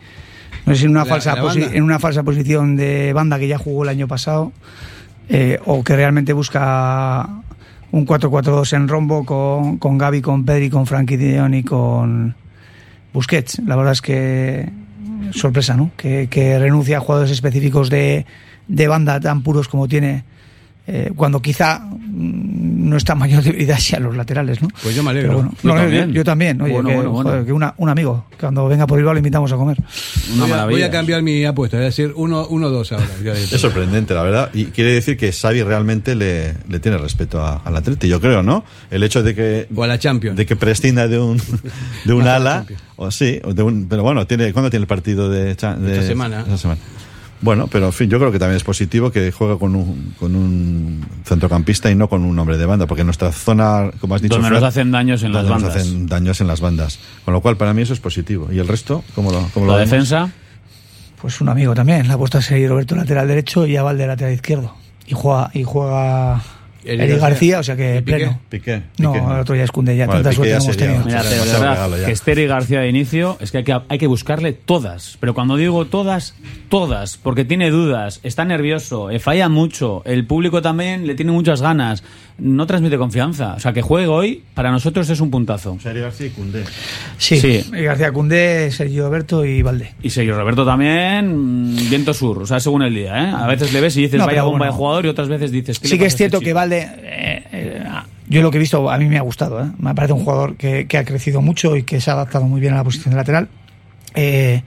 no 0.66 0.74
sé 0.74 0.80
si 0.80 0.84
en 0.86 0.90
una, 0.90 1.01
¿La- 1.01 1.07
falsa 1.07 1.34
la 1.36 1.53
en 1.74 1.82
una 1.82 1.98
falsa 1.98 2.22
posición 2.22 2.76
de 2.76 3.12
banda 3.12 3.38
que 3.38 3.48
ya 3.48 3.59
jugó 3.59 3.84
el 3.84 3.88
año 3.88 4.09
pasado, 4.09 4.53
eh, 5.28 5.59
o 5.64 5.82
que 5.84 5.94
realmente 5.96 6.32
busca 6.32 7.28
un 7.92 8.07
4-4-2 8.07 8.72
en 8.76 8.88
rombo 8.88 9.24
con, 9.24 9.78
con 9.78 9.96
Gaby, 9.98 10.20
con 10.20 10.44
Pedri, 10.44 10.68
con 10.70 10.86
Frankie 10.86 11.16
de 11.16 11.38
Jong 11.40 11.55
y 11.55 11.62
con 11.64 12.34
Busquets. 13.12 13.61
La 13.66 13.76
verdad 13.76 13.92
es 13.92 14.03
que 14.03 14.68
sorpresa, 15.32 15.76
¿no? 15.76 15.90
Que, 15.96 16.26
que 16.28 16.59
renuncia 16.59 16.96
a 16.98 17.01
jugadores 17.01 17.30
específicos 17.30 17.88
de, 17.90 18.26
de 18.70 18.88
banda 18.88 19.18
tan 19.20 19.42
puros 19.42 19.66
como 19.68 19.88
tiene, 19.88 20.22
eh, 20.86 21.12
cuando 21.14 21.40
quizá 21.42 21.78
mm, 21.80 22.88
nuestra 22.88 23.14
mayor 23.14 23.42
debilidad 23.44 23.78
sea 23.78 24.00
los 24.00 24.16
laterales, 24.16 24.60
¿no? 24.62 24.68
Pues 24.82 24.94
yo 24.96 25.02
me 25.04 25.10
alegro. 25.10 25.34
Bueno, 25.34 25.52
Yo 25.62 25.68
no, 25.68 25.74
yo- 25.74 25.80
también. 25.82 26.12
yo 26.12 26.24
también. 26.24 26.60
Oye, 26.62 26.72
Bueno, 26.72 26.88
que, 26.88 26.94
bueno, 26.96 27.10
bueno. 27.12 27.30
joder, 27.30 27.44
que 27.46 27.52
una- 27.52 27.74
un 27.76 27.88
amigo, 27.88 28.24
que 28.30 28.36
cuando 28.38 28.66
venga 28.68 28.86
por 28.86 28.96
Bilbao 28.98 29.12
lo 29.14 29.18
invitamos 29.18 29.52
a 29.52 29.56
comer. 29.56 29.76
Una 29.78 30.42
Voy 30.42 30.44
a, 30.44 30.46
maravilla. 30.56 30.70
voy 30.78 30.82
a 30.82 30.90
cambiar 30.90 31.22
mi 31.22 31.44
apuesta, 31.44 31.76
voy 31.76 31.84
a 31.84 31.86
decir 31.86 32.12
1-2 32.16 32.16
uno, 32.16 32.46
uno, 32.48 32.70
dos 32.70 32.90
ahora. 32.92 33.06
Es 33.34 33.60
sorprendente, 33.60 34.14
la 34.14 34.22
verdad. 34.22 34.50
Y 34.54 34.66
quiere 34.66 34.92
decir 34.92 35.16
que 35.16 35.30
Xavi 35.32 35.62
realmente 35.62 36.14
le, 36.16 36.54
le 36.68 36.80
tiene 36.80 36.98
respeto 36.98 37.40
a- 37.44 37.58
al 37.64 37.76
Atleti, 37.76 38.08
yo 38.08 38.20
creo, 38.20 38.42
¿no? 38.42 38.64
El 38.90 39.02
hecho 39.04 39.22
de 39.22 39.34
que 39.34 39.68
O 39.74 39.84
a 39.84 39.86
la 39.86 39.98
Champions. 39.98 40.36
de 40.36 40.46
que 40.46 40.56
prescinda 40.56 41.06
de 41.06 41.18
un 41.18 41.40
de 42.04 42.12
un 42.12 42.26
ala 42.26 42.64
o 42.96 43.10
sí 43.10 43.40
de 43.46 43.62
un, 43.62 43.86
pero 43.88 44.02
bueno 44.02 44.26
tiene 44.26 44.52
¿cuándo 44.52 44.70
tiene 44.70 44.82
el 44.82 44.88
partido 44.88 45.28
de, 45.30 45.44
de- 45.44 45.50
Esta 45.52 45.76
semana. 46.02 46.40
esta 46.40 46.56
semana? 46.58 46.80
Bueno 47.43 47.66
pero 47.68 47.86
en 47.86 47.93
fin 47.93 48.11
yo 48.11 48.18
creo 48.18 48.30
que 48.32 48.38
también 48.38 48.57
es 48.57 48.64
positivo 48.64 49.11
que 49.11 49.32
juegue 49.32 49.59
con 49.59 49.74
un 49.74 50.14
con 50.18 50.34
un 50.36 51.05
centrocampista 51.24 51.91
y 51.91 51.95
no 51.95 52.09
con 52.09 52.24
un 52.24 52.38
hombre 52.38 52.59
de 52.59 52.66
banda 52.66 52.86
porque 52.86 53.01
en 53.03 53.07
nuestra 53.07 53.32
zona 53.32 53.91
como 54.01 54.14
has 54.14 54.22
dicho 54.22 54.34
Donde 54.36 54.51
nos 54.51 54.62
hacen 54.62 54.91
daños 54.91 55.22
en 55.22 55.32
las 55.32 55.43
donde 55.45 55.55
nos 55.55 55.62
bandas. 55.72 55.82
hacen 55.86 56.07
daños 56.07 56.41
en 56.41 56.47
las 56.47 56.61
bandas 56.61 56.99
con 57.24 57.32
lo 57.34 57.41
cual 57.41 57.57
para 57.57 57.72
mí 57.74 57.82
eso 57.82 57.93
es 57.95 58.01
positivo 58.01 58.49
y 58.53 58.59
el 58.59 58.68
resto 58.68 59.03
cómo 59.14 59.30
lo 59.32 59.41
cómo 59.55 59.66
lo 59.66 59.72
La 59.72 59.78
vemos? 59.78 59.91
defensa, 59.91 60.30
Pues 61.20 61.41
un 61.41 61.49
amigo 61.51 61.74
también. 61.74 62.09
La 62.09 62.14
ha 62.14 62.18
puesto 62.18 62.38
a 62.38 62.43
seguir 62.43 62.68
Roberto 62.70 62.95
lateral 62.97 63.28
derecho 63.28 63.66
y 63.66 63.76
Aval 63.76 63.99
de 63.99 64.07
lateral 64.07 64.32
izquierdo. 64.32 64.74
Y 65.07 65.12
juega, 65.14 65.51
y 65.53 65.64
juega 65.64 66.41
Eric 66.84 67.00
Eric 67.00 67.20
García. 67.20 67.28
García, 67.28 67.58
o 67.58 67.62
sea 67.62 67.76
que 67.76 67.96
¿Y 67.96 68.00
Piqué? 68.00 68.16
pleno. 68.16 68.40
Piqué. 68.48 68.82
No, 68.98 69.14
el 69.14 69.40
otro 69.40 69.54
ya 69.54 69.64
es 69.64 69.70
Cundé, 69.70 69.96
ya 69.96 70.06
Vale, 70.06 70.22
tanta 70.22 70.30
Piqué 70.30 70.36
suerte 70.36 70.50
ya 70.50 70.56
hemos 70.64 70.76
tenido. 70.76 71.04
Mira, 71.04 71.22
de 71.22 71.38
verdad, 71.38 72.04
que 72.06 72.12
esté 72.12 72.32
Eric 72.32 72.48
García 72.48 72.80
de 72.80 72.88
inicio, 72.88 73.36
es 73.40 73.50
que 73.50 73.58
hay, 73.58 73.64
que 73.64 73.78
hay 73.88 73.98
que 73.98 74.06
buscarle 74.06 74.52
todas. 74.52 75.16
Pero 75.20 75.34
cuando 75.34 75.56
digo 75.56 75.84
todas, 75.86 76.34
todas, 76.68 77.16
porque 77.16 77.44
tiene 77.44 77.70
dudas, 77.70 78.20
está 78.22 78.44
nervioso, 78.44 79.10
eh, 79.10 79.18
falla 79.18 79.48
mucho, 79.48 80.02
el 80.04 80.26
público 80.26 80.62
también 80.62 81.06
le 81.06 81.14
tiene 81.14 81.32
muchas 81.32 81.60
ganas, 81.62 82.02
no 82.41 82.66
transmite 82.66 82.97
confianza. 82.99 83.55
O 83.55 83.61
sea, 83.61 83.72
que 83.72 83.82
juegue 83.82 84.07
hoy, 84.07 84.43
para 84.55 84.70
nosotros 84.70 85.09
es 85.11 85.20
un 85.20 85.30
puntazo. 85.30 85.78
Sergio 85.80 86.03
García 86.05 86.26
y 86.26 86.30
Cundé. 86.30 86.64
Sí, 87.18 87.38
Sí. 87.38 87.64
Eric 87.72 87.84
García 87.86 88.12
Cundé, 88.12 88.70
Sergio 88.70 89.07
Alberto 89.07 89.45
y 89.45 89.62
Valde. 89.62 89.93
Y 90.03 90.11
Sergio 90.11 90.36
Roberto 90.36 90.64
también, 90.64 91.72
mm, 91.72 91.91
viento 91.91 92.12
sur, 92.14 92.43
o 92.43 92.47
sea, 92.47 92.61
según 92.61 92.82
el 92.82 92.95
día, 92.95 93.24
¿eh? 93.24 93.32
A 93.36 93.47
veces 93.47 93.72
le 93.72 93.80
ves 93.80 93.97
y 93.97 94.03
dices, 94.03 94.18
No, 94.18 94.26
vaya 94.26 94.43
bomba 94.43 94.66
de 94.66 94.72
jugador, 94.72 95.07
y 95.07 95.09
otras 95.09 95.28
veces 95.28 95.51
dices, 95.53 95.78
¿qué 95.78 95.88
le 95.88 95.91
Sí 95.91 95.99
que 95.99 96.07
es 96.07 96.14
a 96.14 96.16
cierto 96.16 96.36
este 96.38 96.47
que? 96.47 96.53
Valde, 96.53 96.88
eh, 97.03 97.45
eh, 97.53 97.84
yo 98.28 98.43
lo 98.43 98.51
que 98.51 98.59
he 98.59 98.61
visto, 98.61 98.91
a 98.91 98.97
mí 98.99 99.07
me 99.07 99.18
ha 99.18 99.22
gustado. 99.22 99.61
¿eh? 99.62 99.66
Me 99.78 99.95
parece 99.95 100.12
un 100.12 100.20
jugador 100.24 100.57
que, 100.57 100.86
que 100.86 100.99
ha 100.99 101.05
crecido 101.05 101.41
mucho 101.41 101.76
y 101.76 101.82
que 101.82 102.01
se 102.01 102.11
ha 102.11 102.14
adaptado 102.14 102.45
muy 102.47 102.61
bien 102.61 102.74
a 102.74 102.76
la 102.76 102.84
posición 102.84 103.11
de 103.11 103.16
lateral. 103.16 103.49
Eh, 104.14 104.62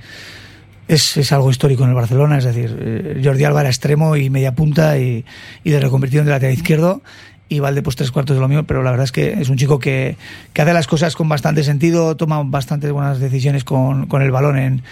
es, 0.88 1.16
es 1.18 1.32
algo 1.32 1.50
histórico 1.50 1.84
en 1.84 1.90
el 1.90 1.96
Barcelona, 1.96 2.38
es 2.38 2.44
decir, 2.44 2.78
eh, 2.78 3.22
Jordi 3.24 3.44
Alba 3.46 3.62
era 3.62 3.70
extremo 3.70 4.18
y 4.18 4.30
media 4.30 4.54
punta 4.54 4.98
y, 5.00 5.24
y 5.64 5.72
de 5.72 5.80
reconvertido 5.80 6.24
de 6.26 6.32
lateral 6.32 6.54
izquierdo. 6.54 7.02
Y 7.54 7.60
Valde, 7.60 7.82
pues 7.82 7.95
tres 7.95 8.12
cuartos 8.12 8.36
de 8.36 8.41
lo 8.41 8.47
mío, 8.47 8.64
pero 8.64 8.84
la 8.84 8.91
verdad 8.91 9.06
es 9.06 9.12
que 9.12 9.34
es 9.34 9.49
un 9.49 9.58
chico 9.58 9.80
que, 9.80 10.18
que 10.54 10.62
hace 10.62 10.74
las 10.74 10.88
cosas 10.88 11.16
con 11.16 11.30
bastante 11.30 11.64
sentido, 11.64 12.16
toma 12.18 12.41
bastante 12.43 12.89
buenas 12.91 13.20
decisiones 13.20 13.64
con, 13.64 14.08
con 14.08 14.22
el 14.22 14.32
balón 14.32 14.58
en, 14.58 14.84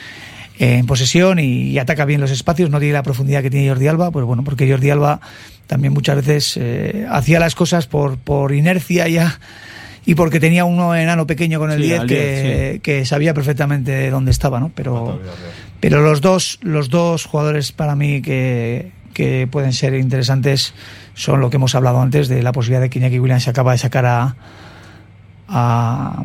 en 0.59 0.85
posesión 0.85 1.39
y, 1.39 1.63
y 1.71 1.79
ataca 1.79 2.05
bien 2.05 2.21
los 2.21 2.31
espacios, 2.31 2.69
no 2.69 2.79
tiene 2.79 2.93
la 2.93 3.03
profundidad 3.03 3.41
que 3.41 3.49
tiene 3.49 3.67
Jordi 3.69 3.87
Alba, 3.87 4.11
pues 4.11 4.25
bueno, 4.25 4.43
porque 4.43 4.69
Jordi 4.69 4.89
Alba 4.91 5.19
también 5.67 5.93
muchas 5.93 6.17
veces 6.17 6.57
eh, 6.61 7.05
hacía 7.09 7.39
las 7.39 7.55
cosas 7.55 7.87
por, 7.87 8.17
por 8.17 8.51
inercia 8.53 9.07
ya 9.07 9.39
y 10.05 10.15
porque 10.15 10.39
tenía 10.39 10.65
uno 10.65 10.95
enano 10.95 11.25
pequeño 11.27 11.59
con 11.59 11.71
el 11.71 11.81
Sí, 11.81 11.87
10 11.87 11.99
al 12.01 12.07
que, 12.07 12.15
10, 12.15 12.73
sí. 12.73 12.79
que 12.81 13.05
sabía 13.05 13.33
perfectamente 13.33 14.09
dónde 14.09 14.31
estaba, 14.31 14.59
¿no? 14.59 14.71
Pero, 14.75 15.19
pero 15.79 16.01
los 16.01 16.21
dos, 16.21 16.59
los 16.61 16.89
dos 16.89 17.25
jugadores 17.25 17.71
para 17.71 17.95
mí 17.95 18.21
que, 18.21 18.91
que 19.13 19.47
pueden 19.49 19.73
ser 19.73 19.93
interesantes 19.93 20.73
son 21.13 21.41
lo 21.41 21.49
que 21.49 21.57
hemos 21.57 21.75
hablado 21.75 22.01
antes 22.01 22.27
de 22.27 22.41
la 22.41 22.51
posibilidad 22.51 22.81
de 22.81 22.89
que 22.89 22.99
Iñaki 22.99 23.19
Williams 23.19 23.43
se 23.43 23.49
acaba 23.49 23.71
de 23.73 23.77
sacar 23.77 24.05
a, 24.05 24.35
a, 25.47 26.23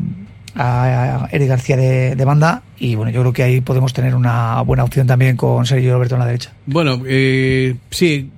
a 0.55 1.27
Eric 1.31 1.49
García 1.49 1.77
de, 1.77 2.15
de 2.15 2.25
banda 2.25 2.63
y 2.79 2.95
bueno, 2.95 3.11
yo 3.11 3.21
creo 3.21 3.33
que 3.33 3.43
ahí 3.43 3.61
podemos 3.61 3.93
tener 3.93 4.15
una 4.15 4.61
buena 4.61 4.83
opción 4.83 5.07
también 5.07 5.35
con 5.37 5.65
Sergio 5.65 5.93
Roberto 5.93 6.15
en 6.15 6.19
la 6.19 6.25
derecha. 6.25 6.51
Bueno, 6.65 7.01
eh, 7.05 7.75
sí, 7.89 8.29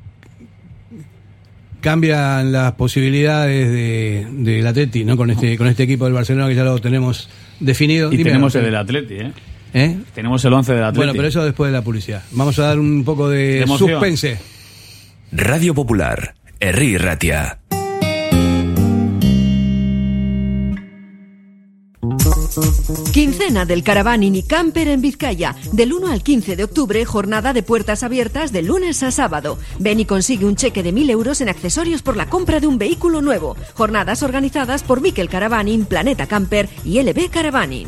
cambian 1.82 2.52
las 2.52 2.74
posibilidades 2.74 3.72
de, 3.72 4.28
del 4.32 4.68
Atleti, 4.68 5.06
¿no? 5.06 5.18
Con 5.18 5.30
este, 5.32 5.58
con 5.58 5.68
este 5.68 5.84
equipo 5.84 6.06
del 6.06 6.14
Barcelona 6.14 6.48
que 6.48 6.56
ya 6.56 6.64
lo 6.64 6.80
tenemos 6.80 7.30
definido. 7.60 8.12
Y 8.12 8.18
Dime, 8.18 8.32
tenemos 8.32 8.56
el 8.56 8.64
del 8.64 8.76
Atleti, 8.76 9.14
¿eh? 9.16 9.34
¿Eh? 9.74 9.98
Tenemos 10.16 10.44
el 10.46 10.54
11 10.54 10.74
del 10.74 10.84
Atleti. 10.84 10.98
Bueno, 10.98 11.14
pero 11.14 11.28
eso 11.28 11.44
después 11.44 11.72
de 11.72 11.78
la 11.78 11.84
publicidad. 11.84 12.24
Vamos 12.32 12.58
a 12.60 12.64
dar 12.64 12.80
un 12.80 13.04
poco 13.04 13.30
de, 13.30 13.60
De 13.60 13.68
suspense. 13.68 14.40
Radio 15.32 15.76
Popular, 15.76 16.34
Herri 16.62 16.98
Ratia. 16.98 17.58
Quincena 23.14 23.64
del 23.64 23.82
Caravaning 23.82 24.36
y 24.36 24.44
Camper 24.44 24.90
en 24.90 25.00
Vizcaya. 25.00 25.56
Del 25.72 25.94
1 25.94 26.12
al 26.12 26.22
15 26.22 26.58
de 26.58 26.66
octubre, 26.66 27.06
jornada 27.06 27.54
de 27.54 27.64
puertas 27.64 28.04
abiertas 28.04 28.52
de 28.52 28.62
lunes 28.62 29.04
a 29.04 29.12
sábado. 29.12 29.58
Ven 29.80 30.02
y 30.02 30.06
consigue 30.06 30.46
un 30.46 30.58
cheque 30.58 30.84
de 30.84 30.94
1.000 30.94 31.10
euros 31.12 31.40
en 31.40 31.48
accesorios 31.48 32.02
por 32.02 32.18
la 32.18 32.30
compra 32.30 32.60
de 32.60 32.68
un 32.68 32.78
vehículo 32.78 33.22
nuevo. 33.22 33.56
Jornadas 33.76 34.22
organizadas 34.22 34.84
por 34.84 35.00
Miquel 35.00 35.30
Caravaning, 35.30 35.86
Planeta 35.86 36.28
Camper 36.28 36.68
y 36.84 37.02
LB 37.02 37.30
Caravaning. 37.30 37.88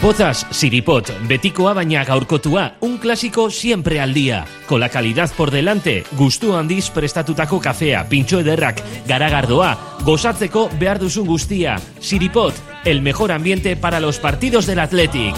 Pozas, 0.00 0.46
Siripot, 0.50 1.10
betikoa 1.26 1.72
baina 1.74 2.04
gaurkotua, 2.06 2.76
un 2.80 2.98
clásico 2.98 3.50
siempre 3.50 4.00
al 4.00 4.14
día. 4.14 4.44
Con 4.66 4.78
la 4.78 4.88
calidad 4.88 5.30
por 5.36 5.50
delante, 5.50 6.04
gustu 6.12 6.54
handiz 6.54 6.88
prestatutako 6.90 7.58
kafea, 7.60 8.08
pintxo 8.08 8.40
ederrak, 8.40 8.80
garagardoa, 9.06 9.98
gozatzeko 10.04 10.68
behar 10.78 11.00
duzun 11.02 11.26
guztia. 11.26 11.80
Siripot, 11.98 12.54
el 12.84 13.02
mejor 13.02 13.32
ambiente 13.32 13.74
para 13.76 13.98
los 13.98 14.18
partidos 14.18 14.66
del 14.66 14.78
Athletic. 14.78 15.34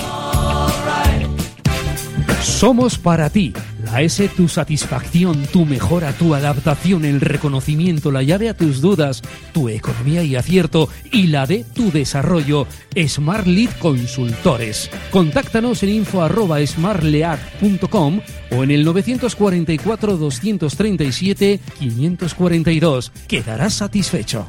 Somos 2.42 2.98
para 2.98 3.30
ti. 3.30 3.52
La 3.94 4.02
S, 4.02 4.28
tu 4.30 4.48
satisfacción, 4.48 5.46
tu 5.52 5.66
mejora, 5.66 6.12
tu 6.14 6.34
adaptación, 6.34 7.04
el 7.04 7.20
reconocimiento, 7.20 8.10
la 8.10 8.24
llave 8.24 8.48
a 8.48 8.56
tus 8.56 8.80
dudas, 8.80 9.22
tu 9.52 9.68
economía 9.68 10.24
y 10.24 10.34
acierto 10.34 10.88
y 11.12 11.28
la 11.28 11.46
de 11.46 11.62
tu 11.62 11.92
desarrollo. 11.92 12.66
Smart 13.06 13.46
Lead 13.46 13.70
Consultores. 13.78 14.90
Contáctanos 15.12 15.84
en 15.84 15.90
info 15.90 16.22
arroba 16.22 16.58
smartlead.com 16.66 18.20
o 18.50 18.64
en 18.64 18.72
el 18.72 18.84
944 18.84 20.16
237 20.16 21.60
542. 21.78 23.12
Quedarás 23.28 23.74
satisfecho. 23.74 24.48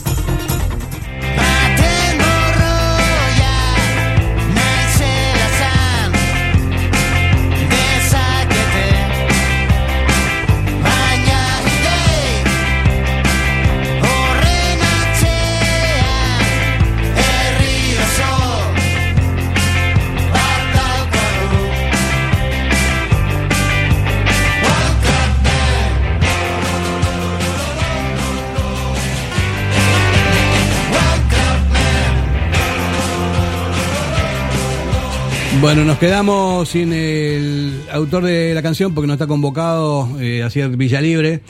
Bueno, 35.61 35.85
nos 35.85 35.99
quedamos 35.99 36.69
sin 36.69 36.91
el 36.91 37.83
autor 37.91 38.23
de 38.23 38.55
la 38.55 38.63
canción 38.63 38.95
porque 38.95 39.05
no 39.05 39.13
está 39.13 39.27
convocado 39.27 40.19
eh, 40.19 40.41
hacia 40.41 40.67
Villalibre. 40.67 41.41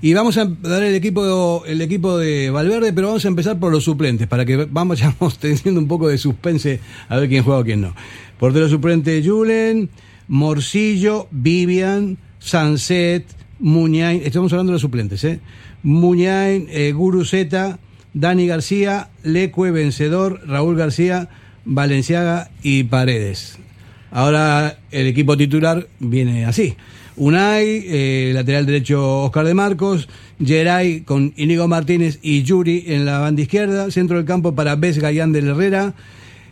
Y 0.00 0.14
vamos 0.14 0.36
a 0.36 0.46
dar 0.46 0.82
el 0.82 0.96
equipo, 0.96 1.64
el 1.64 1.80
equipo 1.80 2.18
de 2.18 2.50
Valverde, 2.50 2.92
pero 2.92 3.06
vamos 3.06 3.24
a 3.24 3.28
empezar 3.28 3.60
por 3.60 3.70
los 3.70 3.84
suplentes, 3.84 4.26
para 4.26 4.44
que 4.44 4.66
vamos 4.68 5.00
teniendo 5.38 5.80
un 5.80 5.86
poco 5.86 6.08
de 6.08 6.18
suspense 6.18 6.80
a 7.08 7.16
ver 7.18 7.28
quién 7.28 7.44
juega 7.44 7.60
o 7.60 7.64
quién 7.64 7.82
no. 7.82 7.94
Portero 8.36 8.68
suplente 8.68 9.22
Julen, 9.24 9.90
Morcillo, 10.26 11.28
Vivian, 11.30 12.18
Sanset, 12.40 13.24
Muñain, 13.60 14.22
estamos 14.24 14.52
hablando 14.52 14.72
de 14.72 14.74
los 14.74 14.82
suplentes, 14.82 15.22
¿eh? 15.22 15.38
Muñain, 15.84 16.66
eh, 16.68 16.90
Guruzeta, 16.90 17.78
Dani 18.12 18.48
García, 18.48 19.10
Lecue, 19.22 19.70
Vencedor, 19.70 20.40
Raúl 20.48 20.76
García, 20.76 21.28
Valenciaga 21.64 22.50
y 22.62 22.84
Paredes. 22.84 23.58
Ahora 24.10 24.78
el 24.90 25.06
equipo 25.06 25.36
titular 25.36 25.88
viene 25.98 26.44
así. 26.44 26.76
Unai, 27.16 27.84
eh, 27.86 28.30
lateral 28.34 28.64
derecho 28.64 29.24
Oscar 29.24 29.46
de 29.46 29.54
Marcos, 29.54 30.08
Geray 30.42 31.02
con 31.02 31.34
Inigo 31.36 31.68
Martínez 31.68 32.18
y 32.22 32.42
Yuri 32.42 32.84
en 32.86 33.04
la 33.04 33.18
banda 33.18 33.42
izquierda, 33.42 33.90
centro 33.90 34.16
del 34.16 34.26
campo 34.26 34.54
para 34.54 34.76
Vesga 34.76 35.12
y 35.12 35.20
Ander 35.20 35.44
Herrera, 35.44 35.94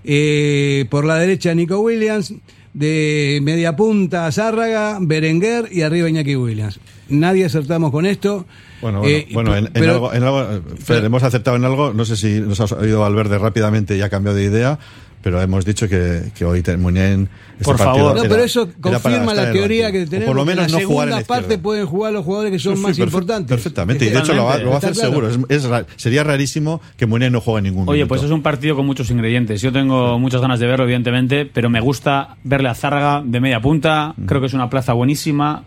eh, 0.04 0.86
por 0.90 1.04
la 1.04 1.18
derecha 1.18 1.54
Nico 1.54 1.80
Williams, 1.80 2.34
de 2.74 3.40
media 3.42 3.74
punta 3.74 4.30
Zárraga, 4.30 4.98
Berenguer 5.00 5.68
y 5.72 5.82
arriba 5.82 6.08
Iñaki 6.08 6.36
Williams. 6.36 6.78
Nadie 7.08 7.44
acertamos 7.44 7.90
con 7.90 8.06
esto. 8.06 8.46
Bueno, 8.80 9.00
bueno, 9.00 9.16
Eh, 9.16 9.28
bueno, 9.32 9.56
en, 9.56 9.66
en 9.66 9.72
pero- 9.72 9.92
algo, 9.92 10.14
en 10.14 10.22
algo, 10.22 10.42
eh, 10.42 10.60
hemos 11.04 11.22
acertado 11.22 11.56
en 11.56 11.64
algo, 11.64 11.92
no 11.92 12.04
sé 12.04 12.16
si 12.16 12.40
nos 12.40 12.60
ha 12.60 12.64
oído 12.76 13.00
Valverde 13.00 13.38
rápidamente 13.38 13.96
y 13.96 14.02
ha 14.02 14.08
cambiado 14.08 14.36
de 14.38 14.44
idea, 14.44 14.78
pero 15.22 15.38
hemos 15.42 15.66
dicho 15.66 15.86
que, 15.86 16.32
que 16.34 16.46
hoy 16.46 16.62
Muñén, 16.78 17.28
este 17.52 17.64
Por 17.64 17.76
favor. 17.76 18.14
No, 18.14 18.20
era- 18.22 18.28
pero 18.30 18.42
eso 18.42 18.70
confirma 18.80 19.34
la 19.34 19.48
en 19.48 19.52
teoría 19.52 19.92
que 19.92 20.04
O 20.04 20.08
tenemos. 20.08 20.26
por 20.28 20.36
lo 20.36 20.44
que 20.44 20.48
menos 20.48 20.64
en 20.64 20.72
no 20.72 20.78
la 20.78 20.86
jugar 20.86 21.08
en 21.08 21.10
segunda 21.10 21.16
la 21.16 21.20
izquierda. 21.20 21.42
parte 21.42 21.58
pueden 21.58 21.84
jugar 21.86 22.12
los 22.14 22.24
jugadores 22.24 22.52
que 22.52 22.58
son 22.58 22.76
Sí, 22.76 22.82
más 22.82 22.96
perfe- 22.98 23.04
importantes. 23.04 23.48
Perfectamente, 23.54 24.06
y 24.06 24.08
de 24.08 24.18
hecho 24.18 24.32
lo 24.32 24.44
va, 24.46 24.56
lo 24.56 24.68
va 24.70 24.74
a 24.76 24.78
hacer 24.78 24.92
claro. 24.94 25.10
seguro. 25.10 25.28
Es, 25.28 25.64
es 25.64 25.68
sería 25.96 26.24
rarísimo 26.24 26.80
que 26.96 27.04
Muñén 27.04 27.34
no 27.34 27.42
juegue 27.42 27.58
en 27.58 27.64
ningún 27.64 27.86
Oye, 27.86 27.98
minuto. 27.98 28.08
pues 28.08 28.22
es 28.22 28.30
un 28.30 28.40
partido 28.40 28.76
con 28.76 28.86
muchos 28.86 29.10
ingredientes. 29.10 29.60
Yo 29.60 29.70
tengo 29.72 30.18
muchas 30.18 30.40
ganas 30.40 30.58
de 30.58 30.66
verlo, 30.66 30.84
evidentemente, 30.84 31.44
pero 31.44 31.68
me 31.68 31.80
gusta 31.82 32.36
verle 32.42 32.70
a 32.70 32.74
Zárraga 32.74 33.22
de 33.22 33.40
media 33.40 33.60
punta. 33.60 34.14
Creo 34.24 34.40
que 34.40 34.46
es 34.46 34.54
una 34.54 34.70
plaza 34.70 34.94
buenísima. 34.94 35.64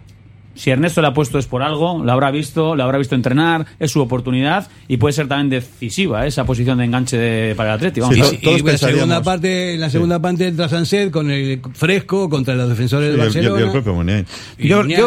Si 0.56 0.70
Ernesto 0.70 1.02
le 1.02 1.08
ha 1.08 1.14
puesto 1.14 1.40
es 1.40 1.48
por 1.48 1.64
algo, 1.64 2.04
lo 2.04 2.12
habrá 2.12 2.30
visto, 2.32 2.76
lo 2.76 2.84
habrá 2.84 2.98
visto 3.00 3.16
entrenar, 3.16 3.66
es 3.80 3.92
su 3.92 4.02
oportunidad 4.02 4.68
y 4.88 4.98
puede 4.98 5.14
ser 5.14 5.28
también 5.28 5.50
decisiva 5.50 6.26
¿eh? 6.26 6.28
esa 6.28 6.46
posición 6.46 6.78
de 6.78 6.86
enganche 6.86 7.18
de, 7.18 7.56
para 7.56 7.70
el 7.72 7.76
Atleti. 7.76 8.00
Vamos, 8.02 8.18
Y, 8.18 8.22
a 8.22 8.52
y 8.52 8.62
la 8.62 8.78
segunda 8.78 9.24
parte, 9.24 9.74
en 9.74 9.80
la 9.82 9.90
segunda 9.90 10.20
parte 10.20 10.48
entra 10.48 10.70
Sanset 10.70 11.10
con 11.12 11.32
el 11.32 11.60
fresco 11.74 12.30
contra 12.30 12.54
los 12.56 12.70
defensores 12.70 13.12
Sí, 13.14 13.18
del 13.20 13.20
y 13.20 13.30
el- 13.30 13.36
y 13.36 13.38
el- 13.40 13.44
y 13.46 13.48
Barcelona. 13.50 13.66
el 13.66 13.72
propio 13.72 13.94
Muñén. 13.94 14.26
Y 14.58 14.68
Yo- 14.68 14.84
Muñén- 14.84 14.98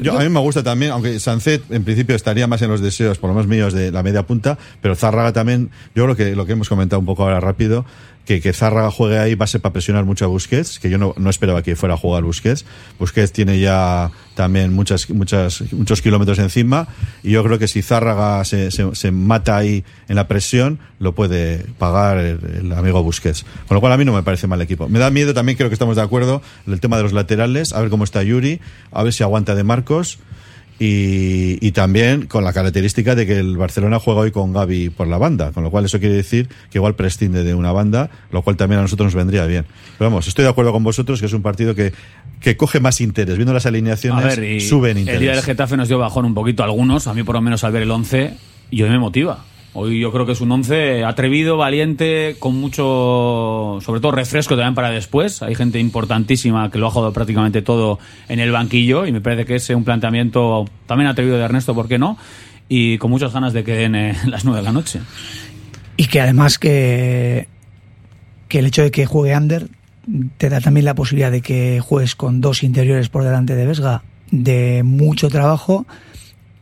yo- 0.00 0.18
a 0.18 0.22
mí 0.22 0.28
me 0.28 0.40
gusta 0.40 0.62
también, 0.62 0.92
aunque 0.92 1.18
Sancet 1.20 1.62
en 1.70 1.84
principio 1.84 2.16
estaría 2.16 2.46
más 2.46 2.62
en 2.62 2.70
los 2.70 2.80
deseos, 2.80 3.18
por 3.18 3.28
lo 3.28 3.34
menos 3.34 3.46
míos, 3.48 3.72
de 3.74 3.92
la 3.92 4.02
media 4.02 4.26
punta, 4.26 4.56
pero 4.80 4.94
Zárraga 4.94 5.32
también, 5.32 5.70
yo 5.94 6.04
creo 6.04 6.16
que 6.16 6.34
lo 6.34 6.46
que 6.46 6.52
hemos 6.52 6.68
comentado 6.68 7.00
un 7.00 7.06
poco 7.06 7.24
ahora 7.24 7.40
rápido, 7.40 7.84
que, 8.24 8.40
que 8.40 8.52
Zárraga 8.52 8.90
juegue 8.90 9.18
ahí 9.18 9.34
va 9.34 9.44
a 9.44 9.46
ser 9.46 9.60
para 9.60 9.72
presionar 9.72 10.04
mucho 10.04 10.24
a 10.24 10.28
Busquets, 10.28 10.78
que 10.78 10.90
yo 10.90 10.98
no, 10.98 11.14
no 11.16 11.30
esperaba 11.30 11.62
que 11.62 11.76
fuera 11.76 11.94
a 11.94 11.98
jugar 11.98 12.22
Busquets. 12.24 12.64
Busquets 12.98 13.32
tiene 13.32 13.60
ya 13.60 14.10
también 14.34 14.72
muchas, 14.72 15.08
muchas, 15.10 15.62
muchos 15.72 16.02
kilómetros 16.02 16.38
encima, 16.38 16.88
y 17.22 17.32
yo 17.32 17.44
creo 17.44 17.58
que 17.58 17.68
si 17.68 17.82
Zárraga 17.82 18.44
se, 18.44 18.70
se, 18.70 18.94
se 18.94 19.10
mata 19.10 19.56
ahí 19.56 19.84
en 20.08 20.16
la 20.16 20.26
presión, 20.28 20.78
lo 20.98 21.14
puede 21.14 21.66
pagar 21.78 22.18
el, 22.18 22.40
el 22.58 22.72
amigo 22.72 23.02
Busquets. 23.02 23.44
Con 23.68 23.74
lo 23.76 23.80
cual 23.80 23.92
a 23.92 23.96
mí 23.96 24.04
no 24.04 24.12
me 24.12 24.22
parece 24.22 24.46
mal 24.46 24.60
equipo. 24.62 24.88
Me 24.88 24.98
da 24.98 25.10
miedo 25.10 25.34
también, 25.34 25.56
creo 25.56 25.68
que 25.68 25.74
estamos 25.74 25.96
de 25.96 26.02
acuerdo, 26.02 26.42
el 26.66 26.80
tema 26.80 26.96
de 26.96 27.02
los 27.02 27.12
laterales, 27.12 27.72
a 27.72 27.80
ver 27.80 27.90
cómo 27.90 28.04
está 28.04 28.22
Yuri, 28.22 28.60
a 28.90 29.02
ver 29.02 29.12
si 29.12 29.22
aguanta 29.22 29.54
de 29.54 29.64
Marcos. 29.64 30.18
Y, 30.78 31.64
y 31.64 31.70
también 31.70 32.26
con 32.26 32.42
la 32.42 32.52
característica 32.52 33.14
de 33.14 33.26
que 33.26 33.38
el 33.38 33.56
Barcelona 33.56 34.00
juega 34.00 34.20
hoy 34.20 34.32
con 34.32 34.52
Gaby 34.52 34.90
por 34.90 35.06
la 35.06 35.18
banda, 35.18 35.52
con 35.52 35.62
lo 35.62 35.70
cual 35.70 35.84
eso 35.84 36.00
quiere 36.00 36.16
decir 36.16 36.48
que 36.70 36.78
igual 36.78 36.96
prescinde 36.96 37.44
de 37.44 37.54
una 37.54 37.70
banda, 37.70 38.10
lo 38.32 38.42
cual 38.42 38.56
también 38.56 38.80
a 38.80 38.82
nosotros 38.82 39.06
nos 39.06 39.14
vendría 39.14 39.46
bien. 39.46 39.66
Pero 39.98 40.10
vamos, 40.10 40.26
estoy 40.26 40.44
de 40.44 40.50
acuerdo 40.50 40.72
con 40.72 40.82
vosotros 40.82 41.20
que 41.20 41.26
es 41.26 41.32
un 41.32 41.42
partido 41.42 41.76
que, 41.76 41.92
que 42.40 42.56
coge 42.56 42.80
más 42.80 43.00
interés. 43.00 43.36
Viendo 43.36 43.52
las 43.52 43.66
A 43.66 43.68
alineaciones, 43.68 44.36
ver, 44.36 44.50
y 44.50 44.60
sube 44.60 44.90
en 44.90 44.98
el 44.98 45.04
día 45.04 45.12
del 45.12 45.22
interés. 45.22 45.44
Getafe 45.44 45.76
nos 45.76 45.88
dio 45.88 45.98
bajón 45.98 46.24
un 46.24 46.34
poquito 46.34 46.62
a 46.64 46.66
algunos, 46.66 47.06
a 47.06 47.14
mí 47.14 47.22
por 47.22 47.36
lo 47.36 47.40
menos 47.40 47.62
al 47.62 47.72
ver 47.72 47.82
el 47.82 47.90
11, 47.90 48.34
y 48.70 48.82
hoy 48.82 48.90
me 48.90 48.98
motiva. 48.98 49.44
Hoy 49.76 49.98
yo 49.98 50.12
creo 50.12 50.24
que 50.24 50.32
es 50.32 50.40
un 50.40 50.52
11 50.52 51.04
atrevido, 51.04 51.56
valiente, 51.56 52.36
con 52.38 52.54
mucho, 52.54 53.80
sobre 53.84 54.00
todo 54.00 54.12
refresco 54.12 54.54
también 54.54 54.76
para 54.76 54.90
después. 54.90 55.42
Hay 55.42 55.56
gente 55.56 55.80
importantísima 55.80 56.70
que 56.70 56.78
lo 56.78 56.86
ha 56.86 56.90
jugado 56.92 57.12
prácticamente 57.12 57.60
todo 57.60 57.98
en 58.28 58.38
el 58.38 58.52
banquillo 58.52 59.04
y 59.04 59.10
me 59.10 59.20
parece 59.20 59.44
que 59.44 59.56
es 59.56 59.68
un 59.70 59.82
planteamiento 59.82 60.64
también 60.86 61.08
atrevido 61.08 61.38
de 61.38 61.42
Ernesto, 61.42 61.74
¿por 61.74 61.88
qué 61.88 61.98
no? 61.98 62.16
Y 62.68 62.98
con 62.98 63.10
muchas 63.10 63.32
ganas 63.32 63.52
de 63.52 63.64
que 63.64 63.74
den 63.74 63.96
eh, 63.96 64.16
las 64.26 64.44
9 64.44 64.60
de 64.60 64.64
la 64.64 64.70
noche. 64.70 65.00
Y 65.96 66.06
que 66.06 66.20
además 66.20 66.60
que, 66.60 67.48
que 68.46 68.60
el 68.60 68.66
hecho 68.66 68.82
de 68.82 68.92
que 68.92 69.06
juegue 69.06 69.34
Ander 69.34 69.70
te 70.36 70.50
da 70.50 70.60
también 70.60 70.84
la 70.84 70.94
posibilidad 70.94 71.32
de 71.32 71.40
que 71.40 71.80
juegues 71.80 72.14
con 72.14 72.40
dos 72.40 72.62
interiores 72.62 73.08
por 73.08 73.24
delante 73.24 73.56
de 73.56 73.66
Vesga 73.66 74.04
de 74.30 74.82
mucho 74.84 75.28
trabajo 75.30 75.84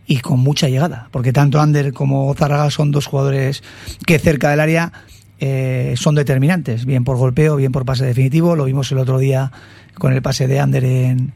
y 0.06 0.18
con 0.18 0.40
mucha 0.40 0.68
llegada, 0.68 1.08
porque 1.10 1.32
tanto 1.32 1.60
Ander 1.60 1.92
como 1.92 2.34
Zárraga 2.34 2.70
son 2.70 2.90
dos 2.90 3.06
jugadores 3.06 3.62
que 4.06 4.18
cerca 4.18 4.50
del 4.50 4.60
área 4.60 4.92
eh, 5.38 5.94
son 5.96 6.14
determinantes, 6.14 6.84
bien 6.84 7.04
por 7.04 7.16
golpeo, 7.16 7.56
bien 7.56 7.72
por 7.72 7.84
pase 7.84 8.04
definitivo, 8.04 8.56
lo 8.56 8.64
vimos 8.64 8.90
el 8.92 8.98
otro 8.98 9.18
día 9.18 9.52
con 9.94 10.12
el 10.12 10.22
pase 10.22 10.46
de 10.46 10.60
Ander 10.60 10.84
en, 10.84 11.32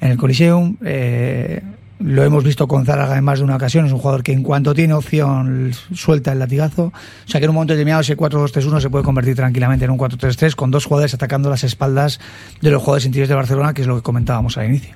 en 0.00 0.10
el 0.10 0.16
Coliseum, 0.16 0.76
eh, 0.84 1.62
lo 2.00 2.22
hemos 2.22 2.44
visto 2.44 2.68
con 2.68 2.86
Zárraga 2.86 3.18
en 3.18 3.24
más 3.24 3.40
de 3.40 3.44
una 3.44 3.56
ocasión, 3.56 3.86
es 3.86 3.92
un 3.92 3.98
jugador 3.98 4.22
que 4.22 4.32
en 4.32 4.42
cuanto 4.42 4.72
tiene 4.74 4.94
opción 4.94 5.72
suelta 5.94 6.32
el 6.32 6.38
latigazo, 6.38 6.84
o 6.86 6.92
sea 7.26 7.40
que 7.40 7.44
en 7.44 7.50
un 7.50 7.54
momento 7.54 7.72
determinado 7.72 8.02
ese 8.02 8.16
4-2-3-1 8.16 8.80
se 8.80 8.90
puede 8.90 9.04
convertir 9.04 9.34
tranquilamente 9.34 9.84
en 9.84 9.90
un 9.90 9.98
4-3-3 9.98 10.54
con 10.54 10.70
dos 10.70 10.84
jugadores 10.84 11.14
atacando 11.14 11.50
las 11.50 11.64
espaldas 11.64 12.20
de 12.60 12.70
los 12.70 12.80
jugadores 12.80 13.06
interiores 13.06 13.28
de 13.28 13.34
Barcelona, 13.34 13.74
que 13.74 13.82
es 13.82 13.88
lo 13.88 13.96
que 13.96 14.02
comentábamos 14.02 14.56
al 14.58 14.66
inicio. 14.66 14.94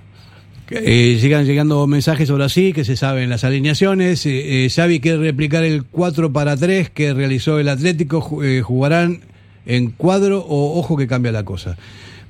Eh, 0.75 1.19
sigan 1.21 1.45
llegando 1.45 1.87
mensajes 1.87 2.31
ahora 2.31 2.49
sí, 2.49 2.73
que 2.73 2.85
se 2.85 2.97
saben 2.97 3.29
las 3.29 3.45
alineaciones. 3.45 4.25
Eh, 4.27 4.65
eh, 4.65 4.71
Xavi 4.71 5.01
quiere 5.01 5.19
replicar 5.19 5.65
el 5.65 5.85
4 5.85 6.33
para 6.33 6.57
3 6.57 6.91
que 6.91 7.13
realizó 7.13 7.59
el 7.59 7.69
Atlético. 7.69 8.43
Eh, 8.43 8.63
jugarán 8.63 9.21
en 9.67 9.91
cuadro 9.91 10.41
o 10.41 10.79
ojo 10.79 10.97
que 10.97 11.07
cambia 11.07 11.31
la 11.31 11.45
cosa. 11.45 11.77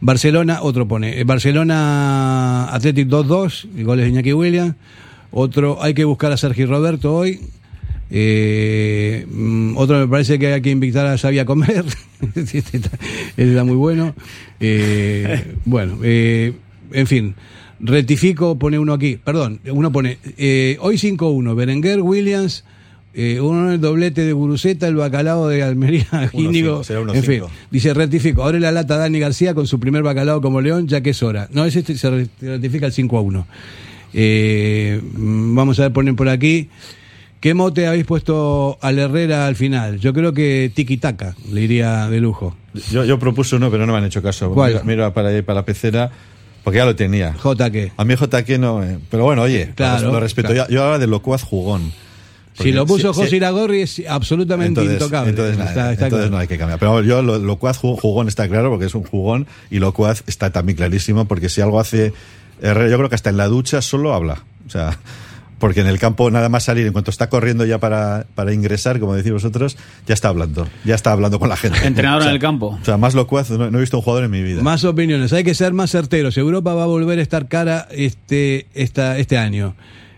Barcelona, 0.00 0.62
otro 0.62 0.88
pone. 0.88 1.20
eh, 1.20 1.24
Barcelona 1.24 2.64
Atlético 2.74 3.24
2-2, 3.24 3.68
y 3.76 3.82
goles 3.84 4.06
de 4.06 4.10
Iñaki 4.10 4.32
Williams. 4.32 4.74
Otro, 5.30 5.82
hay 5.82 5.94
que 5.94 6.04
buscar 6.04 6.32
a 6.32 6.36
Sergio 6.36 6.66
Roberto 6.66 7.14
hoy. 7.14 7.40
Eh, 8.10 9.26
mm, 9.30 9.76
otro 9.78 9.98
me 9.98 10.08
parece 10.08 10.38
que 10.38 10.52
hay 10.52 10.60
que 10.60 10.70
invitar 10.70 11.06
a 11.06 11.16
Xavi 11.16 11.38
a 11.38 11.44
comer. 11.44 11.84
Este 12.36 12.58
está, 12.58 12.76
este 12.78 13.48
está 13.48 13.64
muy 13.64 13.74
bueno. 13.74 14.14
Eh, 14.60 15.54
bueno, 15.64 15.98
eh, 16.02 16.52
en 16.92 17.06
fin. 17.06 17.34
Rectifico, 17.82 18.58
pone 18.58 18.78
uno 18.78 18.92
aquí. 18.94 19.18
Perdón, 19.22 19.60
uno 19.70 19.90
pone. 19.92 20.18
eh, 20.38 20.76
hoy 20.80 20.96
5-1. 20.96 21.54
Berenguer, 21.54 22.00
Williams. 22.00 22.64
Eh, 23.14 23.40
uno 23.42 23.66
en 23.66 23.74
el 23.74 23.80
doblete 23.82 24.24
de 24.24 24.32
Guruceta, 24.32 24.88
el 24.88 24.96
bacalao 24.96 25.46
de 25.48 25.62
Almería, 25.62 26.06
uno 26.32 26.48
en 27.14 27.22
fin, 27.22 27.42
dice 27.70 27.92
rectifico. 27.92 28.42
Abre 28.42 28.58
la 28.58 28.72
lata 28.72 28.96
Dani 28.96 29.18
García 29.18 29.52
con 29.52 29.66
su 29.66 29.78
primer 29.78 30.02
bacalao 30.02 30.40
como 30.40 30.62
León, 30.62 30.88
ya 30.88 31.02
que 31.02 31.10
es 31.10 31.22
hora. 31.22 31.46
No, 31.52 31.66
ese 31.66 31.82
se 31.82 32.10
re- 32.10 32.28
rectifica 32.40 32.86
el 32.86 32.92
5 32.92 33.18
a 33.18 33.20
1. 33.20 33.46
Eh, 34.14 35.00
mm, 35.14 35.54
vamos 35.54 35.78
a 35.78 35.82
ver, 35.82 35.92
ponen 35.92 36.16
por 36.16 36.28
aquí. 36.30 36.68
¿Qué 37.40 37.54
mote 37.54 37.86
habéis 37.86 38.04
puesto 38.06 38.78
al 38.80 38.98
Herrera 38.98 39.46
al 39.46 39.56
final? 39.56 39.98
Yo 39.98 40.14
creo 40.14 40.32
que 40.32 40.70
tiki 40.74 40.96
taka, 40.96 41.34
le 41.52 41.60
iría 41.62 42.08
de 42.08 42.20
lujo. 42.20 42.56
Yo, 42.92 43.04
yo 43.04 43.18
propuse 43.18 43.56
uno, 43.56 43.70
pero 43.70 43.84
no 43.84 43.92
me 43.92 43.98
han 43.98 44.04
hecho 44.04 44.22
caso. 44.22 44.50
¿Cuál? 44.52 44.80
Mira, 44.84 45.12
para 45.12 45.42
para 45.42 45.60
la 45.60 45.64
pecera, 45.66 46.10
porque 46.64 46.78
ya 46.78 46.84
lo 46.84 46.94
tenía. 46.96 47.34
JK. 47.42 47.92
A 47.96 48.04
mí 48.04 48.14
JK 48.14 48.58
no, 48.58 48.82
eh, 48.82 48.98
pero 49.10 49.24
bueno, 49.24 49.42
oye, 49.42 49.72
Claro, 49.74 50.12
lo 50.12 50.20
respeto. 50.20 50.48
claro. 50.52 50.68
Yo, 50.68 50.74
yo 50.74 50.80
hablaba 50.80 50.98
de 50.98 51.06
Locuaz 51.06 51.42
jugón. 51.42 51.92
Si 52.54 52.58
Porque 52.58 52.72
lo 52.72 52.86
puso 52.86 53.14
sí- 53.14 53.20
José 53.22 53.36
Iragorri 53.36 53.80
es 53.80 54.02
absolutamente 54.06 54.68
entonces, 54.80 54.92
intocable. 54.94 55.30
Entonces, 55.30 55.56
nada, 55.56 55.70
Está- 55.70 55.92
está 55.92 56.04
entonces 56.04 56.26
claro. 56.28 56.30
no 56.36 56.38
hay 56.38 56.48
que 56.48 56.58
cambiar. 56.58 56.78
Pero 56.78 57.00
yo, 57.02 57.22
lo, 57.22 57.38
Locuaz 57.38 57.80
ju- 57.80 57.98
jugón 57.98 58.28
está 58.28 58.46
claro 58.46 58.68
porque 58.70 58.84
es 58.86 58.94
un 58.94 59.04
jugón 59.04 59.46
y 59.70 59.78
Locuaz 59.78 60.22
está 60.26 60.50
también 60.50 60.76
clarísimo 60.76 61.24
porque 61.24 61.48
si 61.48 61.62
algo 61.62 61.80
hace 61.80 62.12
Herrera, 62.60 62.90
yo 62.90 62.96
creo 62.98 63.08
que 63.08 63.14
hasta 63.14 63.30
en 63.30 63.38
la 63.38 63.48
ducha 63.48 63.80
solo 63.80 64.12
habla. 64.14 64.42
O 64.66 64.70
sea, 64.70 64.98
porque 65.62 65.80
en 65.80 65.86
el 65.86 66.00
campo 66.00 66.28
nada 66.28 66.48
más 66.48 66.64
salir, 66.64 66.88
en 66.88 66.92
cuanto 66.92 67.12
está 67.12 67.28
corriendo 67.28 67.64
ya 67.64 67.78
para, 67.78 68.26
para 68.34 68.52
ingresar, 68.52 68.98
como 68.98 69.14
decís 69.14 69.30
vosotros, 69.30 69.78
ya 70.08 70.12
está 70.12 70.26
hablando. 70.26 70.66
Ya 70.84 70.96
está 70.96 71.12
hablando 71.12 71.38
con 71.38 71.48
la 71.48 71.56
gente. 71.56 71.78
Entrenador 71.86 72.18
O 72.18 72.22
sea, 72.22 72.30
en 72.30 72.34
el 72.34 72.40
campo. 72.40 72.76
O 72.82 72.84
sea, 72.84 72.96
más 72.96 73.14
Locuaz 73.14 73.48
no, 73.50 73.70
no 73.70 73.78
he 73.78 73.80
visto 73.80 73.96
un 73.96 74.02
jugador 74.02 74.24
en 74.24 74.32
mi 74.32 74.42
vida. 74.42 74.60
Más 74.60 74.82
opiniones, 74.82 75.32
hay 75.32 75.44
que 75.44 75.54
ser 75.54 75.72
más 75.72 75.92
certeros. 75.92 76.36
Europa 76.36 76.74
va 76.74 76.82
a 76.82 76.86
volver 76.86 77.20
a 77.20 77.22
estar 77.22 77.46
cara 77.46 77.86
este, 77.92 78.66
esta, 78.74 79.16
este 79.18 79.38
año. 79.38 79.76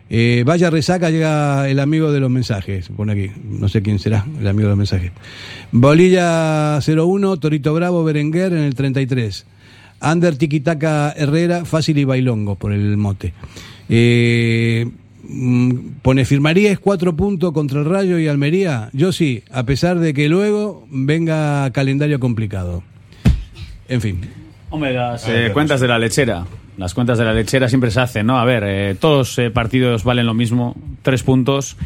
Eh, 0.09 0.45
vaya 0.47 0.71
resaca, 0.71 1.11
llega 1.11 1.69
el 1.69 1.79
amigo 1.79 2.11
de 2.11 2.21
los 2.21 2.31
mensajes. 2.31 2.89
Pone 2.89 3.13
aquí, 3.13 3.31
no 3.45 3.69
sé 3.69 3.83
quién 3.83 3.99
será 3.99 4.25
el 4.41 4.49
amigo 4.49 4.69
de 4.69 4.71
los 4.71 4.79
mensajes. 4.79 5.13
Bolilla 5.73 6.79
01, 6.79 7.37
Torito 7.37 7.75
Bravo, 7.75 8.03
Berenguer 8.03 8.55
en 8.55 8.61
el 8.61 8.75
33. 8.75 9.45
Ander 10.01 10.37
Tiquitaca 10.37 11.13
Herrera, 11.15 11.67
fácil 11.67 11.99
y 11.99 12.05
bailongo 12.05 12.55
por 12.55 12.73
el 12.73 12.97
mote. 12.97 13.35
Eh, 13.91 14.87
pone, 16.03 16.25
¿firmarías 16.25 16.79
cuatro 16.79 17.17
puntos 17.17 17.53
contra 17.53 17.81
el 17.81 17.87
Rayo 17.87 18.19
y 18.19 18.29
Almería? 18.29 18.91
Yo 18.93 19.13
sí, 19.13 19.43
a 19.51 19.65
pesar 19.65 19.99
de 19.99 20.15
que 20.15 20.29
luego 20.29 20.87
venga 20.91 21.71
calendario 21.73 22.21
complicado. 22.21 22.83
En 23.89 24.01
fin. 24.01 24.21
Hombre, 24.71 24.93
las 24.93 25.29
eh, 25.29 25.51
cuentas 25.53 25.81
de 25.81 25.89
la 25.89 25.99
lechera. 25.99 26.47
Las 26.77 26.95
cuentas 26.95 27.19
de 27.19 27.25
la 27.25 27.33
lechera 27.33 27.69
siempre 27.69 27.91
se 27.91 28.01
hacen, 28.01 28.27
¿no? 28.27 28.39
A 28.39 28.45
ver, 28.45 28.65
eh, 28.67 28.97
todos 28.99 29.39
eh, 29.39 29.51
partidos 29.51 30.03
valen 30.03 30.27
lo 30.27 30.35
mismo, 30.35 30.75
tres 31.03 31.23
puntos. 31.23 31.77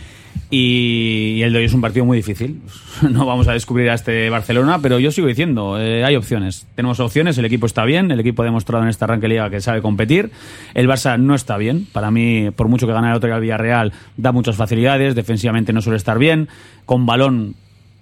Y, 0.50 1.40
el 1.42 1.52
de 1.52 1.58
hoy 1.58 1.64
es 1.66 1.74
un 1.74 1.80
partido 1.80 2.04
muy 2.04 2.16
difícil. 2.16 2.60
No 3.02 3.26
vamos 3.26 3.46
a 3.46 3.52
descubrir 3.52 3.90
a 3.90 3.94
este 3.94 4.28
Barcelona, 4.28 4.80
pero 4.82 4.98
yo 4.98 5.12
sigo 5.12 5.28
diciendo, 5.28 5.80
eh, 5.80 6.04
hay 6.04 6.16
opciones. 6.16 6.66
Tenemos 6.74 6.98
opciones, 6.98 7.38
el 7.38 7.44
equipo 7.44 7.66
está 7.66 7.84
bien, 7.84 8.10
el 8.10 8.18
equipo 8.18 8.42
ha 8.42 8.44
demostrado 8.44 8.82
en 8.82 8.90
este 8.90 9.04
arranque 9.04 9.28
liga 9.28 9.48
que 9.50 9.60
sabe 9.60 9.82
competir. 9.82 10.32
El 10.74 10.88
Barça 10.88 11.16
no 11.16 11.36
está 11.36 11.56
bien. 11.58 11.86
Para 11.92 12.10
mí, 12.10 12.50
por 12.50 12.66
mucho 12.66 12.88
que 12.88 12.92
gane 12.92 13.08
el 13.08 13.14
otro 13.14 13.28
día 13.28 13.36
el 13.36 13.42
Villarreal, 13.42 13.92
da 14.16 14.32
muchas 14.32 14.56
facilidades. 14.56 15.14
Defensivamente 15.14 15.72
no 15.72 15.80
suele 15.80 15.96
estar 15.96 16.18
bien. 16.18 16.48
Con 16.86 17.06
balón 17.06 17.54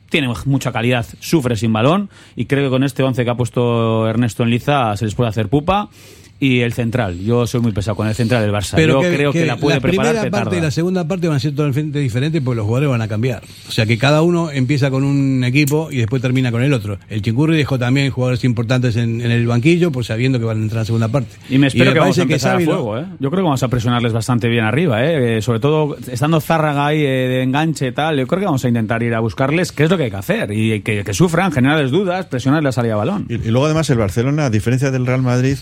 tiene 0.09 0.33
mucha 0.47 0.73
calidad, 0.73 1.05
sufre 1.21 1.57
sin 1.57 1.73
balón. 1.73 2.09
Y 2.35 2.47
creo 2.47 2.65
que 2.65 2.71
con 2.71 2.85
este 2.85 3.03
11 3.03 3.25
que 3.25 3.31
ha 3.31 3.37
puesto 3.37 4.09
Ernesto 4.09 4.45
en 4.45 4.51
Liza 4.51 4.97
se 4.97 5.05
les 5.05 5.15
puede 5.15 5.29
hacer 5.29 5.49
pupa. 5.49 5.91
Y 6.39 6.61
el 6.61 6.75
central, 6.75 7.19
yo 7.19 7.47
soy 7.47 7.61
muy 7.61 7.73
pesado 7.73 7.97
con 7.97 8.07
el 8.07 8.15
central 8.15 8.43
del 8.43 8.53
Barça. 8.53 8.79
yo 8.79 9.01
creo 9.01 9.33
que, 9.33 9.47
la 9.47 9.57
puede 9.57 9.81
preparar. 9.81 10.15
La 10.15 10.21
primera 10.21 10.43
parte 10.43 10.59
y 10.59 10.61
la 10.61 10.71
segunda 10.71 11.09
parte 11.09 11.29
van 11.29 11.39
a 11.39 11.41
ser 11.41 11.53
totalmente 11.53 11.99
diferentes 11.99 12.43
porque 12.43 12.57
los 12.57 12.67
jugadores 12.67 12.91
van 12.91 13.03
a 13.03 13.09
cambiar. 13.09 13.43
O 13.69 13.73
sea 13.73 13.87
que 13.87 13.97
cada 13.97 14.23
uno 14.23 14.51
empieza 14.51 14.91
con 14.91 15.05
un 15.05 15.45
equipo 15.45 15.91
y 15.91 15.97
después 15.97 16.21
termina 16.21 16.51
con 16.53 16.63
el 16.63 16.75
otro. 16.75 16.99
El 17.09 17.23
Chingurri 17.23 17.57
dejó 17.57 17.79
también 17.79 18.11
jugadores 18.11 18.45
importantes 18.45 18.97
en, 18.97 19.21
en 19.23 19.31
el 19.31 19.47
banquillo, 19.47 19.91
pues 19.91 20.09
sabiendo 20.09 20.39
que 20.39 20.45
van 20.45 20.59
a 20.59 20.63
entrar 20.63 20.79
en 20.79 20.83
la 20.83 20.85
segunda 20.85 21.09
parte. 21.09 21.37
Y 21.49 21.59
me 21.59 21.69
espero 21.69 21.93
que 21.93 22.01
vamos 22.01 22.19
a 22.19 22.23
empezar 22.23 22.57
a 22.57 22.61
fuego, 22.61 22.99
¿eh? 22.99 23.07
Yo 23.19 23.31
creo 23.31 23.43
que 23.43 23.47
vamos 23.47 23.63
a 23.63 23.69
presionarles 23.69 24.13
bastante 24.13 24.49
bien 24.49 24.65
arriba, 24.65 25.05
¿eh? 25.05 25.39
Eh, 25.39 25.43
Sobre 25.43 25.61
todo, 25.61 25.97
estando 26.11 26.41
Zárraga 26.41 26.87
ahí 26.87 27.01
eh, 27.01 27.29
de 27.29 27.43
enganche 27.43 27.89
y 27.89 27.93
tal, 27.93 28.19
yo 28.19 28.27
creo 28.27 28.41
que 28.41 28.47
vamos 28.47 28.65
a 28.65 28.69
intentar 28.69 29.03
ir 29.03 29.15
a 29.15 29.21
buscarles 29.21 29.73
qué 29.73 29.85
es 29.85 29.91
lo 29.91 29.97
que 29.97 30.05
hay 30.05 30.11
que 30.11 30.17
hacer. 30.17 30.53
Y 30.53 30.81
que, 30.83 31.03
que 31.03 31.15
sufran, 31.15 31.53
generarles 31.53 31.91
dudas, 31.91 32.27
presionar 32.27 32.63
la 32.63 32.73
salida 32.73 32.95
de 32.95 32.99
balón. 32.99 33.27
Y, 33.29 33.35
y 33.35 33.51
luego 33.51 33.67
además 33.67 33.89
el 33.91 33.99
Barcelona, 33.99 34.47
a 34.47 34.51
diferencia 34.51 34.91
del 34.91 35.07
Real 35.07 35.23
Madrid, 35.23 35.57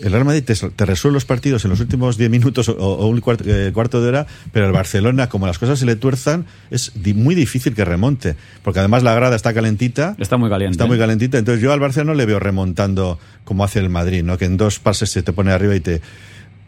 el 0.00 0.12
Real 0.12 0.24
Madrid 0.24 0.44
te, 0.44 0.54
te 0.54 0.86
resuelve 0.86 1.14
los 1.14 1.24
partidos 1.24 1.64
en 1.64 1.70
los 1.70 1.80
últimos 1.80 2.16
10 2.16 2.30
minutos 2.30 2.68
o, 2.68 2.74
o 2.76 3.06
un 3.06 3.20
cuarto, 3.20 3.44
eh, 3.46 3.70
cuarto 3.72 4.00
de 4.00 4.08
hora, 4.08 4.26
pero 4.52 4.66
el 4.66 4.72
Barcelona, 4.72 5.28
como 5.28 5.46
las 5.46 5.58
cosas 5.58 5.78
se 5.78 5.86
le 5.86 5.96
tuerzan, 5.96 6.46
es 6.70 6.92
di- 6.94 7.14
muy 7.14 7.34
difícil 7.34 7.74
que 7.74 7.84
remonte, 7.84 8.36
porque 8.62 8.78
además 8.80 9.02
la 9.02 9.14
grada 9.14 9.36
está 9.36 9.52
calentita. 9.54 10.14
Está 10.18 10.36
muy 10.36 10.48
caliente. 10.50 10.72
Está 10.72 10.86
muy 10.86 10.98
calentita, 10.98 11.38
entonces 11.38 11.62
yo 11.62 11.72
al 11.72 11.80
Barcelona 11.80 12.12
no 12.12 12.16
le 12.18 12.26
veo 12.26 12.38
remontando 12.38 13.18
como 13.44 13.64
hace 13.64 13.78
el 13.80 13.88
Madrid, 13.90 14.22
¿no? 14.22 14.38
que 14.38 14.44
en 14.44 14.56
dos 14.56 14.78
pases 14.78 15.10
se 15.10 15.22
te 15.22 15.32
pone 15.32 15.50
arriba 15.52 15.74
y 15.74 15.80
te... 15.80 16.00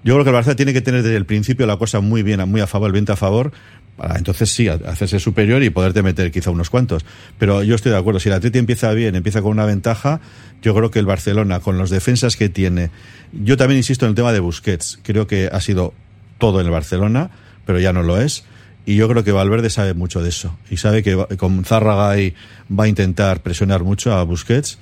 Yo 0.03 0.15
creo 0.15 0.25
que 0.25 0.31
el 0.31 0.37
Barça 0.37 0.57
tiene 0.57 0.73
que 0.73 0.81
tener 0.81 1.03
desde 1.03 1.17
el 1.17 1.27
principio 1.27 1.67
la 1.67 1.77
cosa 1.77 2.01
muy 2.01 2.23
bien, 2.23 2.41
muy 2.49 2.63
a 2.63 2.67
favor, 2.67 2.87
el 2.89 2.93
viento 2.95 3.13
a 3.13 3.17
favor, 3.17 3.53
entonces 4.17 4.51
sí, 4.51 4.69
hacerse 4.69 5.19
superior 5.19 5.63
y 5.63 5.71
poderte 5.71 6.03
meter 6.03 6.31
quizá 6.31 6.51
unos 6.51 6.71
cuantos. 6.71 7.05
Pero 7.39 7.63
yo 7.63 7.75
estoy 7.75 7.93
de 7.93 7.99
acuerdo, 7.99 8.21
si 8.21 8.29
el 8.29 8.35
Atleti 8.35 8.59
empieza 8.59 8.93
bien, 8.93 9.15
empieza 9.15 9.43
con 9.43 9.53
una 9.53 9.67
ventaja, 9.67 10.21
yo 10.63 10.75
creo 10.75 10.91
que 10.91 10.99
el 10.99 11.07
Barcelona, 11.07 11.61
con 11.61 11.79
los 11.79 11.91
defensas 11.91 12.37
que 12.37 12.49
tiene, 12.49 12.91
yo 13.33 13.57
también 13.57 13.79
insisto 13.79 14.07
en 14.07 14.11
el 14.11 14.15
tema 14.15 14.33
de 14.33 14.41
Busquets, 14.41 14.99
creo 15.03 15.27
que 15.27 15.49
ha 15.53 15.61
sido 15.61 15.95
todo 16.39 16.61
en 16.61 16.67
el 16.67 16.73
Barcelona, 16.73 17.31
pero 17.65 17.79
ya 17.79 17.93
no 17.93 18.03
lo 18.03 18.21
es. 18.21 18.45
Y 18.87 18.97
yo 18.97 19.09
creo 19.09 19.23
que 19.23 19.33
Valverde 19.33 19.71
sabe 19.71 19.95
mucho 19.95 20.23
de 20.23 20.31
eso. 20.31 20.57
Y 20.71 20.79
sabe 20.79 21.03
que 21.03 21.15
con 21.37 21.65
Zárraga 21.65 22.11
ahí 22.11 22.35
va 22.71 22.85
a 22.85 22.89
intentar 22.89 23.43
presionar 23.43 23.85
mucho 23.85 24.15
a 24.15 24.23
Busquets. 24.25 24.79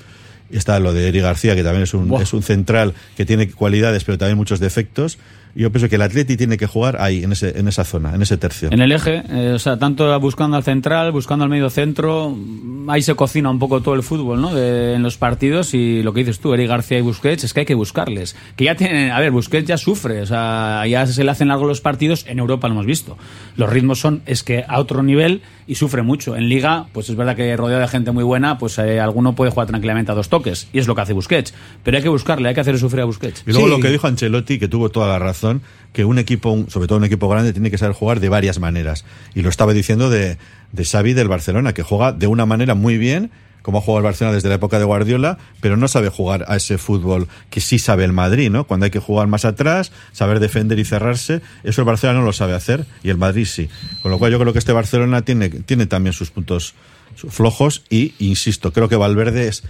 Está 0.50 0.78
lo 0.80 0.94
de 0.94 1.08
Eri 1.08 1.20
García, 1.20 1.54
que 1.54 1.62
también 1.62 1.82
es 1.82 1.92
un, 1.92 2.14
es 2.14 2.32
un 2.32 2.42
central 2.42 2.94
que 3.16 3.26
tiene 3.26 3.50
cualidades, 3.50 4.04
pero 4.04 4.16
también 4.16 4.38
muchos 4.38 4.60
defectos. 4.60 5.18
Yo 5.58 5.72
pienso 5.72 5.88
que 5.88 5.96
el 5.96 6.02
Atleti 6.02 6.36
tiene 6.36 6.56
que 6.56 6.68
jugar 6.68 6.98
ahí, 7.00 7.24
en, 7.24 7.32
ese, 7.32 7.58
en 7.58 7.66
esa 7.66 7.82
zona, 7.82 8.14
en 8.14 8.22
ese 8.22 8.36
tercio. 8.36 8.68
En 8.70 8.80
el 8.80 8.92
eje, 8.92 9.24
eh, 9.28 9.54
o 9.56 9.58
sea, 9.58 9.76
tanto 9.76 10.18
buscando 10.20 10.56
al 10.56 10.62
central, 10.62 11.10
buscando 11.10 11.42
al 11.42 11.50
medio 11.50 11.68
centro, 11.68 12.30
mm, 12.30 12.88
ahí 12.88 13.02
se 13.02 13.16
cocina 13.16 13.50
un 13.50 13.58
poco 13.58 13.80
todo 13.80 13.96
el 13.96 14.04
fútbol, 14.04 14.40
¿no? 14.40 14.56
En 14.56 15.02
los 15.02 15.16
partidos 15.16 15.74
y 15.74 16.04
lo 16.04 16.12
que 16.12 16.20
dices 16.20 16.38
tú, 16.38 16.54
Eric 16.54 16.68
García 16.68 16.98
y 16.98 17.00
Busquets, 17.00 17.42
es 17.42 17.52
que 17.52 17.60
hay 17.60 17.66
que 17.66 17.74
buscarles. 17.74 18.36
Que 18.54 18.66
ya 18.66 18.76
tienen, 18.76 19.10
a 19.10 19.18
ver, 19.18 19.32
Busquets 19.32 19.66
ya 19.66 19.78
sufre, 19.78 20.22
o 20.22 20.26
sea, 20.26 20.86
ya 20.86 21.04
se 21.08 21.24
le 21.24 21.30
hacen 21.32 21.48
largos 21.48 21.66
los 21.66 21.80
partidos, 21.80 22.24
en 22.28 22.38
Europa 22.38 22.68
lo 22.68 22.74
hemos 22.74 22.86
visto. 22.86 23.18
Los 23.56 23.68
ritmos 23.68 23.98
son, 23.98 24.22
es 24.26 24.44
que 24.44 24.64
a 24.68 24.78
otro 24.78 25.02
nivel 25.02 25.42
y 25.68 25.74
sufre 25.76 26.02
mucho. 26.02 26.34
En 26.34 26.48
Liga, 26.48 26.86
pues 26.92 27.08
es 27.10 27.14
verdad 27.14 27.36
que 27.36 27.56
rodeado 27.56 27.82
de 27.82 27.88
gente 27.88 28.10
muy 28.10 28.24
buena, 28.24 28.58
pues 28.58 28.76
eh, 28.78 28.98
alguno 28.98 29.34
puede 29.36 29.50
jugar 29.52 29.68
tranquilamente 29.68 30.10
a 30.10 30.14
dos 30.16 30.28
toques, 30.28 30.66
y 30.72 30.78
es 30.80 30.86
lo 30.88 30.94
que 30.96 31.02
hace 31.02 31.12
Busquets. 31.12 31.54
Pero 31.84 31.96
hay 31.98 32.02
que 32.02 32.08
buscarle, 32.08 32.48
hay 32.48 32.54
que 32.54 32.60
hacer 32.62 32.78
sufrir 32.78 33.02
a 33.02 33.04
Busquets. 33.04 33.44
Y 33.46 33.52
luego 33.52 33.68
lo 33.68 33.78
que 33.78 33.90
dijo 33.90 34.06
Ancelotti, 34.08 34.58
que 34.58 34.66
tuvo 34.66 34.88
toda 34.90 35.06
la 35.06 35.18
razón, 35.20 35.62
que 35.92 36.04
un 36.04 36.18
equipo, 36.18 36.50
un- 36.50 36.70
sobre 36.70 36.88
todo 36.88 36.98
un 36.98 37.04
equipo 37.04 37.28
grande, 37.28 37.52
tiene 37.52 37.70
que 37.70 37.78
saber 37.78 37.94
jugar 37.94 38.18
de 38.18 38.28
varias 38.30 38.58
maneras. 38.58 39.04
Y 39.34 39.42
lo 39.42 39.50
estaba 39.50 39.72
diciendo 39.74 40.10
de, 40.10 40.38
de 40.72 40.84
Xavi 40.84 41.12
del 41.12 41.28
Barcelona, 41.28 41.74
que 41.74 41.82
juega 41.82 42.12
de 42.12 42.26
una 42.26 42.46
manera 42.46 42.74
muy 42.74 42.96
bien, 42.98 43.30
como 43.62 43.78
ha 43.78 43.80
jugado 43.80 43.98
el 43.98 44.04
Barcelona 44.04 44.34
desde 44.34 44.48
la 44.48 44.56
época 44.56 44.78
de 44.78 44.84
Guardiola, 44.84 45.38
pero 45.60 45.76
no 45.76 45.88
sabe 45.88 46.08
jugar 46.08 46.44
a 46.48 46.56
ese 46.56 46.78
fútbol 46.78 47.28
que 47.50 47.60
sí 47.60 47.78
sabe 47.78 48.04
el 48.04 48.12
Madrid, 48.12 48.50
¿no? 48.50 48.64
Cuando 48.64 48.84
hay 48.84 48.90
que 48.90 48.98
jugar 48.98 49.26
más 49.26 49.44
atrás, 49.44 49.92
saber 50.12 50.40
defender 50.40 50.78
y 50.78 50.84
cerrarse, 50.84 51.42
eso 51.64 51.80
el 51.80 51.86
Barcelona 51.86 52.20
no 52.20 52.24
lo 52.24 52.32
sabe 52.32 52.54
hacer 52.54 52.86
y 53.02 53.10
el 53.10 53.18
Madrid 53.18 53.46
sí. 53.46 53.68
Con 54.02 54.10
lo 54.10 54.18
cual 54.18 54.32
yo 54.32 54.38
creo 54.38 54.52
que 54.52 54.58
este 54.58 54.72
Barcelona 54.72 55.22
tiene, 55.22 55.50
tiene 55.50 55.86
también 55.86 56.12
sus 56.12 56.30
puntos 56.30 56.74
flojos 57.16 57.82
y, 57.90 58.14
insisto, 58.18 58.72
creo 58.72 58.88
que 58.88 58.96
Valverde 58.96 59.48
es 59.48 59.64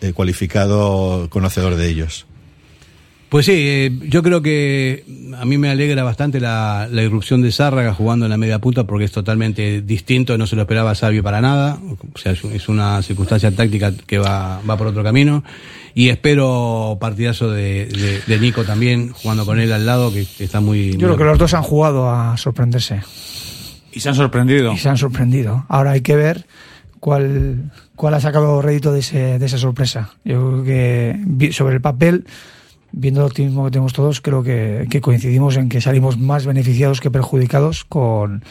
eh, 0.00 0.12
cualificado 0.12 1.28
conocedor 1.30 1.76
de 1.76 1.88
ellos. 1.88 2.26
Pues 3.34 3.46
sí, 3.46 3.52
eh, 3.56 3.90
yo 4.04 4.22
creo 4.22 4.42
que 4.42 5.04
a 5.36 5.44
mí 5.44 5.58
me 5.58 5.68
alegra 5.68 6.04
bastante 6.04 6.38
la, 6.38 6.86
la 6.88 7.02
irrupción 7.02 7.42
de 7.42 7.50
Zárraga 7.50 7.92
jugando 7.92 8.26
en 8.26 8.30
la 8.30 8.36
media 8.36 8.60
punta 8.60 8.84
porque 8.84 9.06
es 9.06 9.10
totalmente 9.10 9.82
distinto, 9.82 10.38
no 10.38 10.46
se 10.46 10.54
lo 10.54 10.62
esperaba 10.62 10.94
Sabio 10.94 11.20
para 11.24 11.40
nada, 11.40 11.80
o 12.14 12.16
sea, 12.16 12.30
es, 12.30 12.68
una 12.68 13.02
circunstancia 13.02 13.50
táctica 13.50 13.92
que 14.06 14.18
va, 14.18 14.60
va 14.70 14.76
por 14.76 14.86
otro 14.86 15.02
camino 15.02 15.42
y 15.96 16.10
espero 16.10 16.96
partidazo 17.00 17.50
de, 17.50 17.86
de- 17.86 18.20
de 18.24 18.38
Nico 18.38 18.62
también, 18.62 19.10
jugando 19.10 19.44
con 19.44 19.58
él 19.58 19.72
al 19.72 19.84
lado, 19.84 20.12
que, 20.12 20.20
está 20.38 20.60
muy... 20.60 20.92
Yo 20.92 21.08
creo 21.08 21.16
que 21.16 21.24
los 21.24 21.36
dos 21.36 21.54
han 21.54 21.64
jugado 21.64 22.08
a 22.12 22.36
sorprenderse. 22.36 23.00
Y 23.92 23.98
se 23.98 24.10
han 24.10 24.14
sorprendido. 24.14 24.74
Y 24.74 24.78
se 24.78 24.88
han 24.88 24.96
sorprendido. 24.96 25.66
Ahora 25.68 25.90
hay 25.90 26.02
que 26.02 26.14
ver 26.14 26.46
cuál, 27.00 27.72
cuál 27.96 28.14
ha 28.14 28.20
sacado 28.20 28.62
rédito 28.62 28.92
de, 28.92 29.00
ese, 29.00 29.40
de 29.40 29.46
esa 29.46 29.58
sorpresa. 29.58 30.10
Yo 30.24 30.62
creo 30.62 30.62
que 30.62 31.52
sobre 31.52 31.74
el 31.74 31.80
papel, 31.80 32.26
viendo 32.96 33.20
el 33.20 33.26
optimismo 33.26 33.64
que 33.64 33.72
tenemos 33.72 33.92
todos, 33.92 34.20
creo 34.20 34.42
que, 34.42 34.86
que 34.90 35.00
coincidimos 35.00 35.56
en 35.56 35.68
que 35.68 35.80
salimos 35.80 36.18
más 36.18 36.46
beneficiados 36.46 37.00
que 37.00 37.10
perjudicados 37.10 37.84
con, 37.84 38.44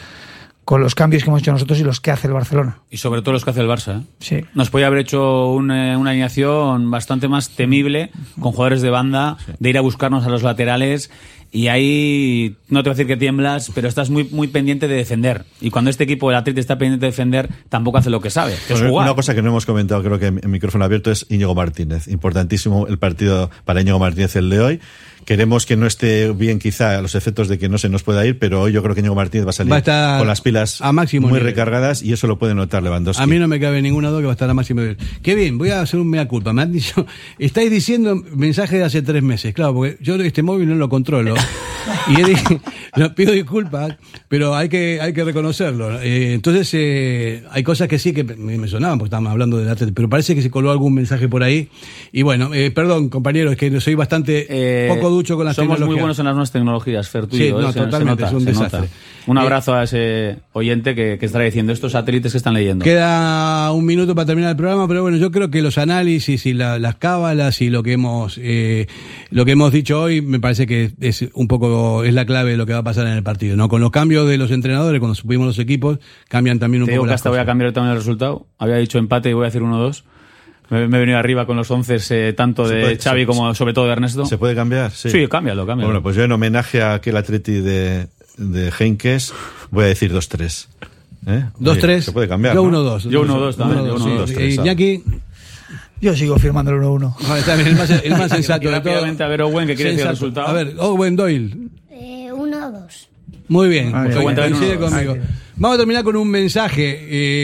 con 0.64 0.80
los 0.80 0.94
cambios 0.94 1.22
que 1.22 1.30
hemos 1.30 1.42
hecho 1.42 1.52
nosotros 1.52 1.78
y 1.78 1.84
los 1.84 2.00
que 2.00 2.10
hace 2.10 2.26
el 2.26 2.32
Barcelona. 2.32 2.78
Y 2.90 2.96
sobre 2.96 3.22
todo 3.22 3.32
los 3.32 3.44
que 3.44 3.50
hace 3.50 3.60
el 3.60 3.68
Barça. 3.68 4.00
¿eh? 4.00 4.04
Sí. 4.20 4.40
Nos 4.54 4.70
podía 4.70 4.86
haber 4.86 5.00
hecho 5.00 5.50
un, 5.50 5.70
eh, 5.70 5.96
una 5.96 6.10
alineación 6.10 6.90
bastante 6.90 7.28
más 7.28 7.50
temible 7.50 8.10
con 8.40 8.52
jugadores 8.52 8.82
de 8.82 8.90
banda, 8.90 9.36
de 9.58 9.70
ir 9.70 9.78
a 9.78 9.82
buscarnos 9.82 10.26
a 10.26 10.28
los 10.28 10.42
laterales. 10.42 11.10
Y 11.54 11.68
ahí, 11.68 12.56
no 12.68 12.82
te 12.82 12.88
voy 12.88 12.94
a 12.94 12.96
decir 12.96 13.06
que 13.06 13.16
tiemblas, 13.16 13.70
pero 13.72 13.86
estás 13.86 14.10
muy, 14.10 14.24
muy 14.24 14.48
pendiente 14.48 14.88
de 14.88 14.96
defender. 14.96 15.44
Y 15.60 15.70
cuando 15.70 15.88
este 15.88 16.02
equipo, 16.02 16.28
el 16.28 16.36
Atleti, 16.36 16.58
está 16.58 16.78
pendiente 16.78 17.06
de 17.06 17.12
defender, 17.12 17.48
tampoco 17.68 17.98
hace 17.98 18.10
lo 18.10 18.20
que 18.20 18.28
sabe, 18.28 18.56
que 18.66 18.72
es 18.72 18.80
jugar. 18.80 19.06
Una 19.06 19.14
cosa 19.14 19.36
que 19.36 19.42
no 19.42 19.50
hemos 19.50 19.64
comentado, 19.64 20.02
creo 20.02 20.18
que 20.18 20.26
en 20.26 20.50
micrófono 20.50 20.84
abierto, 20.84 21.12
es 21.12 21.26
Íñigo 21.28 21.54
Martínez. 21.54 22.08
Importantísimo 22.08 22.88
el 22.88 22.98
partido 22.98 23.52
para 23.64 23.82
Íñigo 23.82 24.00
Martínez 24.00 24.34
el 24.34 24.50
de 24.50 24.60
hoy. 24.60 24.80
Queremos 25.24 25.66
que 25.66 25.76
no 25.76 25.86
esté 25.86 26.30
bien 26.32 26.58
quizá 26.58 26.98
a 26.98 27.02
los 27.02 27.14
efectos 27.14 27.48
de 27.48 27.58
que 27.58 27.68
no 27.68 27.78
se 27.78 27.88
nos 27.88 28.02
pueda 28.02 28.26
ir, 28.26 28.38
pero 28.38 28.62
hoy 28.62 28.72
yo 28.72 28.82
creo 28.82 28.94
que 28.94 29.00
Íñigo 29.00 29.14
Martínez 29.14 29.46
va 29.46 29.50
a 29.50 29.52
salir 29.52 29.72
Va 29.72 29.76
a 29.76 29.78
estar 29.78 30.18
con 30.18 30.26
las 30.28 30.40
pilas 30.40 30.80
a 30.80 30.92
máximo 30.92 31.28
muy 31.28 31.38
nivel. 31.38 31.52
recargadas 31.52 32.02
y 32.02 32.12
eso 32.12 32.26
lo 32.26 32.38
puede 32.38 32.54
notar 32.54 32.82
Lewandowski. 32.82 33.22
A 33.22 33.26
mí 33.26 33.38
no 33.38 33.48
me 33.48 33.58
cabe 33.58 33.80
ninguna 33.82 34.10
duda 34.10 34.20
que 34.20 34.26
va 34.26 34.32
a 34.32 34.34
estar 34.34 34.50
a 34.50 34.54
máximo 34.54 34.80
nivel. 34.82 34.98
Qué 35.22 35.34
bien, 35.34 35.58
voy 35.58 35.70
a 35.70 35.80
hacer 35.80 35.98
un 36.00 36.08
mea 36.10 36.28
culpa. 36.28 36.52
Me 36.52 36.62
han 36.62 36.72
dicho, 36.72 37.06
estáis 37.38 37.70
diciendo 37.70 38.16
mensajes 38.34 38.78
de 38.78 38.84
hace 38.84 39.02
tres 39.02 39.22
meses, 39.22 39.54
claro, 39.54 39.74
porque 39.74 39.96
yo 40.00 40.16
este 40.16 40.42
móvil 40.42 40.68
no 40.68 40.74
lo 40.74 40.88
controlo. 40.88 41.34
y 42.08 42.20
he 42.20 42.24
dicho, 42.24 42.60
no, 42.96 43.14
pido 43.14 43.32
disculpas, 43.32 43.96
pero 44.28 44.54
hay 44.54 44.68
que, 44.68 45.00
hay 45.00 45.12
que 45.12 45.24
reconocerlo. 45.24 46.00
Eh, 46.00 46.34
entonces, 46.34 46.70
eh, 46.74 47.44
hay 47.50 47.62
cosas 47.62 47.88
que 47.88 47.98
sí 47.98 48.12
que 48.12 48.24
me, 48.24 48.58
me 48.58 48.68
sonaban, 48.68 48.98
porque 48.98 49.08
estábamos 49.08 49.32
hablando 49.32 49.56
del 49.58 49.68
Atleti, 49.68 49.92
pero 49.92 50.08
parece 50.08 50.34
que 50.34 50.42
se 50.42 50.50
coló 50.50 50.70
algún 50.70 50.94
mensaje 50.94 51.28
por 51.28 51.42
ahí. 51.42 51.68
Y 52.12 52.22
bueno, 52.22 52.52
eh, 52.54 52.70
perdón, 52.70 53.08
compañeros, 53.08 53.52
es 53.52 53.58
que 53.58 53.80
soy 53.80 53.94
bastante 53.94 54.46
Eh, 54.48 54.88
poco 54.88 55.13
ducho 55.14 55.36
con 55.36 55.46
las 55.46 55.56
Somos 55.56 55.80
muy 55.80 55.94
buenos 55.96 56.18
en 56.18 56.24
las 56.26 56.34
nuevas 56.34 56.50
tecnologías, 56.52 57.08
Fer, 57.08 57.26
tú 57.26 57.36
y 57.36 57.38
Sí, 57.40 57.48
yo, 57.48 57.60
no, 57.60 57.68
Se- 57.68 57.78
se 57.78 57.84
totalmente, 57.86 58.22
nota, 58.22 58.26
es 58.28 58.32
un 58.34 58.40
se 58.40 58.46
desastre. 58.50 58.80
nota. 58.80 58.92
Un 59.26 59.38
abrazo 59.38 59.72
a 59.74 59.84
ese 59.84 60.36
oyente 60.52 60.94
que, 60.94 61.16
que 61.18 61.24
estará 61.26 61.44
diciendo 61.46 61.72
estos 61.72 61.92
satélites 61.92 62.32
que 62.32 62.36
están 62.38 62.52
leyendo. 62.52 62.84
Queda 62.84 63.72
un 63.72 63.86
minuto 63.86 64.14
para 64.14 64.26
terminar 64.26 64.50
el 64.50 64.56
programa, 64.56 64.86
pero 64.86 65.00
bueno, 65.02 65.16
yo 65.16 65.30
creo 65.30 65.50
que 65.50 65.62
los 65.62 65.78
análisis 65.78 66.44
y 66.44 66.52
la- 66.52 66.78
las 66.78 66.96
cábalas 66.96 67.62
y 67.62 67.70
lo 67.70 67.82
que 67.82 67.92
hemos 67.94 68.38
eh, 68.42 68.86
lo 69.30 69.44
que 69.46 69.52
hemos 69.52 69.72
dicho 69.72 70.00
hoy 70.00 70.20
me 70.20 70.40
parece 70.40 70.66
que 70.66 70.92
es 71.00 71.24
un 71.32 71.48
poco 71.48 72.04
es 72.04 72.12
la 72.12 72.26
clave 72.26 72.50
de 72.50 72.56
lo 72.58 72.66
que 72.66 72.74
va 72.74 72.80
a 72.80 72.84
pasar 72.84 73.06
en 73.06 73.14
el 73.14 73.22
partido, 73.22 73.56
¿no? 73.56 73.68
Con 73.70 73.80
los 73.80 73.90
cambios 73.90 74.28
de 74.28 74.36
los 74.36 74.50
entrenadores, 74.50 75.00
cuando 75.00 75.14
subimos 75.14 75.46
los 75.46 75.58
equipos, 75.58 75.98
cambian 76.28 76.58
también 76.58 76.82
un 76.82 76.86
Te 76.86 76.92
digo 76.92 77.02
poco 77.02 77.06
que 77.08 77.12
las 77.12 77.20
hasta 77.20 77.30
voy 77.30 77.38
a 77.38 77.46
cambiar 77.46 77.72
también 77.72 77.92
el 77.92 77.98
resultado. 77.98 78.46
Había 78.58 78.76
dicho 78.76 78.98
empate 78.98 79.30
y 79.30 79.32
voy 79.32 79.44
a 79.44 79.46
decir 79.46 79.62
1-2. 79.62 80.04
Me, 80.70 80.88
me 80.88 80.96
he 80.96 81.00
venido 81.00 81.18
arriba 81.18 81.46
con 81.46 81.56
los 81.56 81.70
once, 81.70 81.98
eh, 82.10 82.32
tanto 82.32 82.66
Se 82.66 82.74
de 82.74 82.80
puede- 82.82 82.98
Xavi 82.98 83.20
se- 83.22 83.26
como 83.26 83.54
sobre 83.54 83.74
todo 83.74 83.86
de 83.86 83.92
Ernesto. 83.92 84.24
¿Se 84.26 84.38
puede 84.38 84.54
cambiar? 84.54 84.90
Sí. 84.92 85.10
Sí, 85.10 85.26
cámbialo, 85.28 85.66
cámbialo. 85.66 85.88
Bueno, 85.88 86.02
pues 86.02 86.16
yo 86.16 86.22
en 86.24 86.32
homenaje 86.32 86.82
a 86.82 86.94
aquel 86.94 87.16
atleti 87.16 87.52
de, 87.60 88.08
de 88.38 88.72
Henkes 88.78 89.32
voy 89.70 89.84
a 89.84 89.88
decir 89.88 90.12
2-3. 90.12 90.68
¿Eh? 91.26 91.44
Dos, 91.58 91.72
Oye, 91.74 91.80
tres. 91.80 92.04
Se 92.04 92.12
puede 92.12 92.28
cambiar. 92.28 92.54
Yo 92.54 92.62
¿no? 92.62 92.68
uno, 92.68 92.80
dos. 92.82 93.04
Yo 93.04 93.22
uno, 93.22 93.38
dos 93.38 93.56
también, 93.56 93.86
yo 93.86 93.94
uno, 93.94 94.04
sí. 94.04 94.10
dos, 94.14 94.32
tres, 94.32 94.54
Y 94.54 94.58
ah. 94.58 94.62
Iñaki, 94.62 95.04
Yo 96.00 96.14
sigo 96.14 96.38
firmando 96.38 96.70
el 96.70 96.78
1-1. 96.82 97.14
vale, 97.28 97.40
está 97.40 97.54
bien, 97.56 97.68
el 97.68 97.76
más, 97.76 97.90
el 97.90 98.10
más 98.12 98.30
sensato 98.30 98.70
rápidamente 98.70 99.22
a 99.24 99.28
ver 99.28 99.40
Owen, 99.42 99.66
que 99.66 99.74
quiere 99.74 99.92
decir 99.92 100.04
el 100.06 100.10
resultado. 100.12 100.48
A 100.48 100.52
ver, 100.52 100.74
Owen 100.78 101.16
Doyle. 101.16 101.56
Eh, 101.90 102.30
uno 102.32 102.68
o 102.68 102.72
dos. 102.72 103.08
Muy 103.48 103.68
bien, 103.68 103.92
Ah, 103.94 104.04
coincide 104.04 104.20
bien. 104.24 104.78
coincide 104.78 105.08
Uno, 105.08 105.14
dos. 105.16 105.28
Vamos 105.56 105.76
a 105.76 105.78
terminar 105.78 106.02
con 106.02 106.16
un 106.16 106.28
mensaje 106.28 106.98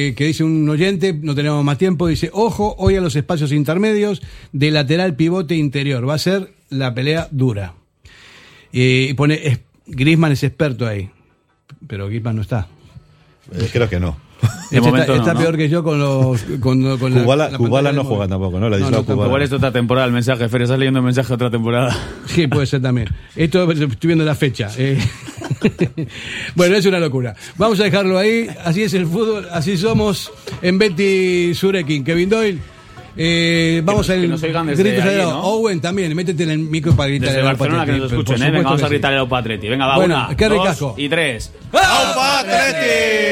eh, 0.09 0.15
que 0.17 0.25
dice 0.25 0.43
un 0.43 0.69
oyente, 0.69 1.13
no 1.13 1.35
tenemos 1.35 1.65
más 1.65 1.79
tiempo, 1.79 2.09
dice, 2.09 2.29
ojo, 2.33 2.75
hoy 2.79 2.97
a 2.97 3.01
los 3.01 3.15
espacios 3.15 3.53
intermedios 3.53 4.21
de 4.53 4.73
lateral 4.73 5.15
pivote 5.15 5.55
interior, 5.55 6.09
va 6.09 6.15
a 6.15 6.19
ser 6.19 6.53
la 6.71 6.93
pelea 6.93 7.29
dura. 7.31 7.75
Eh, 8.73 9.09
Y 9.11 9.15
pone, 9.15 9.41
es, 9.47 9.61
Griezmann 9.87 10.33
es 10.33 10.43
experto 10.43 10.87
ahí, 10.89 11.09
pero 11.87 12.09
Griezmann 12.09 12.37
no 12.37 12.43
está. 12.43 12.67
Eh, 13.53 13.69
creo 13.73 13.89
que 13.89 14.01
no. 14.01 14.17
De 14.71 14.79
Este 14.79 14.81
momento 14.81 15.13
está, 15.13 15.15
no, 15.15 15.21
está 15.21 15.35
¿no? 15.35 15.41
peor 15.41 15.57
que 15.57 15.69
yo 15.69 15.85
con 15.85 15.99
los... 16.01 16.41
Con, 16.61 16.99
con 16.99 17.15
la- 17.15 17.23
Kubala, 17.23 17.49
la 17.51 17.59
Kubala 17.59 17.91
pantalla 17.91 17.93
no 17.93 18.05
juega 18.09 18.29
tampoco, 18.29 18.59
¿no? 18.59 18.69
La 18.71 18.79
No, 18.79 18.91
no. 18.91 19.05
Kubala. 19.05 19.27
Igual 19.27 19.43
es 19.43 19.53
otra 19.53 19.71
temporada 19.71 20.07
el 20.07 20.13
mensaje, 20.13 20.49
Fer, 20.49 20.63
estás 20.63 20.79
leyendo 20.79 20.99
el 20.99 21.05
mensaje 21.05 21.29
de 21.29 21.35
otra 21.35 21.51
temporada. 21.51 21.97
Sí, 22.27 22.47
puede 22.49 22.67
ser 22.67 22.81
también. 22.83 23.09
Esto 23.37 23.71
estoy 23.71 23.89
viendo 24.09 24.25
la 24.25 24.35
fecha. 24.35 24.69
eh. 24.79 24.99
bueno, 26.55 26.77
es 26.77 26.87
una 26.87 26.99
locura. 26.99 27.35
Vamos 27.57 27.79
a 27.81 27.85
dejarlo 27.85 28.19
ahí. 28.19 28.47
Así 28.65 28.83
es 28.83 28.95
el 28.95 29.07
fútbol, 29.07 29.49
así 29.53 29.77
somos 29.77 30.33
en 30.63 30.79
Betty 30.79 31.55
Surekin. 31.55 32.03
Kevin 32.05 32.29
Doyle. 32.29 32.59
eh, 33.17 33.83
vamos 33.85 34.07
que 34.07 34.17
gritos 34.83 35.05
allí, 35.05 35.21
al- 35.21 35.29
¿no? 35.29 35.43
Owen 35.43 35.81
también, 35.81 36.15
métete 36.15 36.45
en 36.45 36.51
el 36.51 36.59
micro 36.61 36.95
para 36.95 37.09
gritar 37.09 37.29
Desde 37.29 37.41
al 37.41 37.47
Barcelona 37.57 37.85
que 37.87 37.93
nos 37.93 38.11
escuchen, 38.13 38.43
¿eh? 38.43 38.51
Venga, 38.51 38.63
vamos 38.65 38.83
a 38.83 38.87
que 38.87 38.91
gritar 38.95 39.13
el 39.15 39.27
Patreti. 39.29 39.69
Venga, 39.69 39.87
va, 39.87 39.97
Bueno, 39.97 40.15
una, 40.27 40.37
qué 40.37 40.49
dos 40.49 40.59
ricasco. 40.59 40.95
y 40.97 41.09
tres. 41.09 41.53
¡Au, 41.73 42.15
Patreti! 42.15 43.31